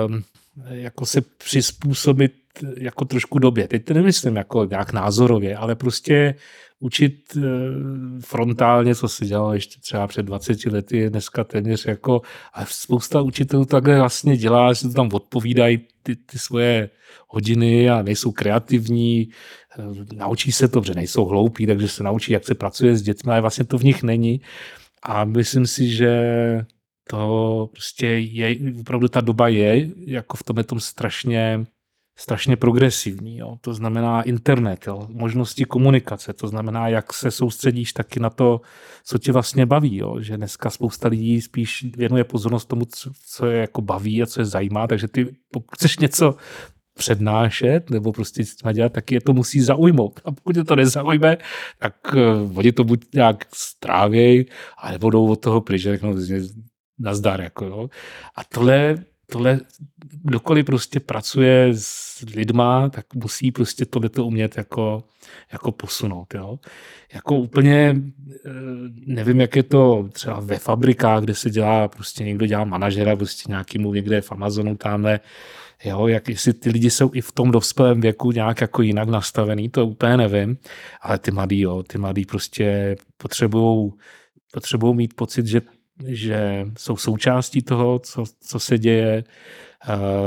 um, 0.08 0.24
jako 0.70 1.06
se 1.06 1.22
přizpůsobit 1.22 2.34
jako 2.78 3.06
trošku 3.06 3.40
době. 3.40 3.68
Teď 3.68 3.86
to 3.86 3.94
nemyslím 3.94 4.36
jako 4.36 4.66
nějak 4.66 4.94
názorově, 4.94 5.58
ale 5.58 5.76
prostě 5.76 6.36
učit 6.82 7.38
eh, 7.38 7.42
frontálně, 8.20 8.96
co 8.96 9.08
se 9.08 9.26
dělalo 9.26 9.54
ještě 9.54 9.80
třeba 9.82 10.08
před 10.08 10.24
20 10.24 10.66
lety, 10.66 10.98
je 10.98 11.10
dneska 11.10 11.44
téměř 11.44 11.86
jako, 11.86 12.22
a 12.54 12.66
spousta 12.66 13.22
učitelů 13.22 13.66
takhle 13.66 14.00
vlastně 14.00 14.38
dělá, 14.38 14.74
že 14.74 14.90
tam 14.90 15.10
odpovídají 15.14 15.80
ty, 16.04 16.16
ty 16.16 16.40
svoje 16.40 16.90
hodiny 17.28 17.90
a 17.90 18.02
nejsou 18.02 18.32
kreativní, 18.32 19.30
eh, 19.80 20.16
naučí 20.16 20.52
se 20.52 20.68
to, 20.68 20.82
že 20.84 20.94
nejsou 20.94 21.26
hloupí, 21.26 21.66
takže 21.66 21.88
se 21.88 22.04
naučí, 22.04 22.34
jak 22.34 22.46
se 22.46 22.56
pracuje 22.56 22.98
s 22.98 23.02
dětmi, 23.02 23.32
ale 23.32 23.42
vlastně 23.42 23.66
to 23.66 23.78
v 23.78 23.84
nich 23.84 24.04
není. 24.04 24.42
A 25.04 25.26
myslím 25.26 25.68
si, 25.68 25.90
že 25.90 26.12
to 27.10 27.70
prostě 27.72 28.08
je, 28.08 28.56
opravdu 28.80 29.08
ta 29.08 29.22
doba 29.22 29.48
je 29.48 29.90
jako 30.06 30.38
v 30.38 30.44
tom 30.44 30.64
tom 30.64 30.80
strašně 30.80 31.66
strašně 32.18 32.56
progresivní. 32.56 33.38
Jo. 33.38 33.58
To 33.62 33.74
znamená 33.74 34.22
internet, 34.22 34.88
jo. 34.88 35.08
možnosti 35.10 35.66
komunikace, 35.66 36.34
to 36.34 36.48
znamená, 36.48 36.88
jak 36.88 37.14
se 37.14 37.32
soustředíš 37.32 37.94
taky 37.94 38.20
na 38.20 38.30
to, 38.30 38.62
co 39.04 39.18
tě 39.18 39.32
vlastně 39.32 39.66
baví. 39.66 39.98
Jo. 39.98 40.22
Že 40.22 40.38
dneska 40.38 40.70
spousta 40.70 41.08
lidí 41.08 41.42
spíš 41.42 41.86
věnuje 41.98 42.24
pozornost 42.24 42.66
tomu, 42.66 42.86
co, 42.86 43.12
co 43.26 43.46
je 43.46 43.62
jako 43.62 43.82
baví 43.82 44.24
a 44.24 44.26
co 44.26 44.42
je 44.42 44.46
zajímá, 44.46 44.88
takže 44.88 45.08
ty 45.08 45.36
pokud 45.52 45.76
chceš 45.76 45.98
něco 45.98 46.36
přednášet 46.94 47.90
nebo 47.90 48.12
prostě 48.12 48.44
tím 48.44 48.74
dělat, 48.74 48.94
tak 48.94 49.12
je 49.12 49.22
to 49.22 49.34
musí 49.34 49.62
zaujmout. 49.62 50.20
A 50.26 50.32
pokud 50.32 50.58
je 50.58 50.64
to 50.64 50.76
nezaujme, 50.76 51.38
tak 51.80 51.96
uh, 52.14 52.58
oni 52.58 52.72
to 52.72 52.84
buď 52.84 53.06
nějak 53.14 53.46
strávěj, 53.54 54.46
ale 54.78 54.98
budou 54.98 55.28
od 55.28 55.36
toho 55.36 55.62
pryč, 55.62 55.82
řeknou 55.82 56.16
nazdar. 57.00 57.42
Jako, 57.42 57.66
jo. 57.66 57.90
A 58.36 58.44
tohle 58.44 58.98
tohle, 59.32 59.60
kdokoliv 60.24 60.66
prostě 60.66 61.00
pracuje 61.00 61.70
s 61.74 62.22
lidma, 62.36 62.90
tak 62.90 63.06
musí 63.16 63.52
prostě 63.52 63.86
tohleto 63.86 64.26
umět 64.26 64.58
jako, 64.58 65.04
jako 65.52 65.72
posunout. 65.72 66.34
Jo? 66.34 66.60
Jako 67.14 67.36
úplně 67.36 67.96
eh, 68.46 68.50
nevím, 69.06 69.42
jak 69.42 69.56
je 69.56 69.64
to 69.64 70.10
třeba 70.12 70.40
ve 70.40 70.58
fabrikách, 70.58 71.24
kde 71.24 71.36
se 71.36 71.50
dělá, 71.50 71.88
prostě 71.88 72.24
někdo 72.24 72.46
dělá 72.46 72.64
manažera, 72.64 73.16
prostě 73.16 73.44
nějakýmu 73.50 73.94
někde 73.94 74.22
v 74.22 74.32
Amazonu 74.32 74.78
tamhle, 74.78 75.20
Jo, 75.84 76.08
jak 76.08 76.30
jestli 76.30 76.54
ty 76.54 76.70
lidi 76.70 76.90
jsou 76.90 77.12
i 77.14 77.22
v 77.22 77.32
tom 77.32 77.52
dospělém 77.52 78.02
věku 78.02 78.32
nějak 78.32 78.62
jako 78.62 78.82
jinak 78.82 79.10
nastavený, 79.10 79.70
to 79.70 79.88
úplně 79.88 80.18
nevím, 80.18 80.58
ale 81.02 81.20
ty 81.20 81.32
mladí, 81.32 81.60
jo, 81.60 81.84
ty 81.84 81.98
mladí 81.98 82.26
prostě 82.26 82.96
potřebují 83.18 83.92
potřebují 84.52 84.96
mít 84.96 85.14
pocit, 85.14 85.48
že, 85.48 85.62
že 86.08 86.68
jsou 86.78 86.98
součástí 86.98 87.62
toho, 87.62 88.00
co, 88.00 88.24
co 88.40 88.60
se 88.60 88.78
děje, 88.78 89.24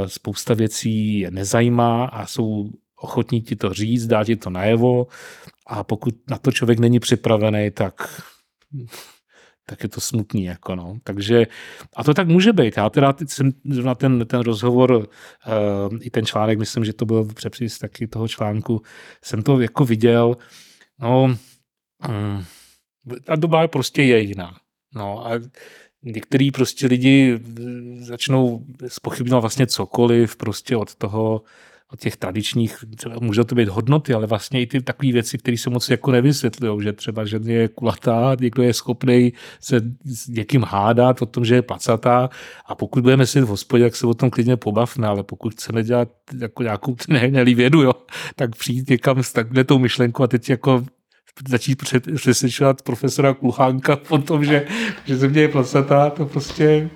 spousta 0.06 0.54
věcí 0.54 1.18
je 1.18 1.30
nezajímá 1.30 2.04
a 2.04 2.26
jsou 2.26 2.70
ochotní 3.00 3.42
ti 3.42 3.56
to 3.56 3.74
říct, 3.74 4.06
dát 4.06 4.24
ti 4.24 4.36
to 4.36 4.50
najevo 4.50 5.06
a 5.66 5.84
pokud 5.84 6.14
na 6.30 6.38
to 6.38 6.52
člověk 6.52 6.78
není 6.78 7.00
připravený, 7.00 7.70
tak 7.70 7.94
tak 9.66 9.82
je 9.82 9.88
to 9.88 10.00
smutný. 10.00 10.44
Jako 10.44 10.76
no. 10.76 10.98
Takže, 11.04 11.46
a 11.96 12.04
to 12.04 12.14
tak 12.14 12.28
může 12.28 12.52
být. 12.52 12.76
Já 12.76 12.90
teda 12.90 13.14
jsem 13.26 13.52
na 13.64 13.94
ten, 13.94 14.26
ten 14.26 14.40
rozhovor, 14.40 14.92
uh, 14.92 15.04
i 16.00 16.10
ten 16.10 16.26
článek, 16.26 16.58
myslím, 16.58 16.84
že 16.84 16.92
to 16.92 17.06
byl 17.06 17.24
přepřís 17.24 17.78
taky 17.78 18.06
toho 18.06 18.28
článku, 18.28 18.82
jsem 19.24 19.42
to 19.42 19.60
jako 19.60 19.84
viděl, 19.84 20.36
no, 21.00 21.24
um, 21.24 22.44
ta 23.24 23.36
doba 23.36 23.68
prostě 23.68 24.02
je 24.02 24.20
jiná. 24.20 24.56
No 24.94 25.26
a 25.26 25.30
některý 26.02 26.50
prostě 26.50 26.86
lidi 26.86 27.40
začnou 27.98 28.64
spochybnovat 28.88 29.40
vlastně 29.40 29.66
cokoliv 29.66 30.36
prostě 30.36 30.76
od 30.76 30.94
toho, 30.94 31.42
od 31.92 32.00
těch 32.00 32.16
tradičních, 32.16 32.84
třeba 32.96 33.16
může 33.20 33.44
to 33.44 33.54
být 33.54 33.68
hodnoty, 33.68 34.14
ale 34.14 34.26
vlastně 34.26 34.62
i 34.62 34.66
ty 34.66 34.82
takové 34.82 35.12
věci, 35.12 35.38
které 35.38 35.56
se 35.56 35.70
moc 35.70 35.88
jako 35.88 36.10
nevysvětlují, 36.10 36.82
že 36.82 36.92
třeba 36.92 37.24
že 37.24 37.40
je 37.44 37.68
kulatá, 37.68 38.36
někdo 38.40 38.62
je 38.62 38.74
schopný 38.74 39.32
se 39.60 39.80
s 40.04 40.28
někým 40.28 40.62
hádat 40.62 41.22
o 41.22 41.26
tom, 41.26 41.44
že 41.44 41.54
je 41.54 41.62
placatá. 41.62 42.30
A 42.66 42.74
pokud 42.74 43.02
budeme 43.02 43.26
si 43.26 43.40
v 43.40 43.46
hospodě, 43.46 43.84
tak 43.84 43.96
se 43.96 44.06
o 44.06 44.14
tom 44.14 44.30
klidně 44.30 44.56
pobavme, 44.56 45.06
ale 45.06 45.22
pokud 45.22 45.52
chceme 45.52 45.82
dělat 45.82 46.08
jako 46.40 46.62
nějakou 46.62 46.96
ne, 47.08 47.44
vědu, 47.44 47.82
jo, 47.82 47.92
tak 48.36 48.56
přijít 48.56 48.90
někam 48.90 49.22
s 49.22 49.32
takhle 49.32 49.64
tou 49.64 49.78
myšlenkou 49.78 50.22
a 50.22 50.26
teď 50.26 50.50
jako 50.50 50.84
začít 51.48 51.82
přesvědčovat 52.16 52.82
profesora 52.82 53.34
Kluchánka 53.34 53.98
o 54.08 54.18
tom, 54.18 54.44
že, 54.44 54.66
že 55.04 55.16
země 55.16 55.40
je 55.40 55.48
placatá, 55.48 56.10
to 56.10 56.26
prostě 56.26 56.90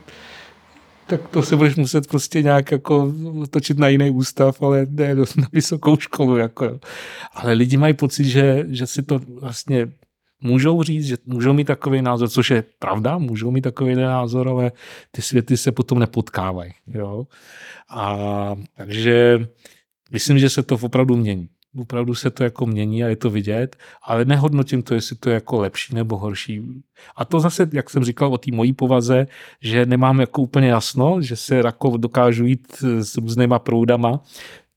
tak 1.09 1.29
to 1.29 1.43
se 1.43 1.57
budeš 1.57 1.77
muset 1.77 2.07
prostě 2.07 2.43
nějak 2.43 2.71
jako 2.71 3.13
točit 3.51 3.79
na 3.79 3.89
jiný 3.89 4.11
ústav, 4.11 4.63
ale 4.63 4.87
ne 4.91 5.15
na 5.15 5.25
vysokou 5.53 5.97
školu. 5.97 6.37
Jako. 6.37 6.81
Ale 7.33 7.53
lidi 7.53 7.77
mají 7.77 7.95
pocit, 7.95 8.25
že, 8.25 8.67
že 8.69 8.87
si 8.87 9.03
to 9.03 9.21
vlastně 9.41 9.89
můžou 10.41 10.83
říct, 10.83 11.07
že 11.07 11.17
můžou 11.27 11.53
mít 11.53 11.65
takový 11.65 12.03
názor, 12.03 12.29
což 12.29 12.51
je 12.51 12.65
pravda, 12.79 13.19
můžou 13.19 13.51
mít 13.51 13.61
takový 13.61 13.95
názor, 13.95 14.49
ale 14.49 14.73
ty 15.11 15.23
světy 15.23 15.57
se 15.57 15.73
potom 15.73 15.99
nepotkávají. 15.99 16.73
Jo? 16.87 17.27
A 17.91 18.17
takže 18.77 19.47
myslím, 20.11 20.39
že 20.39 20.51
se 20.51 20.63
to 20.63 20.75
opravdu 20.75 21.17
mění 21.17 21.49
opravdu 21.79 22.15
se 22.15 22.31
to 22.31 22.45
jako 22.45 22.67
mění 22.67 23.05
a 23.05 23.09
je 23.09 23.17
to 23.17 23.31
vidět, 23.31 23.77
ale 24.03 24.25
nehodnotím 24.25 24.83
to, 24.83 24.95
jestli 24.95 25.17
to 25.17 25.31
je 25.31 25.35
jako 25.35 25.61
lepší 25.61 25.95
nebo 25.95 26.17
horší. 26.17 26.63
A 27.17 27.25
to 27.25 27.41
zase, 27.41 27.69
jak 27.73 27.91
jsem 27.91 28.05
říkal 28.05 28.33
o 28.35 28.39
té 28.39 28.51
mojí 28.53 28.73
povaze, 28.73 29.27
že 29.63 29.87
nemám 29.87 30.21
jako 30.21 30.43
úplně 30.43 30.69
jasno, 30.69 31.23
že 31.23 31.37
se 31.37 31.57
jako 31.57 31.97
dokážu 31.97 32.47
jít 32.47 32.83
s 32.83 33.17
různýma 33.17 33.59
proudama, 33.59 34.21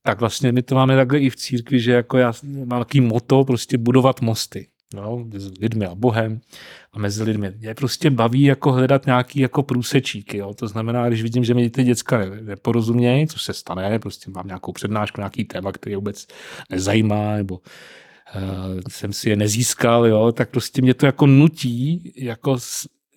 tak 0.03 0.19
vlastně 0.19 0.51
my 0.51 0.61
to 0.61 0.75
máme 0.75 0.95
takhle 0.95 1.19
i 1.19 1.29
v 1.29 1.35
církvi, 1.35 1.79
že 1.79 1.91
jako 1.91 2.17
já 2.17 2.33
mám 2.65 2.81
takový 2.81 3.01
moto 3.01 3.43
prostě 3.43 3.77
budovat 3.77 4.21
mosty 4.21 4.67
no, 4.93 5.25
s 5.33 5.51
lidmi 5.59 5.85
a 5.85 5.95
Bohem 5.95 6.41
a 6.93 6.99
mezi 6.99 7.23
lidmi. 7.23 7.53
Mě 7.59 7.73
prostě 7.73 8.09
baví 8.09 8.43
jako 8.43 8.71
hledat 8.71 9.05
nějaký 9.05 9.39
jako 9.39 9.63
průsečíky. 9.63 10.37
Jo. 10.37 10.53
To 10.53 10.67
znamená, 10.67 11.07
když 11.07 11.23
vidím, 11.23 11.43
že 11.43 11.53
mi 11.53 11.69
ty 11.69 11.83
děcka 11.83 12.25
neporozumějí, 12.41 13.27
co 13.27 13.39
se 13.39 13.53
stane, 13.53 13.99
prostě 13.99 14.31
mám 14.31 14.47
nějakou 14.47 14.71
přednášku, 14.71 15.21
nějaký 15.21 15.45
téma, 15.45 15.71
který 15.71 15.95
vůbec 15.95 16.27
nezajímá, 16.69 17.35
nebo 17.35 17.55
uh, 17.55 18.79
jsem 18.89 19.13
si 19.13 19.29
je 19.29 19.35
nezískal, 19.35 20.05
jo, 20.05 20.31
tak 20.31 20.49
prostě 20.49 20.81
mě 20.81 20.93
to 20.93 21.05
jako 21.05 21.27
nutí, 21.27 22.13
jako 22.17 22.57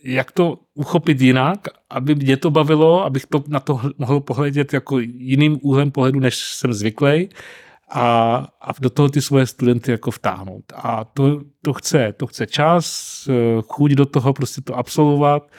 jak 0.04 0.32
to 0.32 0.58
uchopit 0.74 1.20
jinak, 1.20 1.58
aby 1.90 2.14
mě 2.14 2.36
to 2.36 2.50
bavilo, 2.50 3.04
abych 3.04 3.26
to 3.26 3.44
na 3.48 3.60
to 3.60 3.80
mohl 3.98 4.20
pohledět 4.20 4.72
jako 4.72 4.98
jiným 4.98 5.58
úhlem 5.62 5.90
pohledu, 5.90 6.20
než 6.20 6.38
jsem 6.38 6.72
zvyklý 6.72 7.28
a, 7.90 8.36
a 8.60 8.72
do 8.80 8.90
toho 8.90 9.08
ty 9.08 9.22
svoje 9.22 9.46
studenty 9.46 9.90
jako 9.90 10.10
vtáhnout. 10.10 10.64
A 10.74 11.04
to, 11.04 11.40
to 11.62 11.72
chce, 11.72 12.12
to 12.12 12.26
chce 12.26 12.46
čas, 12.46 12.84
eh, 13.30 13.62
chuť 13.68 13.90
do 13.90 14.06
toho 14.06 14.32
prostě 14.32 14.60
to 14.60 14.74
absolvovat 14.74 15.50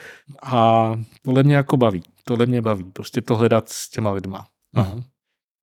a 0.42 0.92
tohle 1.22 1.42
mě 1.42 1.56
jako 1.56 1.76
baví. 1.76 2.02
Tohle 2.24 2.46
mě 2.46 2.62
baví, 2.62 2.84
prostě 2.84 3.20
to 3.20 3.36
hledat 3.36 3.68
s 3.68 3.90
těma 3.90 4.10
lidma. 4.10 4.46
Aha. 4.74 5.00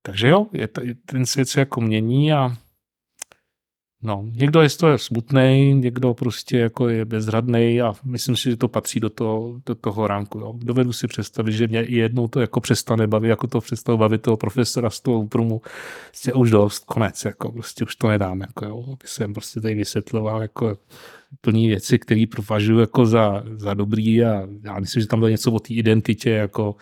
Takže 0.02 0.28
jo, 0.28 0.46
je, 0.52 0.68
ten 1.06 1.26
svět 1.26 1.48
se 1.48 1.60
jako 1.60 1.80
mění 1.80 2.32
a 2.32 2.56
No, 4.04 4.24
někdo 4.32 4.62
je 4.62 4.68
z 4.68 4.76
toho 4.76 4.98
smutný, 4.98 5.74
někdo 5.74 6.14
prostě 6.14 6.58
jako 6.58 6.88
je 6.88 7.04
bezradný 7.04 7.80
a 7.82 7.92
myslím 8.04 8.36
si, 8.36 8.50
že 8.50 8.56
to 8.56 8.68
patří 8.68 9.00
do 9.00 9.10
toho, 9.10 9.60
do 9.66 9.74
toho 9.74 10.06
ránku. 10.06 10.38
Jo. 10.38 10.54
Dovedu 10.56 10.92
si 10.92 11.06
představit, 11.06 11.52
že 11.52 11.66
mě 11.66 11.84
i 11.84 11.94
jednou 11.96 12.28
to 12.28 12.40
jako 12.40 12.60
přestane 12.60 13.06
bavit, 13.06 13.28
jako 13.28 13.46
to 13.46 13.60
přestalo 13.60 13.98
bavit 13.98 14.22
toho 14.22 14.36
profesora 14.36 14.90
z 14.90 15.00
toho 15.00 15.20
úprumu. 15.20 15.62
Prostě 16.08 16.32
už 16.32 16.50
dost, 16.50 16.84
konec, 16.84 17.24
jako 17.24 17.52
prostě 17.52 17.84
už 17.84 17.96
to 17.96 18.08
nedám, 18.08 18.40
jako 18.40 18.66
jo. 18.66 18.84
Aby 18.86 19.06
jsem 19.06 19.34
prostě 19.34 19.60
tady 19.60 19.74
vysvětloval 19.74 20.42
jako 20.42 20.78
plní 21.40 21.68
věci, 21.68 21.98
které 21.98 22.24
považuji 22.36 22.80
jako 22.80 23.06
za, 23.06 23.42
za 23.56 23.74
dobrý 23.74 24.24
a 24.24 24.42
já 24.62 24.80
myslím, 24.80 25.00
že 25.00 25.08
tam 25.08 25.18
bylo 25.18 25.28
něco 25.28 25.52
o 25.52 25.60
té 25.60 25.74
identitě, 25.74 26.30
jako 26.30 26.76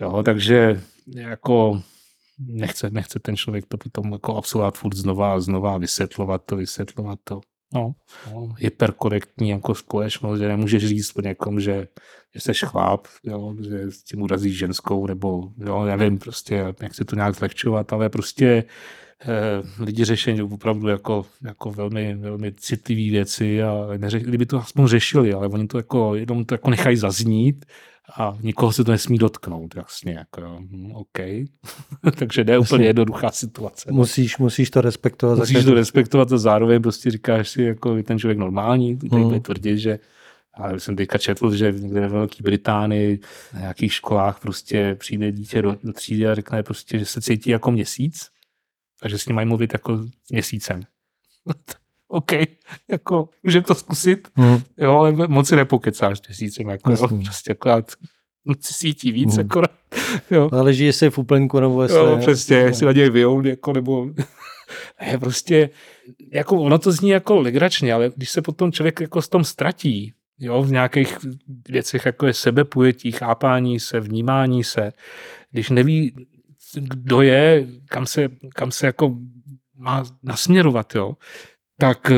jo, 0.00 0.22
takže 0.22 0.80
jako 1.06 1.82
nechce, 2.38 2.90
nechce 2.90 3.18
ten 3.20 3.36
člověk 3.36 3.66
to 3.66 3.78
potom 3.78 4.12
jako 4.12 4.36
absolvovat 4.36 4.78
furt 4.78 4.94
znova 4.94 5.34
a 5.34 5.40
znova, 5.40 5.78
vysvětlovat 5.78 6.42
to, 6.44 6.56
vysvětlovat 6.56 7.18
to. 7.24 7.40
No, 7.74 7.92
no 8.32 8.54
hyperkorektní 8.58 9.48
jako 9.48 9.74
společnost, 9.74 10.38
že 10.38 10.48
nemůžeš 10.48 10.86
říct 10.86 11.12
po 11.12 11.20
někom, 11.20 11.60
že, 11.60 11.88
že 12.34 12.40
jsi 12.40 12.66
chlap, 12.66 13.06
jo, 13.22 13.54
že 13.60 13.90
s 13.90 14.02
tím 14.02 14.22
urazíš 14.22 14.58
ženskou, 14.58 15.06
nebo 15.06 15.52
jo, 15.58 15.84
nevím, 15.84 16.18
prostě 16.18 16.74
nechci 16.80 17.04
to 17.04 17.16
nějak 17.16 17.34
zlehčovat, 17.34 17.92
ale 17.92 18.08
prostě 18.08 18.64
eh, 19.20 19.84
lidi 19.84 20.04
řešení 20.04 20.42
opravdu 20.42 20.88
jako, 20.88 21.26
jako 21.44 21.70
velmi, 21.70 22.14
velmi 22.14 22.52
citlivé 22.52 23.10
věci 23.10 23.62
a 23.62 23.86
neře, 23.96 24.20
kdyby 24.20 24.46
to 24.46 24.58
aspoň 24.58 24.86
řešili, 24.86 25.32
ale 25.32 25.48
oni 25.48 25.66
to 25.66 25.76
jako, 25.76 26.14
jenom 26.14 26.44
to 26.44 26.54
jako 26.54 26.70
nechají 26.70 26.96
zaznít 26.96 27.64
a 28.16 28.36
nikoho 28.40 28.72
se 28.72 28.84
to 28.84 28.90
nesmí 28.90 29.18
dotknout, 29.18 29.76
jasně, 29.76 30.12
jako 30.12 30.40
jo, 30.40 30.58
hm, 30.60 30.92
OK. 30.92 31.18
Takže 32.18 32.44
ne 32.44 32.58
úplně 32.58 32.86
jednoduchá 32.86 33.30
situace. 33.30 33.92
Musíš, 33.92 34.38
musíš 34.38 34.70
to 34.70 34.80
respektovat. 34.80 35.38
Musíš 35.38 35.64
to 35.64 35.74
respektovat 35.74 36.32
a 36.32 36.38
zároveň 36.38 36.82
prostě 36.82 37.10
říkáš 37.10 37.48
si, 37.48 37.62
jako 37.62 37.96
je 37.96 38.02
ten 38.02 38.18
člověk 38.18 38.38
normální, 38.38 38.98
tady 38.98 39.22
hmm. 39.22 39.40
tvrdit, 39.40 39.78
že 39.78 39.98
ale 40.56 40.80
jsem 40.80 40.96
teďka 40.96 41.18
četl, 41.18 41.56
že 41.56 41.72
někde 41.72 42.00
ve 42.00 42.08
Velké 42.08 42.42
Británii 42.42 43.20
na 43.54 43.60
nějakých 43.60 43.92
školách 43.92 44.40
prostě 44.40 44.94
přijde 44.94 45.32
dítě 45.32 45.62
do, 45.62 45.76
do 45.82 45.92
třídy 45.92 46.26
a 46.26 46.34
řekne 46.34 46.62
prostě, 46.62 46.98
že 46.98 47.04
se 47.04 47.20
cítí 47.20 47.50
jako 47.50 47.70
měsíc 47.70 48.28
a 49.02 49.08
že 49.08 49.18
s 49.18 49.26
ním 49.26 49.34
mají 49.34 49.48
mluvit 49.48 49.72
jako 49.72 49.98
měsícem. 50.30 50.80
OK, 52.08 52.32
jako 52.90 53.28
můžeme 53.42 53.64
to 53.64 53.74
zkusit, 53.74 54.28
hmm. 54.34 54.60
jo, 54.78 54.92
ale 54.92 55.12
moc 55.12 55.48
si 55.48 55.56
nepokecáš 55.56 56.18
měsícem, 56.28 56.68
jako, 56.68 56.90
jo, 56.90 57.08
prostě 57.08 57.52
akorát 57.52 57.92
si 58.60 58.74
sítí 58.74 59.12
víc, 59.12 59.36
hmm. 59.36 59.46
akorát, 59.46 59.70
jo. 60.30 60.48
Záleží, 60.52 60.84
jestli 60.84 61.06
je 61.06 61.10
v 61.10 61.18
úplňku 61.18 61.60
nebo 61.60 61.82
jestli... 61.82 61.98
Jo, 61.98 62.18
přesně, 62.20 62.56
jestli 62.56 62.86
na 62.86 62.92
něj 62.92 63.10
vyjou, 63.10 63.46
jako, 63.46 63.72
nebo... 63.72 64.06
ne, 65.02 65.18
prostě, 65.18 65.70
jako 66.32 66.56
ono 66.56 66.78
to 66.78 66.92
zní 66.92 67.10
jako 67.10 67.36
legračně, 67.36 67.94
ale 67.94 68.10
když 68.16 68.30
se 68.30 68.42
potom 68.42 68.72
člověk 68.72 69.00
jako 69.00 69.22
s 69.22 69.28
tom 69.28 69.44
ztratí, 69.44 70.12
jo, 70.38 70.62
v 70.62 70.70
nějakých 70.70 71.18
věcech, 71.68 72.06
jako 72.06 72.26
je 72.26 72.34
sebepojetí, 72.34 73.12
chápání 73.12 73.80
se, 73.80 74.00
vnímání 74.00 74.64
se, 74.64 74.92
když 75.50 75.70
neví, 75.70 76.14
kdo 76.74 77.22
je, 77.22 77.66
kam 77.88 78.06
se, 78.06 78.28
kam 78.54 78.70
se 78.70 78.86
jako 78.86 79.16
má 79.76 80.04
nasměrovat, 80.22 80.94
jo, 80.94 81.14
tak 81.78 82.10
eh, 82.10 82.16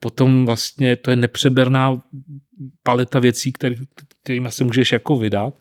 potom 0.00 0.46
vlastně 0.46 0.96
to 0.96 1.10
je 1.10 1.16
nepřeberná 1.16 2.02
paleta 2.82 3.18
věcí, 3.18 3.52
který, 3.52 3.76
kterými 4.22 4.50
se 4.50 4.64
můžeš 4.64 4.92
jako 4.92 5.16
vydat, 5.16 5.54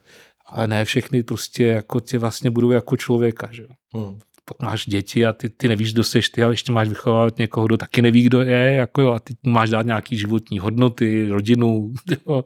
ale 0.46 0.68
ne 0.68 0.86
všechny 0.86 1.24
prostě 1.24 1.66
jako 1.66 2.00
tě 2.00 2.18
vlastně 2.18 2.52
budou 2.52 2.72
jako 2.72 2.98
člověka, 2.98 3.50
že 3.52 3.68
hmm. 3.94 4.20
Máš 4.62 4.86
děti 4.86 5.26
a 5.26 5.34
ty, 5.34 5.50
ty 5.50 5.68
nevíš, 5.68 5.94
kdo 5.94 6.04
seš 6.04 6.30
ty, 6.30 6.44
ale 6.44 6.54
ještě 6.54 6.72
máš 6.72 6.90
vychovávat 6.90 7.38
někoho, 7.38 7.68
kdo 7.68 7.78
taky 7.78 8.02
neví, 8.02 8.24
kdo 8.24 8.42
je, 8.42 8.74
jako 8.74 9.02
jo, 9.02 9.12
a 9.12 9.20
ty 9.20 9.36
máš 9.48 9.70
dát 9.70 9.86
nějaký 9.86 10.18
životní 10.18 10.60
hodnoty, 10.60 11.30
rodinu, 11.30 11.94
jo, 12.28 12.44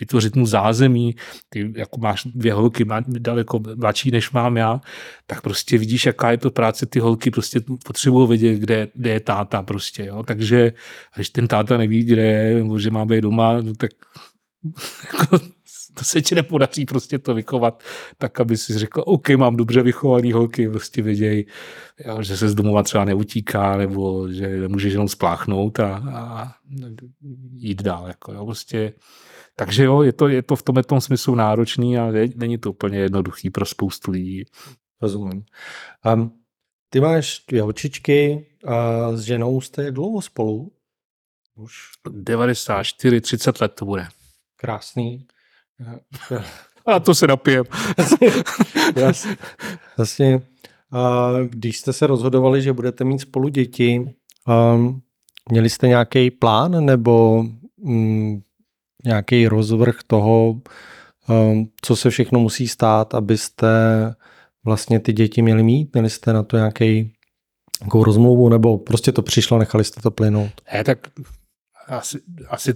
vytvořit 0.00 0.36
mu 0.36 0.46
zázemí, 0.46 1.14
ty 1.48 1.72
jako 1.76 2.00
máš 2.00 2.24
dvě 2.24 2.52
holky, 2.52 2.84
má 2.84 3.00
daleko 3.08 3.60
mladší, 3.76 4.10
než 4.10 4.30
mám 4.30 4.56
já, 4.56 4.80
tak 5.26 5.40
prostě 5.40 5.78
vidíš, 5.78 6.06
jaká 6.06 6.30
je 6.30 6.38
to 6.38 6.50
práce, 6.50 6.86
ty 6.86 6.98
holky 6.98 7.30
prostě 7.30 7.60
potřebují 7.84 8.28
vědět, 8.28 8.58
kde, 8.58 8.88
kde 8.94 9.10
je 9.10 9.20
táta 9.20 9.62
prostě, 9.62 10.04
jo, 10.04 10.22
takže 10.22 10.72
když 11.14 11.30
ten 11.30 11.48
táta 11.48 11.76
neví, 11.76 12.04
kde 12.04 12.22
je, 12.22 12.54
nebo 12.54 12.78
že 12.78 12.90
má 12.90 13.04
být 13.04 13.20
doma, 13.20 13.60
no 13.60 13.74
tak 13.74 13.90
jako, 15.20 15.38
to 15.94 16.04
se 16.04 16.22
ti 16.22 16.34
nepodaří 16.34 16.84
prostě 16.84 17.18
to 17.18 17.34
vychovat 17.34 17.82
tak, 18.18 18.40
aby 18.40 18.56
si 18.56 18.78
řekl, 18.78 19.02
OK, 19.06 19.30
mám 19.30 19.56
dobře 19.56 19.82
vychovaný 19.82 20.32
holky, 20.32 20.68
prostě 20.68 21.02
věděj, 21.02 21.46
že 22.20 22.36
se 22.36 22.48
z 22.48 22.54
domova 22.54 22.82
třeba 22.82 23.04
neutíká, 23.04 23.76
nebo 23.76 24.28
že 24.28 24.48
nemůže 24.48 24.88
jenom 24.88 25.08
spláchnout 25.08 25.80
a, 25.80 25.96
a 26.14 26.54
jít 27.52 27.82
dál. 27.82 28.08
Jako, 28.08 28.32
jo, 28.32 28.44
prostě. 28.44 28.92
Takže 29.56 29.84
jo, 29.84 30.02
je 30.02 30.12
to, 30.12 30.28
je 30.28 30.42
to 30.42 30.56
v 30.56 30.62
tomhle 30.62 30.82
tom 30.82 31.00
smyslu 31.00 31.34
náročný 31.34 31.98
a 31.98 32.12
není 32.36 32.58
to 32.58 32.70
úplně 32.70 32.98
jednoduchý 32.98 33.50
pro 33.50 33.66
spoustu 33.66 34.10
lidí. 34.10 34.44
Rozumím. 35.02 35.44
Um, 36.14 36.32
ty 36.88 37.00
máš 37.00 37.44
dvě 37.48 37.62
holčičky 37.62 38.46
a 38.66 39.12
s 39.16 39.20
ženou 39.20 39.60
jste 39.60 39.90
dlouho 39.90 40.22
spolu? 40.22 40.72
Už 41.56 41.74
94, 42.10 43.20
30 43.20 43.60
let 43.60 43.68
to 43.68 43.84
bude. 43.84 44.08
Krásný. 44.56 45.26
A 46.86 47.00
to 47.00 47.14
se 47.14 47.26
napijem. 47.26 47.64
Vlastně, 49.96 50.40
když 51.48 51.78
jste 51.78 51.92
se 51.92 52.06
rozhodovali, 52.06 52.62
že 52.62 52.72
budete 52.72 53.04
mít 53.04 53.18
spolu 53.18 53.48
děti, 53.48 54.14
měli 55.50 55.70
jste 55.70 55.88
nějaký 55.88 56.30
plán 56.30 56.84
nebo 56.84 57.44
mm, 57.78 58.40
nějaký 59.04 59.48
rozvrh 59.48 59.96
toho, 60.06 60.60
co 61.82 61.96
se 61.96 62.10
všechno 62.10 62.40
musí 62.40 62.68
stát, 62.68 63.14
abyste 63.14 63.68
vlastně 64.64 65.00
ty 65.00 65.12
děti 65.12 65.42
měli 65.42 65.62
mít? 65.62 65.92
Měli 65.92 66.10
jste 66.10 66.32
na 66.32 66.42
to 66.42 66.56
nějaký 66.56 67.12
nějakou 67.80 68.04
rozmluvu, 68.04 68.48
nebo 68.48 68.78
prostě 68.78 69.12
to 69.12 69.22
přišlo, 69.22 69.58
nechali 69.58 69.84
jste 69.84 70.00
to 70.00 70.10
plynout? 70.10 70.50
Ne, 70.72 70.84
tak 70.84 70.98
asi, 71.88 72.18
asi 72.48 72.74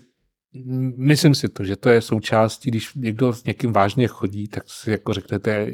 Myslím 0.97 1.35
si 1.35 1.49
to, 1.49 1.65
že 1.65 1.77
to 1.77 1.89
je 1.89 2.01
součástí, 2.01 2.71
když 2.71 2.95
někdo 2.95 3.33
s 3.33 3.45
někým 3.45 3.73
vážně 3.73 4.07
chodí, 4.07 4.49
tak 4.49 4.63
si 4.67 4.91
jako 4.91 5.13
řeknete, 5.13 5.73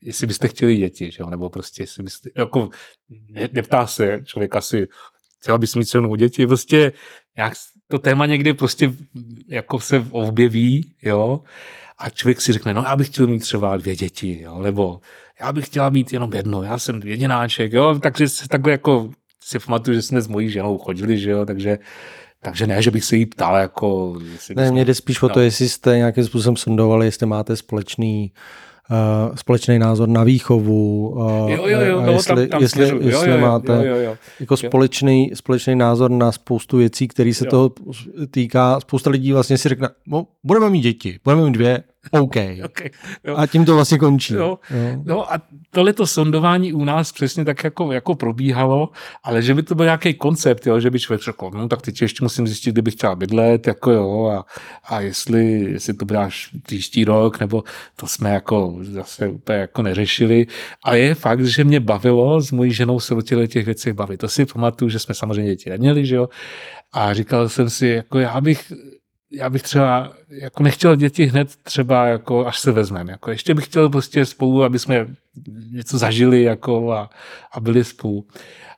jestli 0.00 0.26
byste 0.26 0.48
chtěli 0.48 0.76
děti, 0.76 1.10
že 1.10 1.16
jo? 1.20 1.30
nebo 1.30 1.50
prostě 1.50 1.82
jestli 1.82 2.02
byste, 2.02 2.30
jako 2.36 2.70
ne, 3.28 3.48
neptá 3.52 3.86
se 3.86 4.20
člověk 4.24 4.56
asi, 4.56 4.88
chtěla 5.40 5.58
bys 5.58 5.74
mít 5.74 5.84
se 5.88 6.00
mnou 6.00 6.16
děti, 6.16 6.46
prostě 6.46 6.92
jak 7.36 7.52
to 7.88 7.98
téma 7.98 8.26
někdy 8.26 8.54
prostě 8.54 8.92
jako 9.48 9.80
se 9.80 10.06
objeví, 10.10 10.94
jo, 11.02 11.40
a 11.98 12.10
člověk 12.10 12.40
si 12.40 12.52
řekne, 12.52 12.74
no 12.74 12.82
já 12.82 12.96
bych 12.96 13.08
chtěl 13.08 13.26
mít 13.26 13.38
třeba 13.38 13.76
dvě 13.76 13.96
děti, 13.96 14.40
jo, 14.40 14.62
nebo 14.62 15.00
já 15.40 15.52
bych 15.52 15.66
chtěla 15.66 15.90
mít 15.90 16.12
jenom 16.12 16.32
jedno, 16.34 16.62
já 16.62 16.78
jsem 16.78 17.00
jedináček, 17.04 17.72
jo, 17.72 17.98
takže 18.02 18.28
se 18.28 18.48
takhle 18.48 18.72
jako 18.72 19.10
si 19.40 19.58
pamatuju, 19.58 19.94
že 19.94 20.02
jsme 20.02 20.20
s 20.20 20.28
mojí 20.28 20.50
ženou 20.50 20.78
chodili, 20.78 21.18
že 21.18 21.30
jo, 21.30 21.46
takže 21.46 21.78
takže 22.46 22.66
ne, 22.66 22.82
že 22.82 22.90
bych 22.90 23.04
se 23.04 23.16
jí 23.16 23.26
ptal, 23.26 23.56
jako... 23.56 24.18
Ne, 24.56 24.70
mě 24.70 24.84
jde 24.84 24.94
spíš 24.94 25.22
o 25.22 25.28
to, 25.28 25.38
no. 25.38 25.44
jestli 25.44 25.68
jste 25.68 25.96
nějakým 25.96 26.24
způsobem 26.24 26.56
sondovali, 26.56 27.06
jestli 27.06 27.26
máte 27.26 27.56
společný 27.56 28.32
uh, 28.90 29.36
společný 29.36 29.78
názor 29.78 30.08
na 30.08 30.24
výchovu. 30.24 31.08
Uh, 31.08 31.50
jo, 31.50 31.66
jo, 31.66 31.80
jo, 31.80 32.00
no, 32.00 32.12
jestli, 32.12 32.34
tam, 32.34 32.48
tam 32.48 32.62
jestli, 32.62 32.88
jo, 32.88 32.98
jestli 33.00 33.30
jo, 33.30 33.38
máte 33.38 33.72
jo, 33.72 33.82
jo, 33.82 33.96
jo. 33.96 34.16
jako 34.40 34.56
společný, 34.56 35.30
společný 35.34 35.74
názor 35.74 36.10
na 36.10 36.32
spoustu 36.32 36.76
věcí, 36.76 37.08
který 37.08 37.34
se 37.34 37.44
jo. 37.44 37.50
toho 37.50 37.72
týká. 38.30 38.80
Spousta 38.80 39.10
lidí 39.10 39.32
vlastně 39.32 39.58
si 39.58 39.68
řekne, 39.68 39.88
no, 40.06 40.26
budeme 40.44 40.70
mít 40.70 40.80
děti, 40.80 41.18
budeme 41.24 41.44
mít 41.44 41.52
dvě, 41.52 41.82
OK. 42.20 42.36
okay 42.64 42.90
jo. 43.24 43.36
A 43.36 43.46
tím 43.46 43.64
to 43.64 43.74
vlastně 43.74 43.98
končí. 43.98 44.34
Jo. 44.34 44.58
Jo. 44.70 45.02
No 45.04 45.32
a 45.32 45.42
tohle 45.70 45.92
to 45.92 46.06
sondování 46.06 46.72
u 46.72 46.84
nás 46.84 47.12
přesně 47.12 47.44
tak 47.44 47.64
jako, 47.64 47.92
jako 47.92 48.14
probíhalo, 48.14 48.88
ale 49.24 49.42
že 49.42 49.54
by 49.54 49.62
to 49.62 49.74
byl 49.74 49.84
nějaký 49.84 50.14
koncept, 50.14 50.66
jo, 50.66 50.80
že 50.80 50.90
by 50.90 51.00
člověk 51.00 51.22
řekl, 51.22 51.50
no 51.54 51.68
tak 51.68 51.82
teď 51.82 52.02
ještě 52.02 52.24
musím 52.24 52.46
zjistit, 52.46 52.72
kde 52.72 52.82
bych 52.82 52.94
chtěl 52.94 53.16
bydlet, 53.16 53.66
jako 53.66 53.90
jo, 53.90 54.26
a, 54.26 54.44
a 54.84 55.00
jestli, 55.00 55.44
jestli 55.72 55.94
to 55.94 56.04
bude 56.04 56.18
až 56.18 56.50
příští 56.62 57.04
rok, 57.04 57.40
nebo 57.40 57.64
to 57.96 58.06
jsme 58.06 58.30
jako 58.30 58.76
zase 58.80 59.28
úplně 59.28 59.58
jako 59.58 59.82
neřešili. 59.82 60.46
A 60.84 60.94
je 60.94 61.14
fakt, 61.14 61.44
že 61.44 61.64
mě 61.64 61.80
bavilo 61.80 62.40
s 62.40 62.52
mojí 62.52 62.72
ženou 62.72 63.00
se 63.00 63.14
o 63.14 63.22
těch 63.22 63.64
věcech 63.64 63.92
bavit. 63.92 64.20
To 64.20 64.28
si 64.28 64.46
pamatuju, 64.46 64.88
že 64.88 64.98
jsme 64.98 65.14
samozřejmě 65.14 65.50
děti 65.50 65.70
neměli, 65.70 66.06
že 66.06 66.16
jo, 66.16 66.28
a 66.92 67.14
říkal 67.14 67.48
jsem 67.48 67.70
si, 67.70 67.86
jako 67.86 68.18
já 68.18 68.40
bych 68.40 68.72
já 69.30 69.50
bych 69.50 69.62
třeba 69.62 70.12
jako 70.28 70.62
nechtěl 70.62 70.96
děti 70.96 71.24
hned 71.24 71.56
třeba 71.62 72.06
jako 72.06 72.46
až 72.46 72.58
se 72.58 72.72
vezmeme. 72.72 73.12
Jako 73.12 73.30
ještě 73.30 73.54
bych 73.54 73.64
chtěl 73.64 73.88
prostě 73.88 74.24
spolu, 74.26 74.64
aby 74.64 74.78
jsme 74.78 75.06
něco 75.72 75.98
zažili 75.98 76.42
jako 76.42 76.92
a, 76.92 77.10
a 77.52 77.60
byli 77.60 77.84
spolu. 77.84 78.26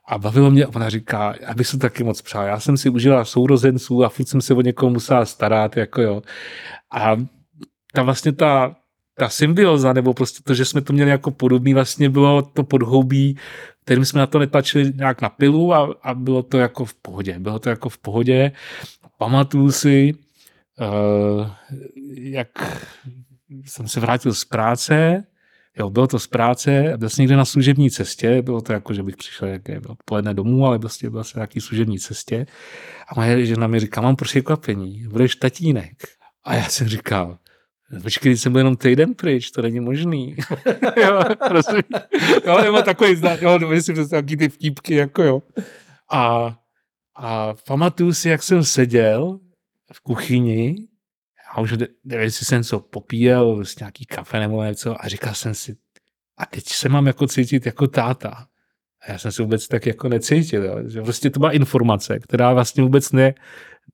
A 0.07 0.17
bavilo 0.17 0.51
mě, 0.51 0.67
ona 0.67 0.89
říká, 0.89 1.35
já 1.41 1.53
bych 1.53 1.67
se 1.67 1.77
taky 1.77 2.03
moc 2.03 2.21
přál. 2.21 2.45
Já 2.45 2.59
jsem 2.59 2.77
si 2.77 2.89
užila 2.89 3.25
sourozenců 3.25 4.03
a 4.03 4.09
furt 4.09 4.25
jsem 4.25 4.41
se 4.41 4.53
o 4.53 4.61
někoho 4.61 4.89
musela 4.89 5.25
starat, 5.25 5.77
jako 5.77 6.01
jo. 6.01 6.21
A 6.91 7.15
ta 7.93 8.03
vlastně 8.03 8.31
ta, 8.31 8.75
ta 9.17 9.29
symbioza, 9.29 9.93
nebo 9.93 10.13
prostě 10.13 10.39
to, 10.43 10.53
že 10.53 10.65
jsme 10.65 10.81
to 10.81 10.93
měli 10.93 11.09
jako 11.09 11.31
podobný, 11.31 11.73
vlastně 11.73 12.09
bylo 12.09 12.41
to 12.41 12.63
podhoubí, 12.63 13.37
kterým 13.83 14.05
jsme 14.05 14.19
na 14.19 14.27
to 14.27 14.39
netlačili 14.39 14.91
nějak 14.95 15.21
na 15.21 15.29
pilu 15.29 15.73
a, 15.73 15.95
a 16.03 16.13
bylo 16.13 16.43
to 16.43 16.57
jako 16.57 16.85
v 16.85 16.93
pohodě. 16.93 17.39
Bylo 17.39 17.59
to 17.59 17.69
jako 17.69 17.89
v 17.89 17.97
pohodě. 17.97 18.51
Pamatuju 19.17 19.71
si, 19.71 20.13
jak 22.17 22.47
jsem 23.65 23.87
se 23.87 23.99
vrátil 23.99 24.33
z 24.33 24.45
práce, 24.45 25.23
jo, 25.77 25.89
bylo 25.89 26.07
to 26.07 26.19
z 26.19 26.27
práce, 26.27 26.93
byl 26.97 27.09
jsem 27.09 27.23
někde 27.23 27.37
na 27.37 27.45
služební 27.45 27.91
cestě, 27.91 28.41
bylo 28.41 28.61
to 28.61 28.73
jako, 28.73 28.93
že 28.93 29.03
bych 29.03 29.17
přišel 29.17 29.47
jaké 29.47 29.79
odpoledne 29.79 30.33
domů, 30.33 30.65
ale 30.65 30.79
prostě 30.79 31.09
byl 31.09 31.23
jsem 31.23 31.39
na 31.39 31.41
nějaký 31.41 31.61
služební 31.61 31.99
cestě 31.99 32.45
a 33.07 33.15
moje 33.15 33.45
žena 33.45 33.67
mi 33.67 33.79
říká, 33.79 34.01
mám 34.01 34.15
překvapení, 34.15 35.07
budeš 35.07 35.35
tatínek. 35.35 35.93
A 36.43 36.55
já 36.55 36.63
jsem 36.63 36.87
říkal, 36.87 37.37
Počkej, 38.03 38.37
jsem 38.37 38.51
byl 38.51 38.59
jenom 38.59 38.77
týden 38.77 39.13
pryč, 39.13 39.51
to 39.51 39.61
není 39.61 39.79
možný. 39.79 40.35
jo, 41.01 41.21
prosím. 41.47 41.81
Jo, 42.45 42.61
nebo 42.61 42.81
takový, 42.81 43.21
jo, 43.41 43.59
myslím, 43.59 43.95
že 43.95 44.07
taky 44.07 44.37
ty 44.37 44.49
vtípky, 44.49 44.95
jako 44.95 45.23
jo. 45.23 45.41
A, 46.11 46.55
a 47.15 47.53
pamatuju 47.67 48.13
si, 48.13 48.29
jak 48.29 48.43
jsem 48.43 48.63
seděl 48.63 49.39
v 49.93 50.01
kuchyni 50.01 50.75
a 51.51 51.61
už 51.61 51.71
nevím, 52.03 52.23
jestli 52.23 52.45
jsem 52.45 52.63
co 52.63 52.79
popíjel, 52.79 53.55
prostě 53.55 53.83
nějaký 53.83 54.05
kafe 54.05 54.39
nebo 54.39 54.63
něco 54.63 55.05
a 55.05 55.07
říkal 55.07 55.33
jsem 55.33 55.55
si, 55.55 55.75
a 56.37 56.45
teď 56.45 56.63
se 56.67 56.89
mám 56.89 57.07
jako 57.07 57.27
cítit 57.27 57.65
jako 57.65 57.87
táta. 57.87 58.45
A 59.01 59.11
já 59.11 59.17
jsem 59.17 59.31
se 59.31 59.43
vůbec 59.43 59.67
tak 59.67 59.85
jako 59.85 60.09
necítil. 60.09 60.65
Jo. 60.65 60.77
Že 60.87 61.01
prostě 61.01 61.29
to 61.29 61.39
byla 61.39 61.51
informace, 61.51 62.19
která 62.19 62.53
vlastně 62.53 62.83
vůbec 62.83 63.11
ne, 63.11 63.33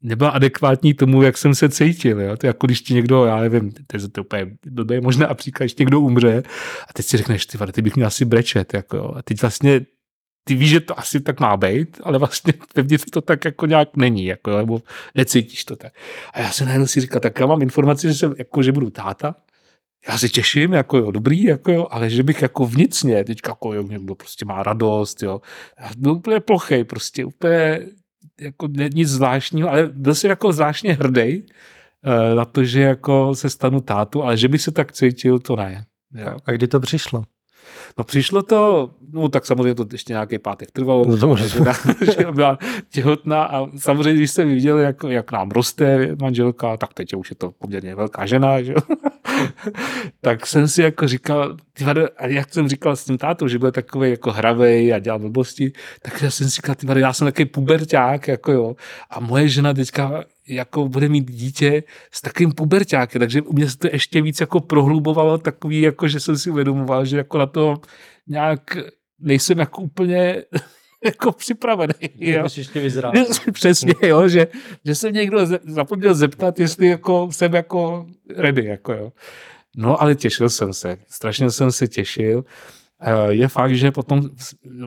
nebyla 0.02 0.30
adekvátní 0.30 0.94
tomu, 0.94 1.22
jak 1.22 1.38
jsem 1.38 1.56
se 1.56 1.70
cítil. 1.70 2.22
Jo. 2.22 2.38
To 2.38 2.46
je 2.46 2.50
jako 2.50 2.68
když 2.68 2.82
ti 2.82 2.94
někdo, 2.94 3.26
já 3.26 3.40
nevím, 3.40 3.72
to 3.72 3.98
je 3.98 4.10
to 4.10 4.22
úplně 4.22 4.58
blbé, 4.66 5.02
možná 5.02 5.28
například, 5.28 5.64
když 5.64 5.76
někdo 5.76 6.00
umře 6.00 6.44
a 6.90 6.94
teď 6.94 7.06
si 7.06 7.18
řekneš, 7.18 7.46
ty, 7.46 7.58
ty 7.72 7.82
bych 7.82 7.96
měl 7.96 8.08
asi 8.08 8.26
brečet. 8.26 8.74
Jako, 8.74 8.98
jo. 8.98 9.14
A 9.16 9.22
teď 9.22 9.42
vlastně 9.42 9.86
ty 10.48 10.56
víš, 10.56 10.70
že 10.70 10.80
to 10.80 11.00
asi 11.00 11.20
tak 11.20 11.40
má 11.40 11.58
být, 11.58 11.98
ale 12.04 12.20
vlastně 12.20 12.54
vevnitř 12.76 13.06
to 13.12 13.22
tak 13.22 13.46
jako 13.46 13.66
nějak 13.66 13.98
není, 13.98 14.26
jako, 14.26 14.58
nebo 14.58 14.82
necítíš 15.16 15.66
to 15.66 15.76
tak. 15.76 15.94
A 16.34 16.40
já 16.40 16.52
se 16.52 16.66
najednou 16.66 16.88
si 16.88 17.02
říkal, 17.02 17.22
tak 17.22 17.40
já 17.40 17.46
mám 17.46 17.62
informaci, 17.62 18.08
že, 18.08 18.14
jsem, 18.14 18.36
jako, 18.38 18.64
že 18.64 18.72
budu 18.72 18.90
táta, 18.90 19.36
já 20.08 20.18
se 20.18 20.30
těším, 20.30 20.74
jako 20.74 20.98
jo, 20.98 21.12
dobrý, 21.12 21.44
jako 21.44 21.72
jo, 21.72 21.88
ale 21.92 22.10
že 22.10 22.24
bych 22.24 22.42
jako 22.42 22.66
vnitřně, 22.66 23.24
teďka 23.24 23.52
jako 23.52 23.74
jo, 23.74 23.84
někdo 23.84 24.16
prostě 24.16 24.46
má 24.46 24.64
radost, 24.64 25.24
jo. 25.24 25.42
Já 25.80 25.90
byl 25.98 26.12
úplně 26.12 26.40
plochej, 26.40 26.84
prostě 26.84 27.26
úplně 27.26 27.80
jako 28.42 28.68
nic 28.94 29.10
zvláštního, 29.10 29.70
ale 29.70 29.88
byl 29.88 30.16
jsem 30.16 30.30
jako 30.30 30.54
zvláštně 30.54 30.94
hrdý 30.94 31.44
uh, 31.44 32.36
na 32.36 32.46
to, 32.46 32.64
že 32.64 32.82
jako 32.82 33.36
se 33.36 33.50
stanu 33.50 33.82
tátu, 33.82 34.24
ale 34.24 34.38
že 34.38 34.48
bych 34.48 34.62
se 34.62 34.72
tak 34.72 34.92
cítil, 34.92 35.40
to 35.40 35.56
ne. 35.56 35.86
Jo. 36.16 36.38
A 36.46 36.52
kdy 36.52 36.68
to 36.68 36.80
přišlo? 36.80 37.24
No 37.98 38.04
přišlo 38.04 38.44
to, 38.44 38.90
no 39.12 39.30
tak 39.30 39.46
samozřejmě 39.46 39.76
to 39.76 39.86
ještě 39.92 40.14
nějaký 40.14 40.40
pátek 40.40 40.72
trvalo, 40.72 41.06
no 41.06 41.18
to 41.18 41.36
že, 41.36 41.48
že 42.20 42.32
byla 42.32 42.58
těhotná 42.90 43.44
a 43.44 43.68
samozřejmě, 43.78 44.14
když 44.14 44.32
jsem 44.32 44.50
viděl, 44.50 44.78
jak, 44.78 44.96
jak 45.08 45.32
nám 45.32 45.52
roste 45.52 46.16
manželka, 46.22 46.78
tak 46.78 46.94
teď 46.94 47.14
už 47.14 47.30
je 47.30 47.36
to 47.36 47.52
poměrně 47.52 47.96
velká 47.96 48.26
žena, 48.26 48.62
že? 48.62 48.74
Tak 50.22 50.46
jsem 50.48 50.68
si 50.68 50.82
jako 50.82 51.08
říkal, 51.08 51.58
a 52.18 52.28
jak 52.28 52.54
jsem 52.54 52.70
říkal 52.70 52.96
s 52.96 53.06
tím 53.06 53.18
tátou, 53.18 53.48
že 53.48 53.60
byl 53.60 53.72
takový 53.72 54.10
jako 54.10 54.32
hravej 54.32 54.94
a 54.94 55.00
dělal 55.00 55.20
blbosti, 55.20 55.72
tak 56.02 56.22
já 56.22 56.32
jsem 56.32 56.50
si 56.50 56.56
říkal, 56.56 56.76
tyvade, 56.76 57.00
já 57.00 57.14
jsem 57.14 57.28
takový 57.28 57.46
puberták, 57.46 58.28
jako 58.28 58.52
jo, 58.52 58.76
a 59.10 59.20
moje 59.20 59.50
žena 59.50 59.74
teďka 59.74 60.24
jako 60.48 60.88
bude 60.88 61.10
mít 61.10 61.32
dítě 61.32 61.84
s 62.12 62.22
takovým 62.22 62.52
pubertákem, 62.52 63.20
takže 63.20 63.42
u 63.42 63.54
mě 63.54 63.70
se 63.70 63.78
to 63.78 63.88
ještě 63.92 64.22
víc 64.22 64.42
jako 64.42 64.60
prohlubovalo 64.60 65.38
takový, 65.38 65.82
jako 65.82 66.08
že 66.08 66.20
jsem 66.20 66.38
si 66.38 66.52
uvědomoval, 66.52 67.06
že 67.06 67.18
jako 67.18 67.38
na 67.38 67.46
to 67.46 67.76
nějak 68.28 68.78
nejsem 69.20 69.60
jako 69.60 69.82
úplně 69.82 70.44
jako 71.16 71.32
připravený. 71.32 71.94
Jo. 72.20 72.48
ještě 72.58 72.80
vyzrál. 72.80 73.14
Přesně, 73.52 73.94
jo, 74.02 74.28
že, 74.28 74.48
že 74.86 74.96
se 74.96 75.12
někdo 75.12 75.46
zapomněl 75.64 76.16
zeptat, 76.16 76.60
jestli 76.60 76.88
jako 76.88 77.30
jsem 77.32 77.54
jako 77.54 78.08
ready. 78.36 78.66
Jako 78.66 78.94
jo. 78.94 79.12
No 79.76 80.02
ale 80.02 80.16
těšil 80.16 80.50
jsem 80.50 80.74
se, 80.74 80.98
strašně 81.08 81.52
jsem 81.52 81.72
se 81.72 81.88
těšil. 81.88 82.46
Eh, 83.02 83.34
je 83.34 83.48
fakt, 83.48 83.76
že 83.76 83.92
potom 83.92 84.30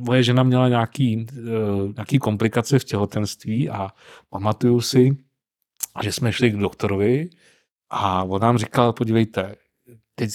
moje 0.00 0.22
žena 0.22 0.42
měla 0.42 0.68
nějaký, 0.68 1.26
eh, 1.32 1.92
nějaký 1.96 2.18
komplikace 2.18 2.78
v 2.78 2.84
těhotenství 2.84 3.70
a 3.70 3.88
pamatuju 4.30 4.80
si, 4.80 5.16
že 6.02 6.12
jsme 6.12 6.32
šli 6.32 6.50
k 6.50 6.56
doktorovi 6.56 7.30
a 7.90 8.24
on 8.24 8.42
nám 8.42 8.58
říkal, 8.58 8.92
podívejte, 8.92 9.54
teď 10.14 10.30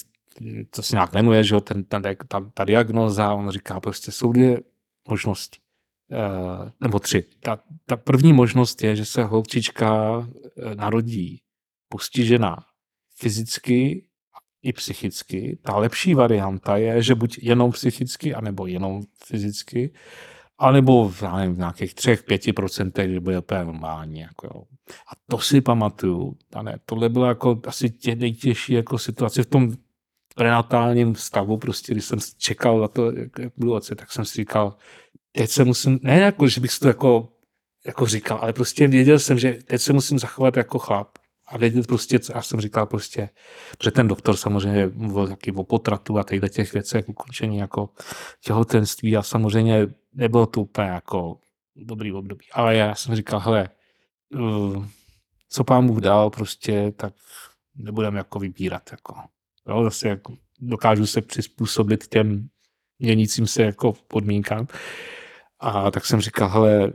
to 0.70 0.82
se 0.84 0.96
nějak 0.96 1.14
jmenuje, 1.14 1.44
že 1.44 1.56
jo, 1.56 1.62
ten, 1.62 1.84
ten, 1.84 2.02
ta, 2.28 2.52
ta 2.54 2.66
diagnoza, 2.66 3.34
on 3.34 3.50
říká, 3.50 3.80
prostě 3.80 4.12
jsou 4.12 4.32
dvě 4.32 4.62
možnosti, 5.10 5.60
nebo 6.82 7.00
tři. 7.00 7.26
Ta, 7.40 7.60
ta 7.86 7.98
první 7.98 8.34
možnost 8.34 8.84
je, 8.84 8.96
že 8.96 9.06
se 9.06 9.24
holčička 9.24 10.24
narodí 10.76 11.42
postižená 11.90 12.58
fyzicky 13.18 14.06
i 14.64 14.74
psychicky. 14.74 15.60
Ta 15.62 15.78
lepší 15.78 16.14
varianta 16.14 16.78
je, 16.78 17.02
že 17.04 17.16
buď 17.16 17.40
jenom 17.42 17.72
psychicky, 17.72 18.34
anebo 18.34 18.68
jenom 18.68 19.02
fyzicky, 19.26 19.94
anebo 20.58 21.10
v, 21.10 21.22
nevím, 21.22 21.56
v 21.56 21.58
nějakých 21.58 21.94
třech, 21.94 22.24
pěti 22.24 22.54
procentech, 22.54 23.12
že 23.12 23.20
bude 23.20 23.40
úplně 23.40 23.66
normální. 23.66 24.20
Jako 24.20 24.48
jo. 24.48 24.64
A 25.12 25.12
to 25.30 25.40
si 25.40 25.62
pamatuju. 25.62 26.38
A 26.54 26.62
ne, 26.62 26.80
tohle 26.86 27.10
bylo 27.10 27.26
jako 27.26 27.62
asi 27.68 27.90
tě 27.90 28.16
nejtěžší 28.16 28.74
jako 28.74 28.98
situace 28.98 29.44
v 29.44 29.46
tom 29.46 29.72
prenatálním 30.36 31.16
stavu, 31.16 31.58
prostě 31.58 31.94
když 31.94 32.06
jsem 32.06 32.20
čekal 32.38 32.80
na 32.80 32.88
to, 32.88 33.12
jak, 33.12 33.40
jak 33.40 33.54
budu 33.58 33.74
otce, 33.74 33.96
tak 33.96 34.12
jsem 34.12 34.26
si 34.26 34.36
říkal, 34.36 34.76
teď 35.38 35.50
se 35.50 35.64
musím, 35.64 36.00
ne 36.04 36.20
jako, 36.20 36.48
že 36.48 36.62
bych 36.62 36.72
si 36.72 36.80
to 36.80 36.88
jako, 36.88 37.30
jako 37.86 38.06
říkal, 38.06 38.40
ale 38.42 38.54
prostě 38.54 38.88
věděl 38.88 39.20
jsem, 39.20 39.40
že 39.40 39.54
teď 39.54 39.82
se 39.82 39.94
musím 39.94 40.20
zachovat 40.20 40.58
jako 40.58 40.80
chlap 40.80 41.18
a 41.48 41.58
vědět 41.58 41.88
prostě, 41.88 42.20
co 42.20 42.34
já 42.36 42.42
jsem 42.42 42.62
říkal 42.62 42.86
prostě, 42.86 43.30
protože 43.78 43.92
ten 43.92 44.08
doktor 44.08 44.38
samozřejmě 44.38 44.88
mluvil 44.94 45.28
taky 45.28 45.52
o 45.52 45.64
potratu 45.64 46.20
a 46.20 46.24
těchto 46.24 46.48
těch 46.48 46.74
věcech, 46.74 47.10
ukončení 47.10 47.58
jako 47.58 47.90
těhotenství 48.42 49.18
a 49.18 49.24
samozřejmě 49.24 49.88
nebylo 50.14 50.46
to 50.46 50.62
úplně 50.62 50.88
jako 50.88 51.40
dobrý 51.76 52.14
období. 52.14 52.46
Ale 52.52 52.76
já 52.76 52.96
jsem 52.96 53.16
říkal, 53.16 53.40
hele, 53.40 53.70
uh, 54.36 54.86
co 55.50 55.64
pán 55.64 55.88
Bůh 55.88 56.00
dal 56.00 56.30
prostě, 56.30 56.94
tak 56.96 57.14
nebudeme 57.76 58.18
jako 58.18 58.40
vybírat. 58.40 58.92
Jako. 58.92 59.16
Jo, 59.70 59.84
zase 59.84 60.10
jako 60.10 60.34
dokážu 60.60 61.06
se 61.06 61.22
přizpůsobit 61.22 62.08
těm 62.08 62.50
měnícím 63.00 63.48
se 63.48 63.64
jako 63.64 63.94
podmínkám. 64.08 64.68
A 65.64 65.92
tak 65.92 66.06
jsem 66.06 66.22
říkal, 66.22 66.50
hele, 66.50 66.94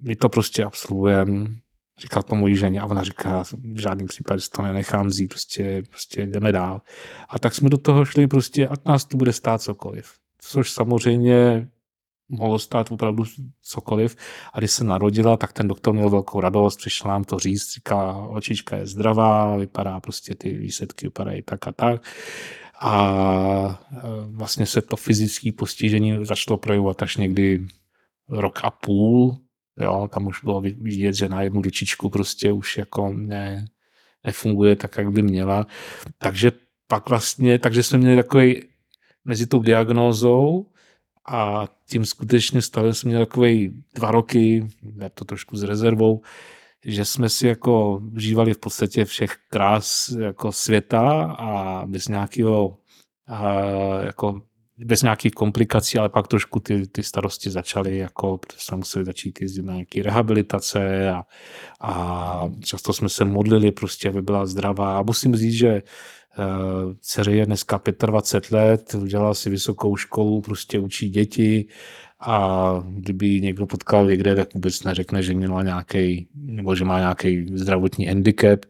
my 0.00 0.16
to 0.16 0.28
prostě 0.28 0.64
absolvujeme, 0.64 1.46
říkal 1.98 2.22
to 2.22 2.34
mojí 2.34 2.56
ženě 2.56 2.80
a 2.80 2.86
ona 2.86 3.04
říká, 3.04 3.44
v 3.74 3.80
žádném 3.80 4.06
případě 4.06 4.42
to 4.56 4.62
nenechám 4.62 5.06
vzít, 5.06 5.28
prostě, 5.28 5.82
prostě 5.88 6.26
jdeme 6.26 6.52
dál. 6.52 6.80
A 7.28 7.38
tak 7.38 7.54
jsme 7.54 7.70
do 7.70 7.78
toho 7.78 8.04
šli 8.04 8.26
prostě, 8.26 8.68
ať 8.68 8.84
nás 8.84 9.04
to 9.04 9.16
bude 9.16 9.32
stát 9.32 9.62
cokoliv. 9.62 10.12
Což 10.38 10.70
samozřejmě 10.70 11.68
mohlo 12.28 12.58
stát 12.58 12.92
opravdu 12.92 13.24
cokoliv. 13.62 14.16
A 14.52 14.58
když 14.58 14.70
se 14.70 14.84
narodila, 14.84 15.36
tak 15.36 15.52
ten 15.52 15.68
doktor 15.68 15.94
měl 15.94 16.10
velkou 16.10 16.40
radost, 16.40 16.76
přišel 16.76 17.10
nám 17.10 17.24
to 17.24 17.38
říct, 17.38 17.74
říká, 17.74 18.16
očička 18.16 18.76
je 18.76 18.86
zdravá, 18.86 19.56
vypadá 19.56 20.00
prostě 20.00 20.34
ty 20.34 20.56
výsledky 20.56 21.06
vypadají 21.06 21.42
tak 21.42 21.66
a 21.66 21.72
tak. 21.72 22.02
A 22.80 23.80
e, 23.92 23.98
vlastně 24.26 24.66
se 24.66 24.82
to 24.82 24.96
fyzické 24.96 25.52
postižení 25.52 26.26
začalo 26.26 26.58
projevovat 26.58 27.02
až 27.02 27.16
někdy 27.16 27.66
rok 28.32 28.60
a 28.62 28.70
půl, 28.70 29.36
Jo, 29.80 30.08
tam 30.14 30.26
už 30.26 30.44
bylo 30.44 30.60
vidět, 30.60 31.14
že 31.14 31.28
na 31.28 31.42
jednu 31.42 31.60
ličičku 31.60 32.10
prostě 32.10 32.52
už 32.52 32.78
jako 32.78 33.12
ne, 33.12 33.66
nefunguje 34.24 34.76
tak, 34.76 34.96
jak 34.96 35.12
by 35.12 35.22
měla. 35.22 35.66
Takže 36.18 36.52
pak 36.86 37.08
vlastně, 37.08 37.58
takže 37.58 37.82
jsme 37.82 37.98
měli 37.98 38.16
takový 38.16 38.62
mezi 39.24 39.46
tou 39.46 39.62
diagnózou 39.62 40.66
a 41.28 41.68
tím 41.88 42.04
skutečně 42.04 42.62
stavem 42.62 42.94
jsme 42.94 43.08
měli 43.08 43.26
takový 43.26 43.84
dva 43.94 44.10
roky, 44.10 44.68
je 45.02 45.10
to 45.10 45.24
trošku 45.24 45.56
s 45.56 45.62
rezervou, 45.62 46.22
že 46.84 47.04
jsme 47.04 47.28
si 47.28 47.46
jako 47.46 48.02
užívali 48.16 48.54
v 48.54 48.58
podstatě 48.58 49.04
všech 49.04 49.36
krás 49.50 50.08
jako 50.08 50.52
světa 50.52 51.22
a 51.38 51.82
bez 51.86 52.08
nějakého 52.08 52.78
a 53.26 53.60
jako 54.04 54.42
bez 54.84 55.02
nějakých 55.02 55.32
komplikací, 55.32 55.98
ale 55.98 56.08
pak 56.08 56.28
trošku 56.28 56.60
ty, 56.60 56.86
ty 56.86 57.02
starosti 57.02 57.50
začaly, 57.50 57.98
jako 57.98 58.40
jsme 58.56 58.76
museli 58.76 59.04
začít 59.04 59.42
jezdit 59.42 59.64
na 59.64 59.72
nějaké 59.72 60.02
rehabilitace 60.02 61.10
a, 61.10 61.22
a 61.80 62.42
často 62.60 62.92
jsme 62.92 63.08
se 63.08 63.24
modlili 63.24 63.72
prostě, 63.72 64.08
aby 64.08 64.22
byla 64.22 64.46
zdravá. 64.46 64.98
A 64.98 65.02
musím 65.02 65.36
říct, 65.36 65.54
že 65.54 65.82
Uh, 66.38 66.94
dceře 67.00 67.32
je 67.32 67.46
dneska 67.46 67.80
25 68.06 68.56
let, 68.56 68.94
udělala 68.94 69.34
si 69.34 69.50
vysokou 69.50 69.96
školu, 69.96 70.40
prostě 70.40 70.78
učí 70.78 71.10
děti 71.10 71.66
a 72.20 72.74
kdyby 72.88 73.40
někdo 73.40 73.66
potkal 73.66 74.06
někde, 74.06 74.34
tak 74.34 74.54
vůbec 74.54 74.84
neřekne, 74.84 75.22
že 75.22 75.34
měla 75.34 75.62
nějaký, 75.62 76.28
nebo 76.34 76.74
že 76.74 76.84
má 76.84 76.98
nějaký 76.98 77.46
zdravotní 77.54 78.06
handicap 78.06 78.64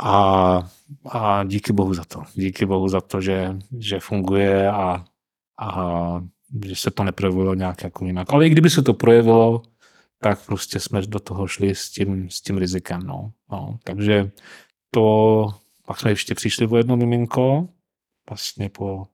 a, 0.00 0.62
a 1.10 1.44
díky 1.44 1.72
bohu 1.72 1.94
za 1.94 2.04
to. 2.04 2.22
Díky 2.34 2.66
bohu 2.66 2.88
za 2.88 3.00
to, 3.00 3.20
že, 3.20 3.56
že 3.78 4.00
funguje 4.00 4.70
a 4.70 5.04
a 5.58 6.20
že 6.64 6.76
se 6.76 6.90
to 6.90 7.04
neprojevilo 7.04 7.54
nějak 7.54 7.84
jako 7.84 8.04
jinak. 8.04 8.32
Ale 8.32 8.46
i 8.46 8.50
kdyby 8.50 8.70
se 8.70 8.82
to 8.82 8.94
projevilo, 8.94 9.62
tak 10.20 10.46
prostě 10.46 10.80
jsme 10.80 11.02
do 11.02 11.20
toho 11.20 11.46
šli 11.46 11.74
s 11.74 11.90
tím, 11.90 12.30
s 12.30 12.40
tím 12.40 12.58
rizikem. 12.58 13.00
No. 13.00 13.32
No. 13.50 13.78
Takže 13.84 14.30
to, 14.90 15.48
pak 15.86 16.00
jsme 16.00 16.10
ještě 16.10 16.34
přišli 16.34 16.66
o 16.66 16.76
jedno 16.76 16.96
miminko, 16.96 17.68
vlastně 18.30 18.68
po, 18.68 19.06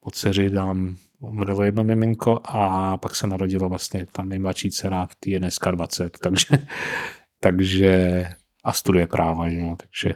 po 0.00 0.10
dceři 0.10 0.50
dám 0.50 0.96
umřelo 1.20 1.62
jedno 1.62 1.84
miminko 1.84 2.40
a 2.44 2.96
pak 2.96 3.16
se 3.16 3.26
narodilo 3.26 3.68
vlastně 3.68 4.06
ta 4.12 4.22
nejmladší 4.22 4.70
dcera, 4.70 5.08
ty 5.20 5.30
je 5.30 5.38
dneska 5.38 5.70
20, 5.70 6.18
takže, 6.18 6.46
takže 7.40 8.24
a 8.64 8.72
studuje 8.72 9.06
práva, 9.06 9.48
jo, 9.48 9.76
takže, 9.76 10.14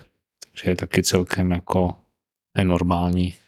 takže 0.50 0.70
je 0.70 0.76
taky 0.76 1.02
celkem 1.02 1.50
jako 1.50 1.94
nenormální. 2.56 3.34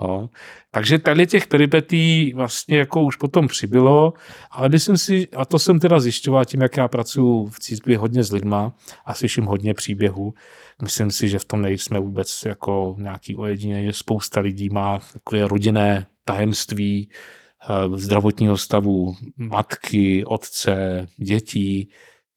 No. 0.00 0.30
Takže 0.70 0.98
tady 0.98 1.26
těch 1.26 1.46
peripetí 1.46 2.32
vlastně 2.34 2.78
jako 2.78 3.02
už 3.02 3.16
potom 3.16 3.48
přibylo, 3.48 4.12
ale 4.50 4.68
myslím 4.68 4.96
si, 4.96 5.28
a 5.36 5.44
to 5.44 5.58
jsem 5.58 5.80
teda 5.80 6.00
zjišťoval 6.00 6.44
tím, 6.44 6.60
jak 6.60 6.76
já 6.76 6.88
pracuji 6.88 7.46
v 7.46 7.60
církvi 7.60 7.94
hodně 7.96 8.24
s 8.24 8.32
lidma 8.32 8.72
a 9.04 9.14
slyším 9.14 9.44
hodně 9.44 9.74
příběhů, 9.74 10.34
myslím 10.82 11.10
si, 11.10 11.28
že 11.28 11.38
v 11.38 11.44
tom 11.44 11.62
nejsme 11.62 12.00
vůbec 12.00 12.42
jako 12.46 12.96
nějaký 12.98 13.36
ojedinění, 13.36 13.86
že 13.86 13.92
spousta 13.92 14.40
lidí 14.40 14.68
má 14.68 15.00
takové 15.12 15.48
rodinné 15.48 16.06
tajemství 16.24 17.08
eh, 17.08 17.98
zdravotního 17.98 18.56
stavu 18.56 19.14
matky, 19.36 20.24
otce, 20.24 21.06
dětí. 21.16 21.90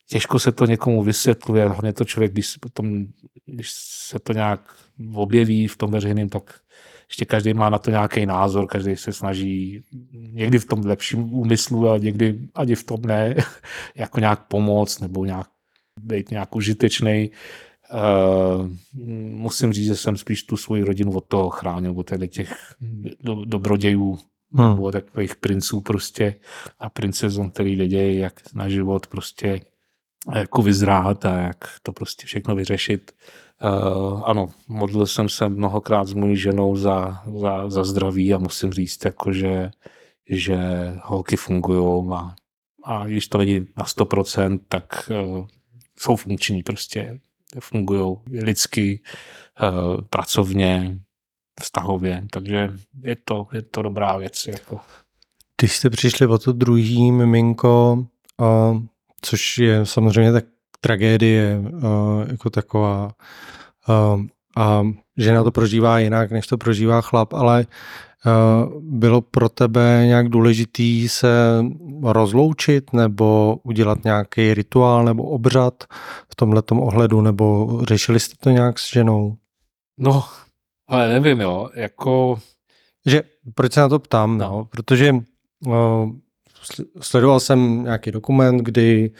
Těžko 0.09 0.39
se 0.39 0.51
to 0.51 0.65
někomu 0.65 1.03
vysvětluje, 1.03 1.67
hlavně 1.67 1.93
to 1.93 2.05
člověk, 2.05 2.31
když, 2.31 2.57
potom, 2.57 3.05
když 3.45 3.69
se 4.07 4.19
to 4.19 4.33
nějak 4.33 4.75
objeví 5.13 5.67
v 5.67 5.77
tom 5.77 5.91
veřejném, 5.91 6.29
tak 6.29 6.59
ještě 7.09 7.25
každý 7.25 7.53
má 7.53 7.69
na 7.69 7.77
to 7.77 7.91
nějaký 7.91 8.25
názor, 8.25 8.67
každý 8.67 8.95
se 8.95 9.13
snaží 9.13 9.83
někdy 10.11 10.59
v 10.59 10.65
tom 10.65 10.85
lepším 10.85 11.33
úmyslu 11.33 11.89
a 11.89 11.97
někdy 11.97 12.39
ani 12.55 12.75
v 12.75 12.83
tom 12.83 13.01
ne, 13.01 13.35
jako 13.95 14.19
nějak 14.19 14.47
pomoct 14.47 14.99
nebo 14.99 15.25
nějak 15.25 15.47
být 15.99 16.31
nějak 16.31 16.55
užitečný. 16.55 17.31
Uh, 17.93 18.69
musím 19.31 19.73
říct, 19.73 19.85
že 19.85 19.95
jsem 19.95 20.17
spíš 20.17 20.43
tu 20.43 20.57
svoji 20.57 20.83
rodinu 20.83 21.11
od 21.11 21.25
toho 21.25 21.49
chránil, 21.49 21.93
od 21.97 22.11
těch 22.27 22.75
do, 23.23 23.45
dobrodějů 23.45 24.19
hmm. 24.53 24.69
nebo 24.69 24.91
takových 24.91 25.35
princů 25.35 25.81
prostě 25.81 26.35
a 26.79 26.89
princezon, 26.89 27.51
který 27.51 27.75
vědějí, 27.75 28.19
jak 28.19 28.53
na 28.53 28.69
život 28.69 29.07
prostě 29.07 29.61
jako 30.35 30.61
vyzrát 30.61 31.25
a 31.25 31.37
jak 31.37 31.65
to 31.83 31.91
prostě 31.91 32.25
všechno 32.25 32.55
vyřešit. 32.55 33.11
Uh, 33.63 34.21
ano, 34.25 34.49
modlil 34.67 35.05
jsem 35.05 35.29
se 35.29 35.49
mnohokrát 35.49 36.07
s 36.07 36.13
mojí 36.13 36.37
ženou 36.37 36.75
za, 36.75 37.23
za, 37.39 37.69
za 37.69 37.83
zdraví 37.83 38.33
a 38.33 38.37
musím 38.37 38.71
říct, 38.71 39.05
jako 39.05 39.33
že, 39.33 39.71
že 40.29 40.57
holky 41.03 41.35
fungují 41.35 42.11
a, 42.13 42.35
a 42.83 43.05
když 43.05 43.27
to 43.27 43.37
není 43.37 43.59
na 43.77 43.85
100%, 43.85 44.59
tak 44.67 45.11
uh, 45.25 45.47
jsou 45.99 46.15
funkční 46.15 46.63
prostě. 46.63 47.19
Fungují 47.59 48.17
lidsky, 48.31 48.99
uh, 49.61 50.01
pracovně, 50.09 50.99
vztahově, 51.61 52.27
takže 52.31 52.73
je 53.01 53.17
to, 53.25 53.47
je 53.53 53.61
to 53.61 53.81
dobrá 53.81 54.17
věc. 54.17 54.47
Jako. 54.47 54.79
Když 55.61 55.75
jste 55.75 55.89
přišli 55.89 56.27
o 56.27 56.37
to 56.37 56.51
druhý 56.51 57.11
miminko, 57.11 58.05
uh, 58.37 58.81
což 59.21 59.57
je 59.57 59.85
samozřejmě 59.85 60.31
tak 60.31 60.45
tragédie 60.79 61.59
uh, 61.59 61.81
jako 62.27 62.49
taková, 62.49 63.11
uh, 63.89 64.21
a 64.57 64.83
žena 65.17 65.43
to 65.43 65.51
prožívá 65.51 65.99
jinak, 65.99 66.31
než 66.31 66.47
to 66.47 66.57
prožívá 66.57 67.01
chlap, 67.01 67.33
ale 67.33 67.65
uh, 67.65 68.81
bylo 68.81 69.21
pro 69.21 69.49
tebe 69.49 70.03
nějak 70.05 70.29
důležitý 70.29 71.09
se 71.09 71.63
rozloučit 72.03 72.93
nebo 72.93 73.59
udělat 73.63 74.03
nějaký 74.03 74.53
rituál 74.53 75.05
nebo 75.05 75.23
obřad 75.23 75.83
v 76.31 76.35
tomhletom 76.35 76.79
ohledu, 76.79 77.21
nebo 77.21 77.79
řešili 77.87 78.19
jste 78.19 78.35
to 78.39 78.49
nějak 78.49 78.79
s 78.79 78.93
ženou? 78.93 79.35
No, 79.97 80.23
ale 80.87 81.09
nevím, 81.09 81.41
jo, 81.41 81.69
jako... 81.75 82.39
Že, 83.05 83.23
proč 83.55 83.73
se 83.73 83.79
na 83.79 83.89
to 83.89 83.99
ptám, 83.99 84.37
no, 84.37 84.49
no. 84.49 84.65
Protože 84.65 85.15
uh, 85.65 86.09
sledoval 87.01 87.39
jsem 87.39 87.83
nějaký 87.83 88.11
dokument, 88.11 88.57
kdy 88.57 89.11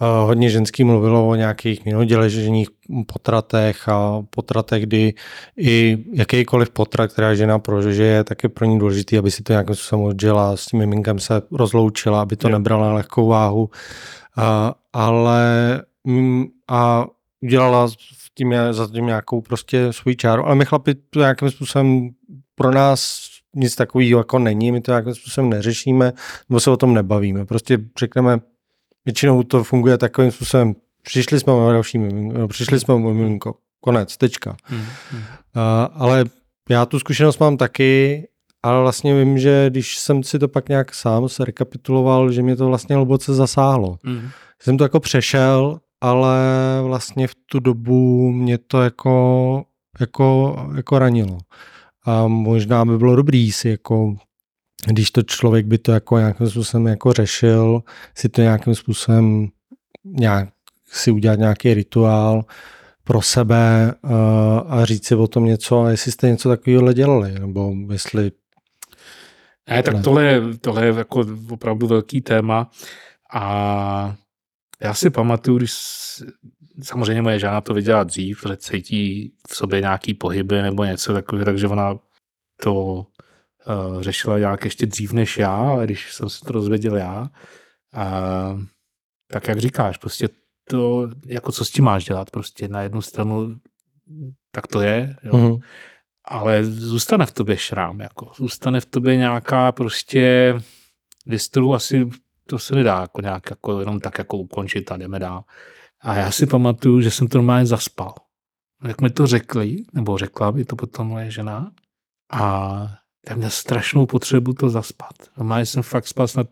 uh, 0.00 0.08
hodně 0.26 0.50
ženský 0.50 0.84
mluvilo 0.84 1.28
o 1.28 1.34
nějakých 1.34 1.84
minoděležených 1.84 2.68
potratech 3.06 3.88
a 3.88 4.22
potratech, 4.30 4.82
kdy 4.82 5.14
i 5.58 6.04
jakýkoliv 6.12 6.70
potrat, 6.70 7.12
která 7.12 7.34
žena 7.34 7.58
prožije, 7.58 8.24
tak 8.24 8.42
je 8.42 8.48
pro 8.48 8.66
ní 8.66 8.78
důležitý, 8.78 9.18
aby 9.18 9.30
si 9.30 9.42
to 9.42 9.52
nějakým 9.52 9.74
způsobem 9.74 10.04
odžila, 10.04 10.56
s 10.56 10.66
tím 10.66 10.78
miminkem 10.78 11.18
se 11.18 11.42
rozloučila, 11.52 12.22
aby 12.22 12.36
to 12.36 12.48
jo. 12.48 12.52
nebrala 12.52 12.86
na 12.86 12.94
lehkou 12.94 13.26
váhu. 13.26 13.62
Uh, 13.62 14.44
ale 14.92 15.82
mm, 16.04 16.44
a 16.68 17.06
udělala 17.42 17.88
tím, 18.34 18.54
za 18.70 18.86
tím 18.86 19.06
nějakou 19.06 19.40
prostě 19.40 19.92
svůj 19.92 20.16
čáru, 20.16 20.46
ale 20.46 20.54
my 20.54 20.64
chlapi 20.64 20.94
to 20.94 21.20
nějakým 21.20 21.50
způsobem 21.50 22.10
pro 22.54 22.70
nás 22.70 23.20
nic 23.54 23.76
takového 23.76 24.20
jako 24.20 24.38
není, 24.38 24.72
my 24.72 24.80
to 24.80 24.90
nějakým 24.90 25.14
způsobem 25.14 25.50
neřešíme, 25.50 26.12
nebo 26.48 26.60
se 26.60 26.70
o 26.70 26.76
tom 26.76 26.94
nebavíme. 26.94 27.46
Prostě 27.46 27.78
řekneme, 27.98 28.38
většinou 29.04 29.42
to 29.42 29.64
funguje 29.64 29.98
takovým 29.98 30.30
způsobem, 30.30 30.74
přišli 31.02 31.40
jsme 31.40 31.52
o 31.52 31.70
další 31.72 31.98
miminko, 31.98 32.48
přišli 32.48 32.80
jsme 32.80 32.94
o 32.94 32.98
miminko, 32.98 33.54
konec, 33.80 34.16
tečka. 34.16 34.56
Hmm, 34.64 34.84
hmm. 35.10 35.20
Uh, 35.20 35.26
ale 35.94 36.24
já 36.70 36.86
tu 36.86 36.98
zkušenost 36.98 37.38
mám 37.38 37.56
taky, 37.56 38.28
ale 38.62 38.80
vlastně 38.80 39.24
vím, 39.24 39.38
že 39.38 39.66
když 39.70 39.98
jsem 39.98 40.22
si 40.22 40.38
to 40.38 40.48
pak 40.48 40.68
nějak 40.68 40.94
sám 40.94 41.28
se 41.28 41.44
rekapituloval, 41.44 42.32
že 42.32 42.42
mě 42.42 42.56
to 42.56 42.66
vlastně 42.66 42.96
hluboce 42.96 43.34
zasáhlo. 43.34 43.98
Hmm. 44.04 44.28
Jsem 44.62 44.78
to 44.78 44.84
jako 44.84 45.00
přešel, 45.00 45.80
ale 46.00 46.38
vlastně 46.82 47.26
v 47.26 47.34
tu 47.46 47.60
dobu 47.60 48.32
mě 48.32 48.58
to 48.58 48.82
jako, 48.82 49.64
jako, 50.00 50.56
jako 50.76 50.98
ranilo. 50.98 51.38
A 52.04 52.26
možná 52.28 52.84
by 52.84 52.98
bylo 52.98 53.16
dobrý 53.16 53.52
si 53.52 53.68
jako 53.68 54.16
když 54.86 55.10
to 55.10 55.22
člověk 55.22 55.66
by 55.66 55.78
to 55.78 55.92
jako 55.92 56.18
nějakým 56.18 56.50
způsobem 56.50 56.86
jako 56.86 57.12
řešil, 57.12 57.82
si 58.14 58.28
to 58.28 58.40
nějakým 58.40 58.74
způsobem 58.74 59.48
nějak 60.04 60.48
si 60.86 61.10
udělat 61.10 61.38
nějaký 61.38 61.74
rituál 61.74 62.44
pro 63.04 63.22
sebe 63.22 63.94
uh, 64.02 64.10
a 64.72 64.84
říct 64.84 65.06
si 65.06 65.14
o 65.14 65.26
tom 65.26 65.44
něco, 65.44 65.80
a 65.80 65.90
jestli 65.90 66.12
jste 66.12 66.28
něco 66.28 66.48
takového 66.48 66.92
dělali, 66.92 67.32
nebo 67.38 67.72
jestli... 67.92 68.32
Ne, 69.70 69.82
tak 69.82 70.02
tohle 70.04 70.24
je, 70.24 70.40
tohle 70.60 70.86
je 70.86 70.94
jako 70.94 71.24
opravdu 71.50 71.86
velký 71.86 72.20
téma 72.20 72.70
a 73.34 74.16
já 74.80 74.94
si 74.94 75.10
pamatuju, 75.10 75.58
když 75.58 75.72
samozřejmě 76.82 77.22
moje 77.22 77.38
žena 77.38 77.60
to 77.60 77.74
viděla 77.74 78.04
dřív, 78.04 78.44
že 78.48 78.56
cítí 78.56 79.32
v 79.48 79.56
sobě 79.56 79.80
nějaký 79.80 80.14
pohyby 80.14 80.62
nebo 80.62 80.84
něco 80.84 81.12
takové, 81.12 81.44
takže 81.44 81.68
ona 81.68 81.98
to 82.62 82.74
uh, 82.74 84.00
řešila 84.00 84.38
nějak 84.38 84.64
ještě 84.64 84.86
dřív 84.86 85.12
než 85.12 85.38
já, 85.38 85.56
ale 85.56 85.84
když 85.84 86.12
jsem 86.12 86.30
se 86.30 86.44
to 86.44 86.52
rozvěděl 86.52 86.96
já, 86.96 87.20
uh, 87.20 88.60
tak 89.32 89.48
jak 89.48 89.58
říkáš, 89.58 89.98
prostě 89.98 90.28
to, 90.68 91.08
jako 91.26 91.52
co 91.52 91.64
s 91.64 91.70
tím 91.70 91.84
máš 91.84 92.04
dělat, 92.04 92.30
prostě 92.30 92.68
na 92.68 92.82
jednu 92.82 93.02
stranu 93.02 93.56
tak 94.50 94.66
to 94.66 94.80
je, 94.80 95.16
jo. 95.22 95.32
Mm-hmm. 95.32 95.60
ale 96.24 96.64
zůstane 96.64 97.26
v 97.26 97.32
tobě 97.32 97.56
šrám, 97.56 98.00
jako 98.00 98.32
zůstane 98.36 98.80
v 98.80 98.86
tobě 98.86 99.16
nějaká 99.16 99.72
prostě 99.72 100.54
vystru 101.26 101.74
asi 101.74 102.10
to 102.46 102.58
se 102.58 102.74
nedá 102.74 103.00
jako 103.00 103.20
nějak 103.20 103.50
jako 103.50 103.80
jenom 103.80 104.00
tak 104.00 104.18
jako 104.18 104.36
ukončit 104.36 104.92
a 104.92 104.96
jdeme 104.96 105.18
dál. 105.18 105.44
A 106.04 106.14
já 106.14 106.30
si 106.30 106.46
pamatuju, 106.46 107.00
že 107.00 107.10
jsem 107.10 107.28
to 107.28 107.38
normálně 107.38 107.66
zaspal. 107.66 108.14
Jak 108.86 109.00
mi 109.00 109.10
to 109.10 109.26
řekli, 109.26 109.76
nebo 109.92 110.18
řekla 110.18 110.52
by 110.52 110.64
to 110.64 110.76
potom 110.76 111.06
moje 111.06 111.30
žena, 111.30 111.72
a 112.32 112.86
já 113.28 113.36
měl 113.36 113.50
strašnou 113.50 114.06
potřebu 114.06 114.52
to 114.52 114.70
zaspat. 114.70 115.12
Normálně 115.36 115.66
jsem 115.66 115.82
fakt 115.82 116.06
spal 116.06 116.28
snad 116.28 116.46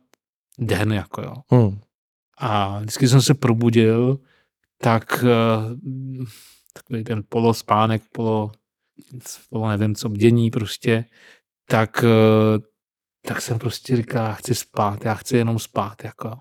den, 0.59 0.93
jako 0.93 1.23
jo. 1.23 1.35
Hmm. 1.51 1.81
A 2.39 2.79
vždycky 2.79 3.09
jsem 3.09 3.23
se 3.23 3.35
probudil, 3.35 4.19
tak 4.83 5.25
uh, 5.25 6.27
takový 6.73 7.05
ten 7.05 7.23
polospánek, 7.29 8.03
polo, 8.13 8.53
polo 9.51 9.69
nevím 9.69 9.95
co, 9.95 10.09
bdění 10.09 10.51
prostě, 10.51 11.05
tak, 11.69 12.05
uh, 12.05 12.63
tak 13.27 13.43
jsem 13.43 13.59
prostě 13.59 13.97
říkal, 13.97 14.27
já 14.27 14.33
chci 14.33 14.55
spát, 14.55 15.05
já 15.05 15.15
chci 15.15 15.37
jenom 15.37 15.59
spát, 15.59 16.05
jako. 16.05 16.39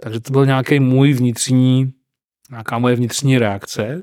Takže 0.00 0.20
to 0.20 0.32
byl 0.32 0.46
nějaký 0.46 0.80
můj 0.80 1.12
vnitřní, 1.12 1.92
nějaká 2.50 2.78
moje 2.78 2.96
vnitřní 2.96 3.38
reakce, 3.38 4.00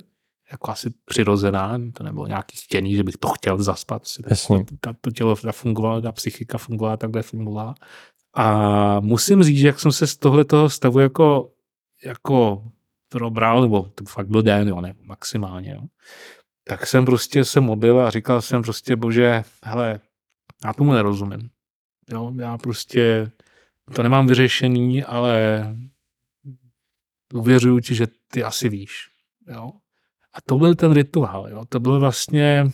jako 0.51 0.71
asi 0.71 0.89
přirozená, 1.05 1.79
to 1.93 2.03
nebylo 2.03 2.27
nějaký 2.27 2.57
chtěný, 2.57 2.95
že 2.95 3.03
bych 3.03 3.17
to 3.17 3.29
chtěl 3.29 3.63
zaspat. 3.63 4.01
Jasně. 4.29 4.65
To, 4.79 4.93
to 5.01 5.11
tělo 5.11 5.35
fungovalo, 5.35 6.01
ta 6.01 6.11
psychika 6.11 6.57
fungovala, 6.57 6.97
takhle 6.97 7.21
fungovala. 7.21 7.75
A 8.33 8.99
musím 8.99 9.43
říct, 9.43 9.57
že 9.57 9.67
jak 9.67 9.79
jsem 9.79 9.91
se 9.91 10.07
z 10.07 10.17
tohoto 10.17 10.69
stavu 10.69 10.99
jako, 10.99 11.51
jako 12.05 12.63
probral, 13.09 13.61
nebo 13.61 13.83
to 13.95 14.05
fakt 14.05 14.27
byl 14.27 14.41
den, 14.41 14.67
jo, 14.67 14.81
ne, 14.81 14.93
maximálně, 15.01 15.71
jo, 15.71 15.81
tak 16.63 16.87
jsem 16.87 17.05
prostě 17.05 17.45
se 17.45 17.59
mobil 17.59 17.99
a 17.99 18.09
říkal 18.09 18.41
jsem 18.41 18.61
prostě, 18.61 18.95
bože, 18.95 19.43
hele, 19.63 19.99
já 20.65 20.73
tomu 20.73 20.93
nerozumím. 20.93 21.49
Jo, 22.09 22.33
já 22.39 22.57
prostě 22.57 23.31
to 23.95 24.03
nemám 24.03 24.27
vyřešený, 24.27 25.03
ale 25.03 25.65
uvěřuju 27.33 27.79
ti, 27.79 27.95
že 27.95 28.07
ty 28.31 28.43
asi 28.43 28.69
víš. 28.69 29.07
Jo. 29.47 29.71
A 30.33 30.41
to 30.45 30.57
byl 30.57 30.75
ten 30.75 30.91
rituál, 30.91 31.49
jo. 31.49 31.65
to 31.69 31.79
byl 31.79 31.99
vlastně 31.99 32.65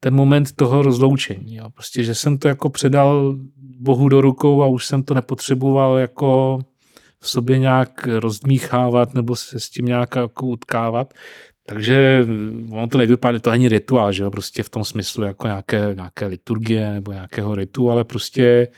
ten 0.00 0.14
moment 0.14 0.52
toho 0.52 0.82
rozloučení. 0.82 1.54
Jo. 1.56 1.70
Prostě, 1.70 2.04
že 2.04 2.14
jsem 2.14 2.38
to 2.38 2.48
jako 2.48 2.70
předal 2.70 3.36
Bohu 3.80 4.08
do 4.08 4.20
rukou 4.20 4.62
a 4.62 4.66
už 4.66 4.86
jsem 4.86 5.02
to 5.02 5.14
nepotřeboval 5.14 5.98
jako 5.98 6.58
v 7.20 7.28
sobě 7.28 7.58
nějak 7.58 8.06
rozdmíchávat 8.06 9.14
nebo 9.14 9.36
se 9.36 9.60
s 9.60 9.70
tím 9.70 9.86
nějak 9.86 10.16
jako 10.16 10.46
utkávat. 10.46 11.14
Takže 11.66 12.26
ono 12.70 12.88
to 12.88 12.98
nevypadá, 12.98 13.38
to 13.38 13.50
ani 13.50 13.68
rituál, 13.68 14.12
že 14.12 14.22
jo, 14.22 14.30
prostě 14.30 14.62
v 14.62 14.70
tom 14.70 14.84
smyslu 14.84 15.24
jako 15.24 15.46
nějaké, 15.46 15.90
nějaké 15.94 16.26
liturgie 16.26 16.92
nebo 16.92 17.12
nějakého 17.12 17.54
ritu, 17.54 17.90
ale 17.90 18.04
prostě 18.04 18.68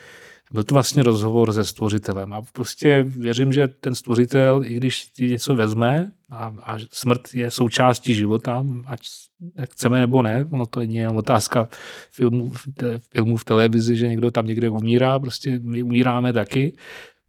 byl 0.53 0.65
to 0.65 0.75
vlastně 0.75 1.03
rozhovor 1.03 1.53
se 1.53 1.65
stvořitelem. 1.65 2.33
A 2.33 2.43
prostě 2.53 3.03
věřím, 3.09 3.53
že 3.53 3.69
ten 3.69 3.95
stvořitel, 3.95 4.63
i 4.65 4.75
když 4.75 5.07
ti 5.07 5.29
něco 5.29 5.55
vezme 5.55 6.13
a, 6.31 6.55
a 6.63 6.79
smrt 6.93 7.35
je 7.35 7.51
součástí 7.51 8.15
života, 8.15 8.65
ať 8.87 9.01
chceme 9.65 10.01
nebo 10.01 10.23
ne, 10.23 10.47
ono 10.51 10.67
to 10.67 10.81
není 10.81 11.07
otázka 11.07 11.69
filmů, 12.13 12.53
filmů 13.13 13.37
v 13.37 13.45
televizi, 13.45 13.97
že 13.97 14.09
někdo 14.09 14.31
tam 14.31 14.47
někde 14.47 14.71
umírá, 14.71 15.19
prostě 15.19 15.61
my 15.63 15.83
umíráme 15.83 16.33
taky, 16.33 16.77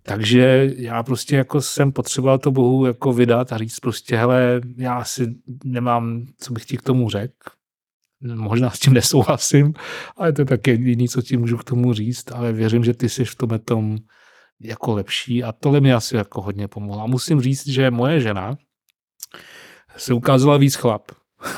takže 0.03 0.71
já 0.75 1.03
prostě 1.03 1.35
jako 1.35 1.61
jsem 1.61 1.91
potřeboval 1.91 2.39
to 2.39 2.51
Bohu 2.51 2.85
jako 2.85 3.13
vydat 3.13 3.53
a 3.53 3.57
říct 3.57 3.79
prostě, 3.79 4.17
hele, 4.17 4.61
já 4.77 4.93
asi 4.93 5.35
nemám, 5.63 6.25
co 6.37 6.53
bych 6.53 6.65
ti 6.65 6.77
k 6.77 6.81
tomu 6.81 7.09
řekl, 7.09 7.49
možná 8.21 8.69
s 8.69 8.79
tím 8.79 8.93
nesouhlasím, 8.93 9.73
ale 10.17 10.33
to 10.33 10.41
je 10.41 10.45
také 10.45 10.71
jediné, 10.71 11.07
co 11.07 11.21
ti 11.21 11.37
můžu 11.37 11.57
k 11.57 11.63
tomu 11.63 11.93
říct, 11.93 12.31
ale 12.31 12.53
věřím, 12.53 12.83
že 12.83 12.93
ty 12.93 13.09
jsi 13.09 13.25
v 13.25 13.35
tom 13.35 13.59
tom 13.59 13.97
jako 14.61 14.93
lepší 14.93 15.43
a 15.43 15.51
tohle 15.51 15.81
mi 15.81 15.93
asi 15.93 16.15
jako 16.15 16.41
hodně 16.41 16.67
pomohlo. 16.67 17.03
A 17.03 17.07
musím 17.07 17.41
říct, 17.41 17.67
že 17.67 17.91
moje 17.91 18.21
žena 18.21 18.57
se 19.97 20.13
ukázala 20.13 20.57
víc 20.57 20.75
chlap. 20.75 21.11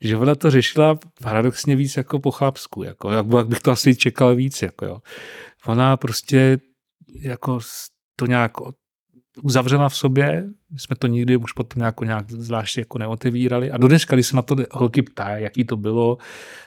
že 0.00 0.16
ona 0.16 0.34
to 0.34 0.50
řešila 0.50 0.98
paradoxně 1.22 1.76
víc 1.76 1.96
jako 1.96 2.18
po 2.18 2.30
chlapsku, 2.30 2.82
jako, 2.82 3.10
jak 3.10 3.26
bych 3.26 3.60
to 3.60 3.70
asi 3.70 3.96
čekal 3.96 4.34
víc. 4.34 4.62
Jako, 4.62 4.84
jo. 4.84 4.98
Ona 5.66 5.96
prostě 5.96 6.58
jako 7.20 7.60
to 8.16 8.26
nějak 8.26 8.52
uzavřela 9.42 9.88
v 9.88 9.96
sobě, 9.96 10.44
jsme 10.76 10.96
to 10.96 11.06
nikdy 11.06 11.36
už 11.36 11.52
potom 11.52 11.80
nějak, 11.80 12.00
nějak 12.00 12.30
zvláště 12.30 12.80
jako 12.80 12.98
neotevírali. 12.98 13.70
A 13.70 13.76
do 13.76 13.88
dneška, 13.88 14.16
když 14.16 14.26
se 14.26 14.36
na 14.36 14.42
to 14.42 14.56
holky 14.70 15.02
ptá, 15.02 15.28
jaký 15.28 15.64
to 15.64 15.76
bylo, 15.76 16.18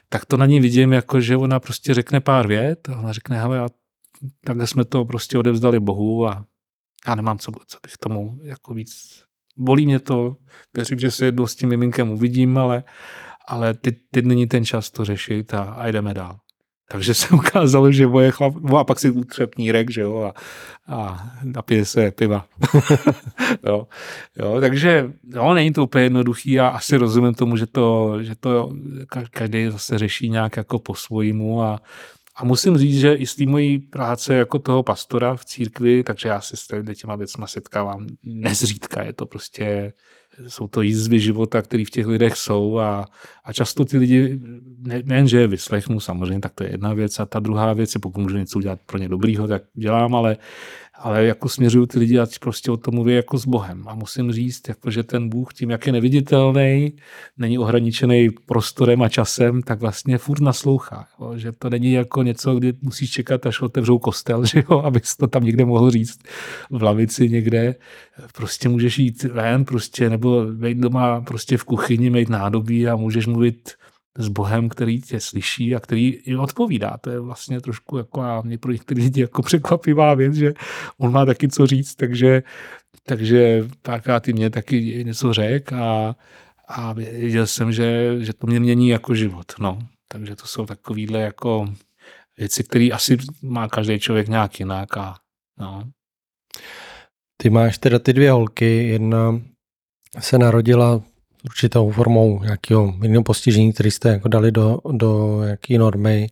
tak 0.09 0.25
to 0.25 0.37
na 0.37 0.45
ní 0.45 0.59
vidím, 0.59 0.93
jako 0.93 1.21
že 1.21 1.37
ona 1.37 1.59
prostě 1.59 1.93
řekne 1.93 2.19
pár 2.19 2.47
vět. 2.47 2.89
A 2.89 2.99
ona 2.99 3.13
řekne, 3.13 3.41
hele, 3.41 3.59
a 3.59 3.67
takhle 4.45 4.67
jsme 4.67 4.85
to 4.85 5.05
prostě 5.05 5.37
odevzdali 5.37 5.79
Bohu 5.79 6.27
a 6.27 6.45
já 7.07 7.15
nemám 7.15 7.37
co, 7.37 7.51
co 7.67 7.77
bych 7.83 7.97
tomu 7.97 8.39
jako 8.43 8.73
víc, 8.73 9.23
bolí 9.57 9.85
mě 9.85 9.99
to, 9.99 10.35
věřím, 10.73 10.99
že 10.99 11.11
se 11.11 11.25
jednou 11.25 11.47
s 11.47 11.55
tím 11.55 11.69
miminkem 11.69 12.09
uvidím, 12.09 12.57
ale, 12.57 12.83
ale 13.47 13.73
teď, 13.73 13.95
teď 14.11 14.25
není 14.25 14.47
ten 14.47 14.65
čas 14.65 14.91
to 14.91 15.05
řešit 15.05 15.53
a, 15.53 15.63
a 15.63 15.87
jdeme 15.87 16.13
dál. 16.13 16.39
Takže 16.91 17.13
se 17.13 17.27
ukázalo, 17.35 17.91
že 17.91 18.07
moje 18.07 18.31
chlap, 18.31 18.53
no 18.61 18.77
a 18.77 18.83
pak 18.83 18.99
si 18.99 19.09
utřepní 19.09 19.71
rek, 19.71 19.91
že 19.91 20.01
jo, 20.01 20.17
a, 20.17 20.33
a 20.95 21.29
napije 21.43 21.85
se 21.85 22.11
piva. 22.11 22.45
jo, 23.65 23.87
jo, 24.39 24.61
takže 24.61 25.11
jo, 25.33 25.53
není 25.53 25.73
to 25.73 25.83
úplně 25.83 26.03
jednoduchý 26.03 26.59
a 26.59 26.67
asi 26.67 26.97
rozumím 26.97 27.33
tomu, 27.33 27.57
že 27.57 27.67
to, 27.67 28.17
že 28.23 28.35
to 28.35 28.73
každý 29.31 29.69
zase 29.69 29.97
řeší 29.97 30.29
nějak 30.29 30.57
jako 30.57 30.79
po 30.79 30.95
svojmu 30.95 31.63
a, 31.63 31.79
a 32.35 32.45
musím 32.45 32.77
říct, 32.77 32.99
že 32.99 33.13
i 33.13 33.27
z 33.27 33.35
té 33.35 33.45
mojí 33.45 33.79
práce 33.79 34.35
jako 34.35 34.59
toho 34.59 34.83
pastora 34.83 35.35
v 35.35 35.45
církvi, 35.45 36.03
takže 36.03 36.29
já 36.29 36.41
se 36.41 36.57
s 36.57 36.67
těma 36.95 37.15
věcma 37.15 37.47
setkávám 37.47 38.07
nezřídka, 38.23 39.03
je 39.03 39.13
to 39.13 39.25
prostě 39.25 39.93
jsou 40.47 40.67
to 40.67 40.81
jízvy 40.81 41.19
života, 41.19 41.61
které 41.61 41.85
v 41.85 41.89
těch 41.89 42.07
lidech 42.07 42.35
jsou 42.35 42.79
a, 42.79 43.05
a 43.43 43.53
často 43.53 43.85
ty 43.85 43.97
lidi, 43.97 44.39
ne, 44.79 45.01
nejen, 45.05 45.27
že 45.27 45.39
je 45.39 45.47
vyslechnu, 45.47 45.99
samozřejmě, 45.99 46.39
tak 46.39 46.53
to 46.53 46.63
je 46.63 46.71
jedna 46.71 46.93
věc. 46.93 47.19
A 47.19 47.25
ta 47.25 47.39
druhá 47.39 47.73
věc 47.73 47.95
je, 47.95 47.99
pokud 47.99 48.21
můžu 48.21 48.37
něco 48.37 48.59
udělat 48.59 48.79
pro 48.85 48.97
ně 48.97 49.09
dobrýho, 49.09 49.47
tak 49.47 49.63
dělám, 49.73 50.15
ale 50.15 50.37
ale 51.03 51.25
jako 51.25 51.49
směřuju 51.49 51.85
ty 51.85 51.99
lidi, 51.99 52.19
ať 52.19 52.39
prostě 52.39 52.71
o 52.71 52.77
tom 52.77 52.95
mluví 52.95 53.15
jako 53.15 53.37
s 53.37 53.45
Bohem. 53.45 53.83
A 53.87 53.95
musím 53.95 54.31
říct, 54.31 54.67
jako, 54.69 54.91
že 54.91 55.03
ten 55.03 55.29
Bůh 55.29 55.53
tím, 55.53 55.69
jak 55.69 55.87
je 55.87 55.93
neviditelný, 55.93 56.93
není 57.37 57.57
ohraničený 57.57 58.29
prostorem 58.45 59.01
a 59.01 59.09
časem, 59.09 59.61
tak 59.61 59.79
vlastně 59.79 60.17
furt 60.17 60.41
naslouchá. 60.41 61.07
Jo? 61.19 61.33
Že 61.37 61.51
to 61.51 61.69
není 61.69 61.93
jako 61.93 62.23
něco, 62.23 62.55
kdy 62.55 62.73
musíš 62.81 63.11
čekat, 63.11 63.45
až 63.45 63.61
otevřou 63.61 63.99
kostel, 63.99 64.45
že 64.51 64.63
jo? 64.69 64.79
abys 64.79 65.17
to 65.17 65.27
tam 65.27 65.43
někde 65.43 65.65
mohl 65.65 65.91
říct 65.91 66.19
v 66.69 66.83
lavici 66.83 67.29
někde. 67.29 67.75
Prostě 68.35 68.69
můžeš 68.69 68.99
jít 68.99 69.23
ven, 69.23 69.65
prostě, 69.65 70.09
nebo 70.09 70.45
být 70.45 70.77
doma 70.77 71.21
prostě 71.21 71.57
v 71.57 71.63
kuchyni, 71.63 72.09
mít 72.09 72.29
nádobí 72.29 72.87
a 72.87 72.95
můžeš 72.95 73.27
mluvit 73.27 73.80
s 74.17 74.27
Bohem, 74.27 74.69
který 74.69 75.01
tě 75.01 75.19
slyší 75.19 75.75
a 75.75 75.79
který 75.79 76.07
i 76.09 76.35
odpovídá. 76.35 76.97
To 77.01 77.09
je 77.09 77.19
vlastně 77.19 77.61
trošku 77.61 77.97
jako 77.97 78.21
a 78.21 78.41
mě 78.41 78.57
pro 78.57 78.71
některé 78.71 79.01
lidi 79.01 79.21
jako 79.21 79.41
překvapivá 79.41 80.13
věc, 80.13 80.33
že 80.33 80.53
on 80.97 81.11
má 81.11 81.25
taky 81.25 81.47
co 81.47 81.67
říct, 81.67 81.95
takže, 81.95 82.43
takže 83.03 83.67
párkrát 83.81 84.27
i 84.27 84.33
mě 84.33 84.49
taky 84.49 85.03
něco 85.05 85.33
řek 85.33 85.73
a, 85.73 86.15
a 86.67 86.93
věděl 86.93 87.47
jsem, 87.47 87.71
že, 87.71 88.15
že 88.19 88.33
to 88.33 88.47
mě 88.47 88.59
mění 88.59 88.89
jako 88.89 89.15
život. 89.15 89.53
No. 89.59 89.79
Takže 90.07 90.35
to 90.35 90.47
jsou 90.47 90.65
takovýhle 90.65 91.19
jako 91.19 91.73
věci, 92.37 92.63
které 92.63 92.89
asi 92.93 93.17
má 93.41 93.67
každý 93.67 93.99
člověk 93.99 94.27
nějak 94.27 94.59
jinak. 94.59 94.97
A, 94.97 95.15
no. 95.59 95.83
Ty 97.37 97.49
máš 97.49 97.77
teda 97.77 97.99
ty 97.99 98.13
dvě 98.13 98.31
holky, 98.31 98.87
jedna 98.87 99.41
se 100.19 100.37
narodila 100.37 101.01
určitou 101.45 101.91
formou 101.91 102.43
nějakého 102.43 102.93
jiného 103.01 103.23
postižení, 103.23 103.73
který 103.73 103.91
jste 103.91 104.09
jako 104.09 104.27
dali 104.27 104.51
do, 104.51 104.79
do 104.91 105.41
jaký 105.43 105.77
normy. 105.77 106.27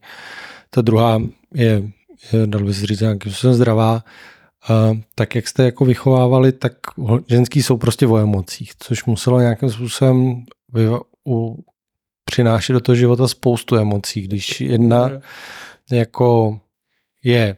Ta 0.70 0.82
druhá 0.82 1.22
je, 1.54 1.84
je 2.34 2.48
dal 2.48 2.64
by 2.64 2.74
se 2.74 2.86
říct, 2.86 3.00
nějakým 3.00 3.32
zdravá. 3.32 4.04
A 4.70 4.98
tak 5.16 5.36
jak 5.36 5.48
jste 5.48 5.64
jako 5.64 5.86
vychovávali, 5.86 6.52
tak 6.52 6.74
ženský 7.28 7.64
jsou 7.64 7.78
prostě 7.78 8.08
o 8.08 8.18
emocích, 8.18 8.72
což 8.80 9.06
muselo 9.06 9.40
nějakým 9.40 9.70
způsobem 9.70 10.44
vy, 10.74 10.90
u, 11.28 11.64
přinášet 12.26 12.74
do 12.74 12.80
toho 12.80 12.96
života 12.96 13.28
spoustu 13.28 13.76
emocí, 13.76 14.22
když 14.22 14.62
jedna 14.62 15.12
jako 15.92 16.60
je, 17.24 17.58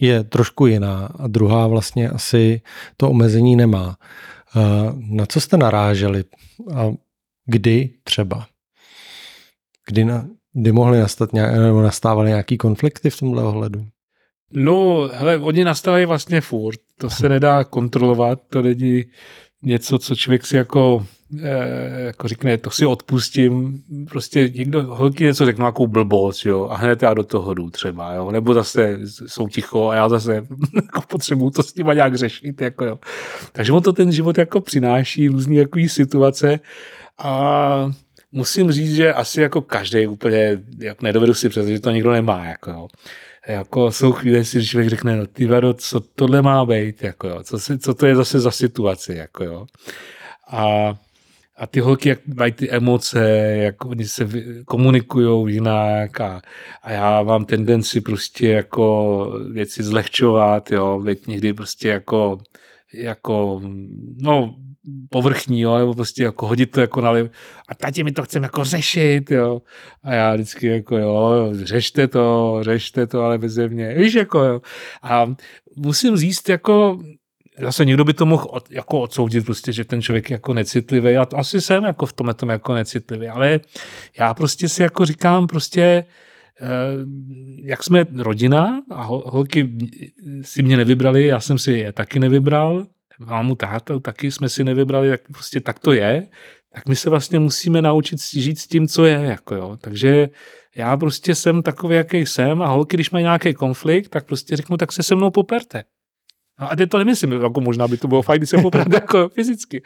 je 0.00 0.24
trošku 0.24 0.66
jiná 0.66 1.06
a 1.18 1.26
druhá 1.26 1.66
vlastně 1.66 2.10
asi 2.10 2.60
to 2.96 3.10
omezení 3.10 3.56
nemá. 3.56 3.96
Na 4.96 5.26
co 5.26 5.40
jste 5.40 5.56
naráželi 5.56 6.24
a 6.74 6.92
kdy 7.46 7.90
třeba? 8.04 8.46
Kdy, 9.86 10.04
na, 10.04 10.28
kdy 10.52 10.72
mohly 10.72 10.98
nastat 10.98 11.32
nějak, 11.32 11.54
nebo 11.56 11.82
nastávaly 11.82 12.28
nějaký 12.28 12.58
konflikty 12.58 13.10
v 13.10 13.18
tomhle 13.18 13.42
ohledu? 13.42 13.86
No, 14.52 15.08
hele, 15.12 15.38
oni 15.38 15.64
nastávají 15.64 16.06
vlastně 16.06 16.40
furt. 16.40 16.80
To 16.98 17.10
se 17.10 17.28
nedá 17.28 17.64
kontrolovat, 17.64 18.40
to 18.48 18.62
není 18.62 19.04
něco, 19.62 19.98
co 19.98 20.16
člověk 20.16 20.46
si 20.46 20.56
jako 20.56 21.06
jako 22.06 22.28
řekne, 22.28 22.58
to 22.58 22.70
si 22.70 22.86
odpustím, 22.86 23.82
prostě 24.10 24.48
někdo, 24.54 24.82
holky 24.82 25.24
něco 25.24 25.46
řekne 25.46 25.62
nějakou 25.62 25.86
blbost, 25.86 26.46
jo, 26.46 26.68
a 26.70 26.76
hned 26.76 27.02
já 27.02 27.14
do 27.14 27.24
toho 27.24 27.54
jdu 27.54 27.70
třeba, 27.70 28.14
jo, 28.14 28.30
nebo 28.30 28.54
zase 28.54 28.98
jsou 29.26 29.48
ticho 29.48 29.88
a 29.88 29.94
já 29.94 30.08
zase 30.08 30.34
jako 30.74 31.00
potřebuju 31.08 31.50
to 31.50 31.62
s 31.62 31.74
nima 31.74 31.94
nějak 31.94 32.14
řešit, 32.14 32.60
jako 32.60 32.84
jo. 32.84 32.98
Takže 33.52 33.72
on 33.72 33.82
to 33.82 33.92
ten 33.92 34.12
život 34.12 34.38
jako 34.38 34.60
přináší 34.60 35.28
různý 35.28 35.56
jako 35.56 35.78
situace 35.86 36.60
a 37.18 37.92
musím 38.32 38.72
říct, 38.72 38.94
že 38.94 39.14
asi 39.14 39.40
jako 39.40 39.60
každý 39.60 40.06
úplně, 40.06 40.58
jak 40.78 41.02
nedovedu 41.02 41.34
si 41.34 41.48
představit, 41.48 41.76
že 41.76 41.80
to 41.80 41.90
nikdo 41.90 42.12
nemá, 42.12 42.44
jako 42.44 42.70
jo. 42.70 42.88
Jako 43.48 43.92
jsou 43.92 44.12
chvíle, 44.12 44.44
si 44.44 44.66
člověk 44.66 44.90
řekne, 44.90 45.16
no 45.16 45.26
ty 45.26 45.46
vado, 45.46 45.74
co 45.74 46.00
tohle 46.00 46.42
má 46.42 46.64
být, 46.64 47.02
jako 47.02 47.28
jo, 47.28 47.42
co, 47.42 47.58
si, 47.58 47.78
co 47.78 47.94
to 47.94 48.06
je 48.06 48.16
zase 48.16 48.40
za 48.40 48.50
situaci, 48.50 49.14
jako 49.14 49.44
jo. 49.44 49.66
A 50.50 50.94
a 51.58 51.66
ty 51.66 51.80
holky, 51.80 52.08
jak 52.08 52.26
mají 52.26 52.52
ty 52.52 52.70
emoce, 52.70 53.30
jak 53.56 53.84
oni 53.84 54.04
se 54.04 54.28
komunikují 54.66 55.54
jinak 55.54 56.20
a, 56.20 56.40
a 56.82 56.92
já 56.92 57.22
mám 57.22 57.44
tendenci 57.44 58.00
prostě 58.00 58.48
jako 58.48 59.32
věci 59.52 59.82
zlehčovat, 59.82 60.70
jo, 60.70 61.00
věc 61.00 61.26
někdy 61.26 61.52
prostě 61.52 61.88
jako, 61.88 62.38
jako, 62.94 63.62
no, 64.16 64.54
povrchní, 65.10 65.60
jo, 65.60 65.78
nebo 65.78 65.94
prostě 65.94 66.22
jako 66.22 66.46
hodit 66.46 66.70
to 66.70 66.80
jako 66.80 67.00
na. 67.00 67.10
A 67.68 67.74
tati 67.76 68.04
mi 68.04 68.12
to 68.12 68.22
chcem 68.22 68.42
jako 68.42 68.64
řešit, 68.64 69.30
jo. 69.30 69.62
A 70.02 70.14
já 70.14 70.34
vždycky 70.34 70.66
jako, 70.66 70.96
jo, 70.98 71.50
řešte 71.52 72.08
to, 72.08 72.58
řešte 72.62 73.06
to, 73.06 73.20
ale 73.20 73.38
bez 73.38 73.56
mě. 73.56 73.94
Víš, 73.94 74.14
jako, 74.14 74.38
jo. 74.38 74.60
A 75.02 75.34
musím 75.76 76.16
říct, 76.16 76.48
jako, 76.48 76.98
zase 77.60 77.84
někdo 77.84 78.04
by 78.04 78.14
to 78.14 78.26
mohl 78.26 78.46
od, 78.50 78.70
jako 78.70 79.00
odsoudit, 79.00 79.44
prostě, 79.44 79.72
že 79.72 79.84
ten 79.84 80.02
člověk 80.02 80.30
je 80.30 80.34
jako 80.34 80.54
necitlivý. 80.54 81.12
Já 81.12 81.26
to 81.26 81.38
asi 81.38 81.60
jsem 81.60 81.84
jako 81.84 82.06
v 82.06 82.12
tomhle 82.12 82.34
tom 82.34 82.48
jako 82.48 82.74
necitlivý, 82.74 83.28
ale 83.28 83.60
já 84.18 84.34
prostě 84.34 84.68
si 84.68 84.82
jako 84.82 85.04
říkám 85.04 85.46
prostě, 85.46 85.82
eh, 85.82 86.66
jak 87.62 87.82
jsme 87.82 88.04
rodina 88.16 88.82
a 88.90 89.02
holky 89.04 89.72
si 90.42 90.62
mě 90.62 90.76
nevybrali, 90.76 91.26
já 91.26 91.40
jsem 91.40 91.58
si 91.58 91.72
je 91.72 91.92
taky 91.92 92.18
nevybral, 92.18 92.86
mámu, 93.18 93.54
táta 93.54 93.98
taky 93.98 94.30
jsme 94.30 94.48
si 94.48 94.64
nevybrali, 94.64 95.10
tak 95.10 95.20
prostě 95.32 95.60
tak 95.60 95.78
to 95.78 95.92
je, 95.92 96.28
tak 96.72 96.88
my 96.88 96.96
se 96.96 97.10
vlastně 97.10 97.38
musíme 97.38 97.82
naučit 97.82 98.20
žít 98.22 98.58
s 98.58 98.66
tím, 98.66 98.88
co 98.88 99.04
je. 99.04 99.20
Jako 99.20 99.54
jo. 99.54 99.76
Takže 99.80 100.28
já 100.76 100.96
prostě 100.96 101.34
jsem 101.34 101.62
takový, 101.62 101.96
jaký 101.96 102.26
jsem 102.26 102.62
a 102.62 102.66
holky, 102.66 102.96
když 102.96 103.10
mají 103.10 103.22
nějaký 103.22 103.54
konflikt, 103.54 104.08
tak 104.08 104.26
prostě 104.26 104.56
řeknu, 104.56 104.76
tak 104.76 104.92
se 104.92 105.02
se 105.02 105.14
mnou 105.14 105.30
poperte. 105.30 105.84
No 106.60 106.72
a 106.72 106.76
teď 106.76 106.90
to 106.90 106.98
nemyslím, 106.98 107.32
jako 107.32 107.60
možná 107.60 107.88
by 107.88 107.96
to 107.96 108.08
bylo 108.08 108.22
fajn, 108.22 108.38
když 108.38 108.50
se 108.50 108.58
popravdu 108.62 108.94
jako 108.94 109.28
fyzicky. 109.28 109.82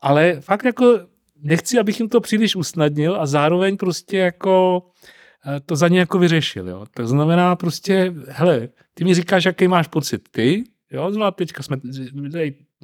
Ale 0.00 0.40
fakt 0.40 0.64
jako 0.64 1.00
nechci, 1.42 1.78
abych 1.78 2.00
jim 2.00 2.08
to 2.08 2.20
příliš 2.20 2.56
usnadnil 2.56 3.16
a 3.20 3.26
zároveň 3.26 3.76
prostě 3.76 4.18
jako 4.18 4.82
eh, 5.46 5.60
to 5.60 5.76
za 5.76 5.88
ně 5.88 5.98
jako 5.98 6.18
vyřešil. 6.18 6.68
Jo. 6.68 6.86
To 6.94 7.06
znamená 7.06 7.56
prostě, 7.56 8.14
hele, 8.28 8.68
ty 8.94 9.04
mi 9.04 9.14
říkáš, 9.14 9.44
jaký 9.44 9.68
máš 9.68 9.88
pocit 9.88 10.28
ty, 10.30 10.64
jo, 10.92 11.10
znamená 11.10 11.30
teďka 11.30 11.62
jsme, 11.62 11.76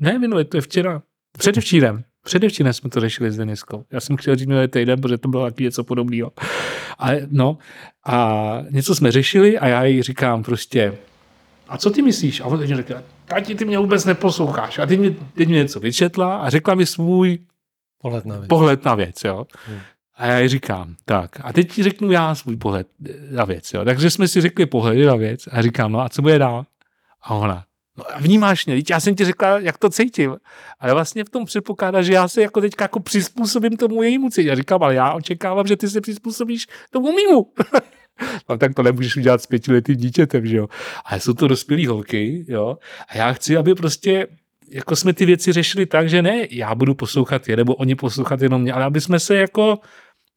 ne 0.01 0.19
minule, 0.19 0.45
to 0.45 0.57
je 0.57 0.61
včera, 0.61 1.03
předevčírem, 1.39 2.05
Předevčírem 2.25 2.73
jsme 2.73 2.91
to 2.91 3.01
řešili 3.01 3.31
s 3.31 3.37
Deniskou. 3.37 3.85
Já 3.93 4.01
jsem 4.01 4.17
chtěl 4.17 4.37
říct 4.37 4.49
minulý 4.49 4.69
týden, 4.69 5.01
protože 5.01 5.19
to 5.19 5.29
bylo 5.29 5.45
taky 5.45 5.65
něco 5.65 5.85
podobného. 5.85 6.33
A, 6.99 7.09
no, 7.29 7.59
a 8.07 8.59
něco 8.71 8.95
jsme 8.95 9.13
řešili 9.13 9.59
a 9.59 9.69
já 9.69 9.85
jí 9.85 10.03
říkám 10.03 10.43
prostě, 10.43 10.99
a 11.69 11.79
co 11.79 11.91
ty 11.91 12.03
myslíš? 12.03 12.41
A 12.41 12.45
on 12.45 12.67
řekl, 12.67 12.95
tati, 13.29 13.55
ty 13.55 13.65
mě 13.65 13.79
vůbec 13.79 14.05
neposloucháš. 14.05 14.79
A 14.79 14.87
teď 14.87 15.01
mě, 15.01 15.11
teď 15.35 15.49
mě 15.49 15.59
něco 15.59 15.81
vyčetla 15.81 16.37
a 16.37 16.51
řekla 16.51 16.75
mi 16.75 16.87
svůj 16.87 17.39
pohled 17.99 18.25
na 18.27 18.37
věc. 18.37 18.49
Pohled 18.49 18.85
na 18.85 18.95
věc 18.95 19.25
jo. 19.25 19.47
Hmm. 19.67 19.81
A 20.15 20.27
já 20.27 20.39
ji 20.39 20.49
říkám, 20.49 20.95
tak, 21.05 21.31
a 21.43 21.53
teď 21.53 21.73
ti 21.73 21.83
řeknu 21.83 22.11
já 22.11 22.35
svůj 22.35 22.57
pohled 22.57 22.87
na 23.31 23.45
věc. 23.45 23.73
Jo. 23.75 23.85
Takže 23.85 24.11
jsme 24.11 24.29
si 24.29 24.41
řekli 24.41 24.67
pohled 24.67 25.07
na 25.07 25.17
věc 25.17 25.49
a 25.53 25.63
říkám, 25.63 25.93
no 25.93 26.01
a 26.01 26.09
co 26.09 26.23
bude 26.23 26.39
dál? 26.39 26.65
A 27.23 27.35
ona, 27.35 27.65
no 27.99 28.05
a 28.15 28.19
vnímáš 28.19 28.67
mě, 28.67 28.83
já 28.91 29.01
jsem 29.01 29.15
ti 29.15 29.25
řekla, 29.25 29.59
jak 29.59 29.79
to 29.79 29.91
cítím. 29.91 30.37
Ale 30.81 30.95
vlastně 30.95 31.25
v 31.25 31.31
tom 31.31 31.45
předpokládá, 31.45 32.03
že 32.03 32.13
já 32.13 32.29
se 32.29 32.43
jako 32.43 32.61
teďka 32.61 32.85
jako 32.85 33.01
přizpůsobím 33.01 33.77
tomu 33.77 34.03
jejímu 34.03 34.31
cítit. 34.31 34.49
Já 34.49 34.55
říkám, 34.55 34.83
ale 34.83 34.95
já 34.95 35.13
očekávám, 35.13 35.67
že 35.67 35.77
ty 35.77 35.89
se 35.89 36.01
přizpůsobíš 36.01 36.67
tomu 36.91 37.13
mýmu. 37.13 37.53
no, 38.49 38.59
tak 38.59 38.75
to 38.75 38.83
nemůžeš 38.83 39.17
udělat 39.17 39.43
s 39.43 39.47
pětiletým 39.47 39.97
dítětem, 39.97 40.47
že 40.47 40.57
jo. 40.57 40.69
Ale 41.05 41.21
jsou 41.21 41.33
to 41.33 41.49
dospělé 41.49 41.89
holky, 41.89 42.45
jo. 42.49 42.79
A 43.09 43.17
já 43.17 43.33
chci, 43.33 43.57
aby 43.57 43.75
prostě 43.75 44.27
jako 44.71 44.97
jsme 44.97 45.13
ty 45.13 45.27
věci 45.27 45.53
řešili 45.53 45.87
tak, 45.87 46.09
že 46.09 46.23
ne, 46.23 46.47
já 46.51 46.75
budu 46.75 46.95
poslouchat 46.95 47.49
je, 47.49 47.57
nebo 47.57 47.75
oni 47.75 47.95
poslouchat 47.95 48.43
jenom 48.43 48.63
mě, 48.63 48.73
ale 48.73 48.85
aby 48.85 49.01
jsme 49.01 49.21
se 49.21 49.37
jako 49.37 49.79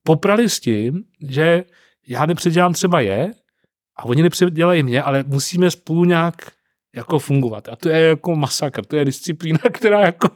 poprali 0.03 0.49
s 0.49 0.59
tím, 0.59 1.03
že 1.27 1.63
já 2.07 2.25
nepředělám 2.25 2.73
třeba 2.73 3.01
je 3.01 3.31
a 3.95 4.05
oni 4.05 4.23
nepředělají 4.23 4.83
mě, 4.83 5.03
ale 5.03 5.23
musíme 5.27 5.71
spolu 5.71 6.05
nějak 6.05 6.51
jako 6.95 7.19
fungovat. 7.19 7.69
A 7.69 7.75
to 7.75 7.89
je 7.89 8.01
jako 8.01 8.35
masakr, 8.35 8.85
to 8.85 8.95
je 8.95 9.05
disciplína, 9.05 9.59
která 9.71 10.01
jako, 10.01 10.29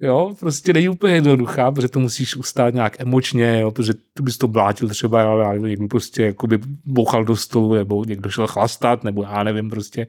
jo, 0.00 0.34
prostě 0.40 0.72
není 0.72 0.88
úplně 0.88 1.14
jednoduchá, 1.14 1.70
protože 1.72 1.88
to 1.88 2.00
musíš 2.00 2.36
ustát 2.36 2.74
nějak 2.74 3.00
emočně, 3.00 3.60
jo, 3.60 3.70
protože 3.70 3.92
tu 4.14 4.22
bys 4.22 4.38
to 4.38 4.48
blátil 4.48 4.88
třeba, 4.88 5.20
já 5.22 5.54
někdo 5.56 5.88
prostě 5.88 6.22
jako 6.22 6.46
by 6.46 6.58
bouchal 6.84 7.24
do 7.24 7.36
stolu, 7.36 7.74
nebo 7.74 8.04
někdo 8.04 8.30
šel 8.30 8.46
chlastat, 8.46 9.04
nebo 9.04 9.22
já 9.22 9.42
nevím, 9.42 9.70
prostě 9.70 10.06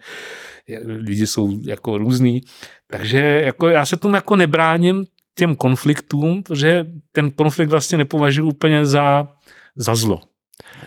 lidi 0.86 1.28
jsou 1.28 1.60
jako 1.62 1.98
různý. 1.98 2.42
Takže 2.88 3.20
jako 3.20 3.68
já 3.68 3.86
se 3.86 3.98
tomu 3.98 4.16
jako 4.16 4.36
nebráním 4.36 5.06
těm 5.36 5.56
konfliktům, 5.56 6.44
protože 6.44 6.86
ten 7.12 7.32
konflikt 7.32 7.70
vlastně 7.70 7.98
nepovažuji 7.98 8.48
úplně 8.48 8.86
za, 8.86 9.28
za 9.76 9.96
zlo. 9.96 10.22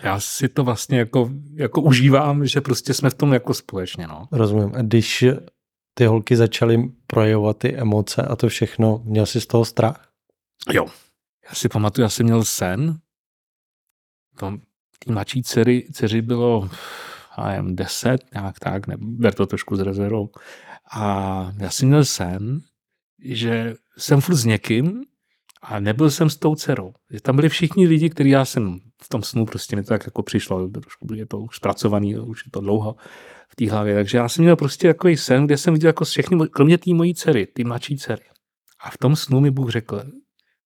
Já 0.03 0.19
si 0.19 0.49
to 0.49 0.63
vlastně 0.63 0.99
jako, 0.99 1.29
jako 1.53 1.81
užívám, 1.81 2.45
že 2.45 2.61
prostě 2.61 2.93
jsme 2.93 3.09
v 3.09 3.13
tom 3.13 3.33
jako 3.33 3.53
společně. 3.53 4.07
No. 4.07 4.27
Rozumím. 4.31 4.75
A 4.75 4.81
když 4.81 5.25
ty 5.93 6.05
holky 6.05 6.35
začaly 6.35 6.91
projevovat 7.07 7.57
ty 7.57 7.75
emoce 7.75 8.21
a 8.21 8.35
to 8.35 8.47
všechno, 8.47 9.01
měl 9.03 9.25
jsi 9.25 9.41
z 9.41 9.47
toho 9.47 9.65
strach? 9.65 10.09
Jo. 10.73 10.85
Já 11.49 11.53
si 11.53 11.69
pamatuju, 11.69 12.03
já 12.03 12.09
jsem 12.09 12.25
měl 12.25 12.43
sen. 12.43 12.99
To, 14.39 14.57
tý 14.99 15.11
mladší 15.11 15.43
dcery, 15.43 15.87
dceři 15.91 16.21
bylo 16.21 16.69
já 17.37 17.47
nevím, 17.47 17.75
deset, 17.75 18.21
nějak 18.33 18.59
tak, 18.59 18.87
ne, 18.87 18.95
ber 18.99 19.33
to 19.33 19.45
trošku 19.45 19.75
z 19.75 19.79
rezervou. 19.79 20.29
A 20.91 21.51
já 21.57 21.69
jsem 21.69 21.87
měl 21.87 22.05
sen, 22.05 22.61
že 23.23 23.75
jsem 23.97 24.21
furt 24.21 24.35
s 24.35 24.45
někým 24.45 25.03
a 25.69 25.79
nebyl 25.79 26.11
jsem 26.11 26.29
s 26.29 26.37
tou 26.37 26.55
dcerou. 26.55 26.93
Tam 27.21 27.35
byli 27.35 27.49
všichni 27.49 27.87
lidi, 27.87 28.09
kteří 28.09 28.29
já 28.29 28.45
jsem 28.45 28.79
v 29.03 29.09
tom 29.09 29.23
snu 29.23 29.45
prostě 29.45 29.75
mi 29.75 29.83
to 29.83 29.87
tak 29.87 30.05
jako 30.05 30.23
přišlo, 30.23 30.67
trošku 30.67 31.13
je 31.13 31.25
to 31.25 31.39
už 31.39 31.55
zpracovaný, 31.55 32.17
už 32.17 32.45
je 32.45 32.51
to 32.51 32.61
dlouho 32.61 32.95
v 33.49 33.55
té 33.55 33.71
hlavě. 33.71 33.95
Takže 33.95 34.17
já 34.17 34.29
jsem 34.29 34.43
měl 34.43 34.55
prostě 34.55 34.87
takový 34.87 35.17
sen, 35.17 35.45
kde 35.45 35.57
jsem 35.57 35.73
viděl 35.73 35.89
jako 35.89 36.05
všechny, 36.05 36.47
kromě 36.51 36.77
té 36.77 36.93
mojí 36.93 37.15
dcery, 37.15 37.47
ty 37.47 37.63
mladší 37.63 37.97
dcery. 37.97 38.23
A 38.83 38.89
v 38.89 38.97
tom 38.97 39.15
snu 39.15 39.39
mi 39.39 39.51
Bůh 39.51 39.71
řekl, 39.71 40.01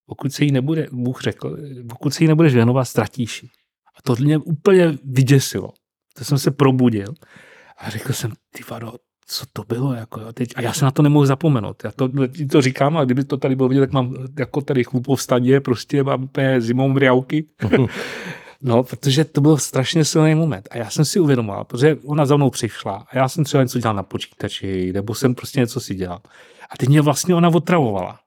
pokud 0.05 0.33
se 0.33 0.45
jí 0.45 0.51
nebude, 0.51 0.87
Bůh 0.91 1.21
řekl, 1.21 1.57
pokud 1.89 2.13
se 2.13 2.23
jí 2.23 2.27
nebudeš 2.27 2.53
věnovat, 2.53 2.85
ztratíš 2.85 3.45
A 3.97 4.01
to 4.03 4.15
mě 4.19 4.37
úplně 4.37 4.97
vyděsilo. 5.03 5.69
To 6.17 6.25
jsem 6.25 6.37
se 6.37 6.51
probudil 6.51 7.13
a 7.77 7.89
řekl 7.89 8.13
jsem, 8.13 8.31
ty 8.55 8.63
vado, 8.69 8.93
co 9.31 9.45
to 9.53 9.63
bylo, 9.67 9.93
jako 9.93 10.19
jo, 10.19 10.33
teď, 10.33 10.53
a 10.55 10.61
já 10.61 10.73
se 10.73 10.85
na 10.85 10.91
to 10.91 11.01
nemohu 11.01 11.25
zapomenout. 11.25 11.83
Já 11.83 11.91
to, 11.91 12.09
to 12.51 12.61
říkám, 12.61 12.97
a 12.97 13.05
kdyby 13.05 13.23
to 13.23 13.37
tady 13.37 13.55
bylo 13.55 13.69
vidět, 13.69 13.81
tak 13.81 13.91
mám 13.91 14.15
jako 14.39 14.61
tady 14.61 14.83
chlupou 14.83 15.15
v 15.15 15.21
stadě, 15.21 15.59
prostě 15.59 16.03
mám 16.03 16.29
zimou 16.59 16.89
mriauky. 16.89 17.45
no, 18.61 18.83
protože 18.83 19.25
to 19.25 19.41
byl 19.41 19.57
strašně 19.57 20.05
silný 20.05 20.35
moment. 20.35 20.67
A 20.71 20.77
já 20.77 20.89
jsem 20.89 21.05
si 21.05 21.19
uvědomoval, 21.19 21.63
protože 21.63 21.97
ona 22.05 22.25
za 22.25 22.37
mnou 22.37 22.49
přišla 22.49 23.05
a 23.11 23.17
já 23.17 23.29
jsem 23.29 23.43
třeba 23.43 23.63
něco 23.63 23.79
dělal 23.79 23.95
na 23.95 24.03
počítači, 24.03 24.93
nebo 24.93 25.15
jsem 25.15 25.35
prostě 25.35 25.59
něco 25.59 25.79
si 25.79 25.95
dělal. 25.95 26.21
A 26.69 26.77
teď 26.77 26.89
mě 26.89 27.01
vlastně 27.01 27.35
ona 27.35 27.49
otravovala. 27.49 28.19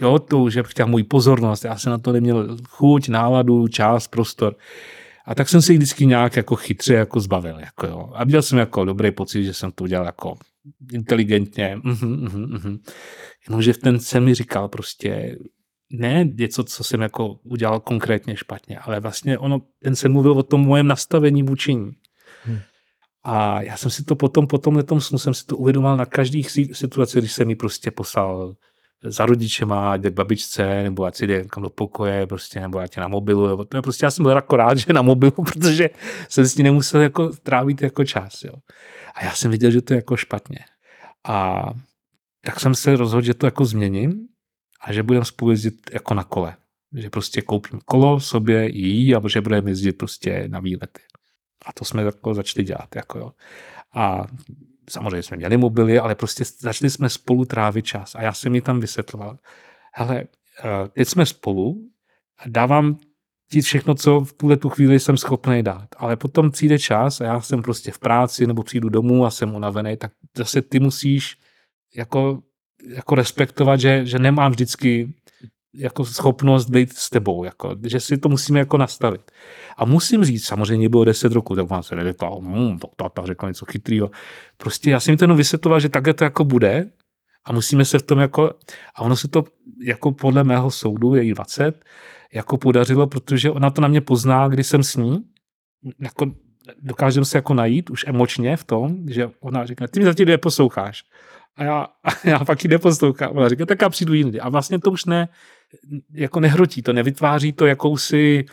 Jo, 0.00 0.18
to, 0.18 0.50
že 0.50 0.62
chtěla 0.62 0.88
můj 0.88 1.02
pozornost, 1.02 1.64
já 1.64 1.78
jsem 1.78 1.90
na 1.90 1.98
to 1.98 2.12
neměl 2.12 2.56
chuť, 2.68 3.08
náladu, 3.08 3.68
čas, 3.68 4.08
prostor. 4.08 4.56
A 5.26 5.34
tak 5.34 5.48
jsem 5.48 5.62
si 5.62 5.76
vždycky 5.76 6.06
nějak 6.06 6.36
jako 6.36 6.56
chytře 6.56 6.94
jako 6.94 7.20
zbavil. 7.20 7.58
Jako 7.58 7.86
jo. 7.86 8.10
A 8.14 8.24
měl 8.24 8.42
jsem 8.42 8.58
jako 8.58 8.84
dobrý 8.84 9.10
pocit, 9.10 9.44
že 9.44 9.54
jsem 9.54 9.72
to 9.72 9.84
udělal 9.84 10.06
jako 10.06 10.34
inteligentně. 10.92 11.76
Mm-hmm, 11.76 12.28
mm-hmm. 12.28 12.78
Jenomže 13.48 13.74
ten 13.74 14.00
sen 14.00 14.24
mi 14.24 14.34
říkal 14.34 14.68
prostě, 14.68 15.36
ne 15.92 16.24
něco, 16.24 16.64
co 16.64 16.84
jsem 16.84 17.00
jako 17.00 17.34
udělal 17.44 17.80
konkrétně 17.80 18.36
špatně, 18.36 18.78
ale 18.78 19.00
vlastně 19.00 19.38
ono, 19.38 19.60
ten 19.82 19.96
sen 19.96 20.12
mluvil 20.12 20.32
o 20.32 20.42
tom 20.42 20.60
mojem 20.60 20.86
nastavení 20.86 21.42
vůči 21.42 21.76
Hmm. 22.44 22.58
A 23.24 23.62
já 23.62 23.76
jsem 23.76 23.90
si 23.90 24.04
to 24.04 24.16
potom, 24.16 24.46
potom 24.46 24.74
na 24.74 24.82
tom 24.82 25.00
snu 25.00 25.18
jsem 25.18 25.34
si 25.34 25.46
to 25.46 25.56
uvědomoval 25.56 25.96
na 25.96 26.06
každých 26.06 26.50
situacích, 26.72 27.20
když 27.20 27.32
jsem 27.32 27.48
mi 27.48 27.56
prostě 27.56 27.90
poslal 27.90 28.54
za 29.04 29.26
rodičema, 29.26 29.96
jde 29.96 30.10
k 30.10 30.14
babičce, 30.14 30.82
nebo 30.82 31.04
ať 31.04 31.16
si 31.16 31.26
jde 31.26 31.44
kam 31.44 31.62
do 31.62 31.70
pokoje, 31.70 32.26
prostě, 32.26 32.60
nebo 32.60 32.78
ať 32.78 32.96
je 32.96 33.00
na 33.00 33.08
mobilu, 33.08 33.48
nebo 33.48 33.66
je 33.74 33.82
prostě, 33.82 34.06
já 34.06 34.10
jsem 34.10 34.22
byl 34.22 34.32
jako 34.32 34.56
rád, 34.56 34.78
že 34.78 34.92
na 34.92 35.02
mobilu, 35.02 35.44
protože 35.44 35.90
jsem 36.28 36.46
s 36.46 36.56
ní 36.56 36.64
nemusel 36.64 37.00
jako 37.00 37.28
trávit 37.28 37.82
jako 37.82 38.04
čas, 38.04 38.44
jo. 38.44 38.54
A 39.14 39.24
já 39.24 39.32
jsem 39.32 39.50
viděl, 39.50 39.70
že 39.70 39.82
to 39.82 39.94
je 39.94 39.96
jako 39.96 40.16
špatně. 40.16 40.58
A 41.28 41.64
tak 42.44 42.60
jsem 42.60 42.74
se 42.74 42.96
rozhodl, 42.96 43.26
že 43.26 43.34
to 43.34 43.46
jako 43.46 43.64
změním 43.64 44.28
a 44.80 44.92
že 44.92 45.02
budeme 45.02 45.24
spolu 45.24 45.50
jezdit 45.50 45.90
jako 45.92 46.14
na 46.14 46.24
kole. 46.24 46.56
Že 46.94 47.10
prostě 47.10 47.42
koupím 47.42 47.80
kolo 47.84 48.20
sobě 48.20 48.68
i 48.68 48.78
jí 48.78 49.14
a 49.14 49.28
že 49.28 49.40
budeme 49.40 49.70
jezdit 49.70 49.92
prostě 49.92 50.44
na 50.48 50.60
výlety. 50.60 51.02
A 51.66 51.72
to 51.72 51.84
jsme 51.84 52.02
jako 52.02 52.34
začali 52.34 52.64
dělat. 52.64 52.96
Jako 52.96 53.18
jo. 53.18 53.32
A 53.94 54.26
samozřejmě 54.90 55.22
jsme 55.22 55.36
měli 55.36 55.56
mobily, 55.56 55.98
ale 55.98 56.14
prostě 56.14 56.44
začali 56.58 56.90
jsme 56.90 57.08
spolu 57.08 57.44
trávit 57.44 57.86
čas. 57.86 58.14
A 58.14 58.22
já 58.22 58.32
jsem 58.32 58.52
mi 58.52 58.60
tam 58.60 58.80
vysvětloval, 58.80 59.38
hele, 59.94 60.24
eh, 60.64 60.88
teď 60.88 61.08
jsme 61.08 61.26
spolu, 61.26 61.88
dávám 62.46 62.98
ti 63.50 63.60
všechno, 63.60 63.94
co 63.94 64.20
v 64.20 64.32
tuhle 64.32 64.56
tu 64.56 64.68
chvíli 64.68 65.00
jsem 65.00 65.16
schopný 65.16 65.62
dát. 65.62 65.88
Ale 65.96 66.16
potom 66.16 66.50
přijde 66.50 66.78
čas 66.78 67.20
a 67.20 67.24
já 67.24 67.40
jsem 67.40 67.62
prostě 67.62 67.90
v 67.90 67.98
práci 67.98 68.46
nebo 68.46 68.62
přijdu 68.62 68.88
domů 68.88 69.26
a 69.26 69.30
jsem 69.30 69.54
unavený, 69.54 69.96
tak 69.96 70.12
zase 70.36 70.62
ty 70.62 70.80
musíš 70.80 71.36
jako, 71.96 72.42
jako 72.88 73.14
respektovat, 73.14 73.80
že, 73.80 74.06
že 74.06 74.18
nemám 74.18 74.52
vždycky 74.52 75.14
jako 75.74 76.04
schopnost 76.04 76.70
být 76.70 76.92
s 76.92 77.10
tebou, 77.10 77.44
jako, 77.44 77.76
že 77.86 78.00
si 78.00 78.18
to 78.18 78.28
musíme 78.28 78.58
jako 78.58 78.76
nastavit. 78.76 79.30
A 79.76 79.84
musím 79.84 80.24
říct, 80.24 80.44
samozřejmě 80.44 80.88
bylo 80.88 81.04
10 81.04 81.32
roku, 81.32 81.56
tak 81.56 81.68
vám 81.68 81.82
se 81.82 81.96
neřekla, 81.96 82.30
hm, 82.40 82.78
to 82.78 82.88
tata 82.96 83.26
řekla 83.26 83.48
něco 83.48 83.66
chytrýho. 83.66 84.10
Prostě 84.56 84.90
já 84.90 85.00
jsem 85.00 85.12
mi 85.12 85.16
to 85.16 85.24
jenom 85.24 85.36
vysvětloval, 85.36 85.80
že 85.80 85.88
takhle 85.88 86.14
to 86.14 86.24
jako 86.24 86.44
bude 86.44 86.90
a 87.44 87.52
musíme 87.52 87.84
se 87.84 87.98
v 87.98 88.02
tom 88.02 88.18
jako, 88.18 88.50
a 88.94 89.02
ono 89.02 89.16
se 89.16 89.28
to 89.28 89.44
jako 89.84 90.12
podle 90.12 90.44
mého 90.44 90.70
soudu, 90.70 91.14
je 91.14 91.34
20, 91.34 91.84
jako 92.34 92.58
podařilo, 92.58 93.06
protože 93.06 93.50
ona 93.50 93.70
to 93.70 93.80
na 93.80 93.88
mě 93.88 94.00
pozná, 94.00 94.48
když 94.48 94.66
jsem 94.66 94.82
s 94.82 94.96
ní, 94.96 95.24
jako 96.00 96.26
dokážeme 96.82 97.24
se 97.24 97.38
jako 97.38 97.54
najít 97.54 97.90
už 97.90 98.04
emočně 98.08 98.56
v 98.56 98.64
tom, 98.64 99.08
že 99.08 99.30
ona 99.40 99.66
říká, 99.66 99.86
ty 99.86 99.98
mi 100.00 100.04
zatím 100.04 100.28
neposloucháš. 100.28 101.04
A 101.56 101.64
já, 101.64 101.86
a 102.04 102.08
já 102.28 102.44
pak 102.44 102.64
ji 102.64 102.70
neposlouchám. 102.70 103.36
Ona 103.36 103.48
říká, 103.48 103.66
tak 103.66 103.82
já 103.82 103.88
přijdu 103.88 104.14
jindy. 104.14 104.40
A 104.40 104.48
vlastně 104.48 104.78
to 104.78 104.90
už 104.90 105.04
ne, 105.04 105.28
jako 106.12 106.40
nehrotí 106.40 106.82
to, 106.82 106.92
nevytváří 106.92 107.52
to 107.52 107.66
jakousi 107.66 108.44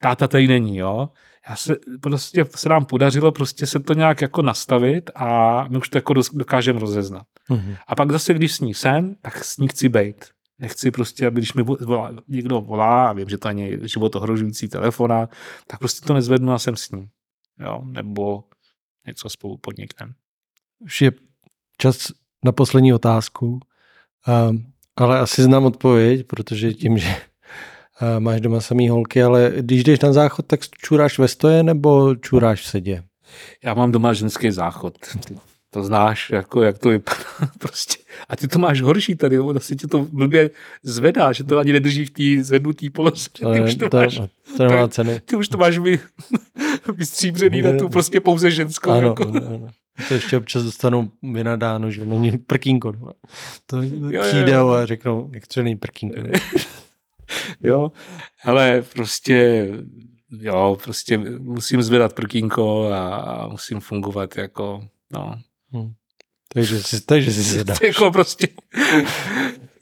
táta 0.00 0.28
tady 0.28 0.46
není, 0.46 0.76
jo. 0.76 1.08
Já 1.48 1.56
se, 1.56 1.76
prostě 2.02 2.44
se 2.56 2.68
nám 2.68 2.84
podařilo 2.84 3.32
prostě 3.32 3.66
se 3.66 3.80
to 3.80 3.94
nějak 3.94 4.20
jako 4.20 4.42
nastavit 4.42 5.10
a 5.14 5.64
my 5.68 5.78
už 5.78 5.88
to 5.88 5.98
jako 5.98 6.14
dokážeme 6.32 6.80
rozeznat. 6.80 7.26
Mm-hmm. 7.50 7.76
A 7.86 7.94
pak 7.94 8.12
zase, 8.12 8.34
když 8.34 8.54
s 8.54 8.60
ní 8.60 8.74
jsem, 8.74 9.14
tak 9.22 9.44
s 9.44 9.58
ní 9.58 9.68
chci 9.68 9.88
být. 9.88 10.24
Nechci 10.58 10.90
prostě, 10.90 11.26
aby 11.26 11.40
když 11.40 11.54
mi 11.54 11.62
volá, 11.62 12.12
někdo 12.28 12.60
volá 12.60 13.08
a 13.08 13.12
vím, 13.12 13.28
že 13.28 13.38
to 13.38 13.48
není 13.48 13.88
život 13.88 14.16
ohrožující 14.16 14.68
telefona, 14.68 15.28
tak 15.66 15.78
prostě 15.78 16.06
to 16.06 16.14
nezvednu 16.14 16.52
a 16.52 16.58
jsem 16.58 16.76
s 16.76 16.90
ní. 16.90 17.08
Jo, 17.58 17.82
nebo 17.84 18.44
něco 19.06 19.28
spolu 19.28 19.56
podniknem. 19.56 20.14
Už 20.78 21.02
je 21.02 21.12
čas 21.78 22.12
na 22.44 22.52
poslední 22.52 22.94
otázku, 22.94 23.60
um, 24.50 24.72
ale 24.96 25.18
asi 25.18 25.42
znám 25.42 25.64
odpověď, 25.64 26.26
protože 26.26 26.74
tím, 26.74 26.98
že 26.98 27.08
uh, 27.08 28.08
máš 28.18 28.40
doma 28.40 28.60
samý 28.60 28.88
holky, 28.88 29.22
ale 29.22 29.52
když 29.56 29.84
jdeš 29.84 30.00
na 30.00 30.12
záchod, 30.12 30.46
tak 30.46 30.60
čuráš 30.68 31.18
ve 31.18 31.28
stoje 31.28 31.62
nebo 31.62 32.14
čuráš 32.14 32.60
v 32.60 32.66
sedě? 32.66 33.02
Já 33.64 33.74
mám 33.74 33.92
doma 33.92 34.12
ženský 34.12 34.50
záchod. 34.50 34.98
To 35.70 35.84
znáš, 35.84 36.30
jako, 36.30 36.62
jak 36.62 36.78
to 36.78 36.88
vypadá. 36.88 37.18
prostě. 37.58 37.96
A 38.28 38.36
ty 38.36 38.48
to 38.48 38.58
máš 38.58 38.80
horší 38.80 39.14
tady, 39.14 39.38
ono 39.38 39.60
si 39.60 39.76
tě 39.76 39.86
to 39.86 40.06
blbě 40.12 40.50
zvedá, 40.82 41.32
že 41.32 41.44
to 41.44 41.58
ani 41.58 41.72
nedrží 41.72 42.04
v 42.04 42.10
té 42.10 42.44
zvednutý 42.44 42.90
poloze. 42.90 43.28
Ty 43.32 43.60
už 43.60 43.74
to, 43.74 43.88
to, 43.88 43.96
máš, 43.96 44.20
to 44.56 44.66
nemá 44.68 44.88
ceny. 44.88 45.20
Ty 45.24 45.36
už 45.36 45.48
to 45.48 45.58
máš 45.58 45.78
vy, 45.78 46.00
vystříbřený 46.96 47.62
na 47.62 47.72
tu 47.78 47.88
prostě 47.88 48.20
pouze 48.20 48.50
ženskou. 48.50 48.90
Ano, 48.90 49.08
jako. 49.08 49.22
ano. 49.22 49.68
To 50.08 50.14
ještě 50.14 50.36
občas 50.36 50.62
dostanu 50.62 51.12
vynadáno, 51.22 51.90
že 51.90 52.04
není 52.04 52.38
prkínko. 52.38 52.92
To 53.66 53.80
přijde 54.20 54.56
a 54.56 54.86
řeknou, 54.86 55.30
jak 55.34 55.46
to 55.46 55.62
není 55.62 55.76
prkínko. 55.76 56.16
jo, 57.60 57.92
ale 58.44 58.82
prostě 58.92 59.68
jo, 60.30 60.78
prostě 60.84 61.18
musím 61.38 61.82
zvedat 61.82 62.12
prkínko 62.12 62.90
a 62.92 63.48
musím 63.50 63.80
fungovat 63.80 64.36
jako, 64.36 64.84
no. 65.12 65.38
Hmm. 65.72 65.92
Takže 66.48 66.82
si, 66.82 67.00
takže 67.00 67.32
si 67.32 67.42
zvedáš. 67.42 67.78
jako 67.86 68.10
prostě 68.10 68.48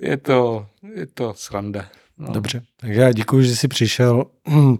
je 0.00 0.16
to, 0.16 0.66
je 0.94 1.06
to 1.06 1.34
sranda. 1.36 1.88
No. 2.18 2.32
Dobře, 2.32 2.62
takže 2.76 3.00
já 3.00 3.12
děkuji, 3.12 3.42
že 3.44 3.56
jsi 3.56 3.68
přišel. 3.68 4.24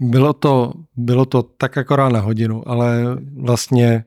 Bylo 0.00 0.32
to, 0.32 0.72
bylo 0.96 1.24
to 1.24 1.42
tak 1.42 1.78
akorát 1.78 2.08
na 2.08 2.20
hodinu, 2.20 2.68
ale 2.68 3.02
vlastně 3.36 4.04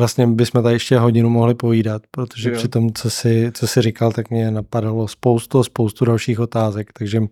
Vlastně 0.00 0.26
bychom 0.26 0.62
tady 0.62 0.74
ještě 0.74 0.98
hodinu 0.98 1.30
mohli 1.30 1.54
povídat, 1.54 2.02
protože 2.10 2.50
jo. 2.50 2.56
při 2.56 2.68
tom, 2.68 2.92
co 2.92 3.10
jsi, 3.10 3.50
co 3.54 3.66
jsi 3.66 3.82
říkal, 3.82 4.12
tak 4.12 4.30
mě 4.30 4.50
napadalo 4.50 5.08
spoustu, 5.08 5.62
spoustu 5.62 6.04
dalších 6.04 6.40
otázek, 6.40 6.92
takže 6.92 7.22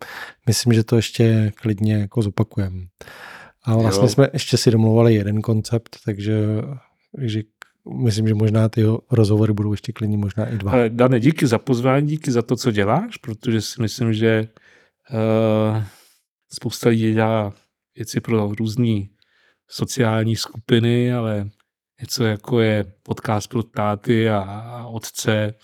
myslím, 0.46 0.72
že 0.72 0.84
to 0.84 0.96
ještě 0.96 1.52
klidně 1.54 1.94
jako 1.94 2.22
zopakujeme. 2.22 2.86
A 3.64 3.76
vlastně 3.76 4.04
jo. 4.04 4.08
jsme 4.08 4.28
ještě 4.32 4.56
si 4.56 4.70
domluvali 4.70 5.14
jeden 5.14 5.42
koncept, 5.42 5.96
takže, 6.04 6.46
takže 7.16 7.42
myslím, 8.04 8.28
že 8.28 8.34
možná 8.34 8.68
ty 8.68 8.84
rozhovory 9.10 9.52
budou 9.52 9.72
ještě 9.72 9.92
klidně 9.92 10.16
možná 10.18 10.46
i 10.46 10.58
dva. 10.58 10.72
Ale 10.72 10.90
Dane, 10.90 11.20
díky 11.20 11.46
za 11.46 11.58
pozvání, 11.58 12.06
díky 12.06 12.32
za 12.32 12.42
to, 12.42 12.56
co 12.56 12.70
děláš, 12.70 13.16
protože 13.16 13.60
si 13.60 13.82
myslím, 13.82 14.12
že 14.12 14.48
uh, 15.10 15.82
spousta 16.52 16.88
lidí 16.88 17.12
dělá 17.12 17.52
věci 17.96 18.20
pro 18.20 18.54
různé 18.58 19.00
sociální 19.68 20.36
skupiny, 20.36 21.12
ale 21.12 21.50
něco 22.00 22.24
jako 22.24 22.60
je 22.60 22.84
podcast 23.02 23.50
pro 23.50 23.62
táty 23.62 24.30
a, 24.30 24.86
otce, 24.86 25.54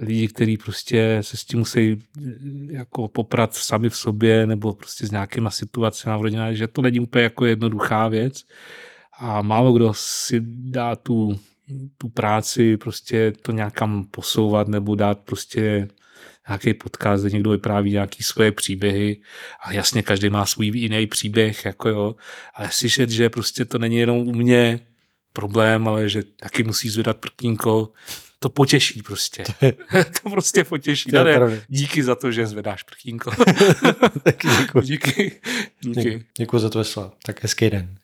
lidi, 0.00 0.28
kteří 0.28 0.56
prostě 0.56 1.18
se 1.20 1.36
s 1.36 1.44
tím 1.44 1.58
musí 1.58 1.98
jako 2.70 3.08
poprat 3.08 3.54
sami 3.54 3.88
v 3.88 3.96
sobě 3.96 4.46
nebo 4.46 4.72
prostě 4.72 5.06
s 5.06 5.10
nějakýma 5.10 5.50
situacemi 5.50 6.18
v 6.18 6.22
rodině, 6.22 6.54
že 6.54 6.68
to 6.68 6.82
není 6.82 7.00
úplně 7.00 7.24
jako 7.24 7.46
jednoduchá 7.46 8.08
věc. 8.08 8.42
A 9.18 9.42
málo 9.42 9.72
kdo 9.72 9.94
si 9.94 10.40
dá 10.46 10.96
tu, 10.96 11.40
tu 11.98 12.08
práci 12.08 12.76
prostě 12.76 13.32
to 13.42 13.52
nějakam 13.52 14.04
posouvat 14.04 14.68
nebo 14.68 14.94
dát 14.94 15.18
prostě 15.18 15.88
nějaký 16.48 16.74
podcast, 16.74 17.22
kde 17.22 17.30
někdo 17.30 17.50
vypráví 17.50 17.90
nějaký 17.90 18.22
svoje 18.22 18.52
příběhy. 18.52 19.20
A 19.64 19.72
jasně 19.72 20.02
každý 20.02 20.30
má 20.30 20.46
svůj 20.46 20.66
jiný 20.66 21.06
příběh, 21.06 21.64
jako 21.64 21.88
jo, 21.88 22.14
ale 22.54 22.68
slyšet, 22.70 23.10
že 23.10 23.30
prostě 23.30 23.64
to 23.64 23.78
není 23.78 23.96
jenom 23.96 24.18
u 24.18 24.32
mě 24.32 24.80
problém, 25.32 25.88
ale 25.88 26.08
že 26.08 26.22
taky 26.22 26.62
musí 26.62 26.88
zvedat 26.88 27.16
prkínko, 27.16 27.88
to 28.42 28.48
potěší 28.48 29.02
prostě. 29.02 29.44
to 30.22 30.30
prostě 30.30 30.64
potěší. 30.64 31.10
To 31.10 31.24
Dane, 31.24 31.60
díky 31.68 32.02
za 32.02 32.14
to, 32.14 32.32
že 32.32 32.46
zvedáš 32.46 32.82
prkínko. 32.82 33.30
Taky 34.22 34.48
děkuji. 34.60 34.80
díky. 34.84 35.40
díky. 35.80 36.24
Děkuji 36.38 36.58
za 36.58 36.70
to 36.70 36.84
slova. 36.84 37.12
Tak 37.24 37.42
hezký 37.42 37.70
den. 37.70 37.96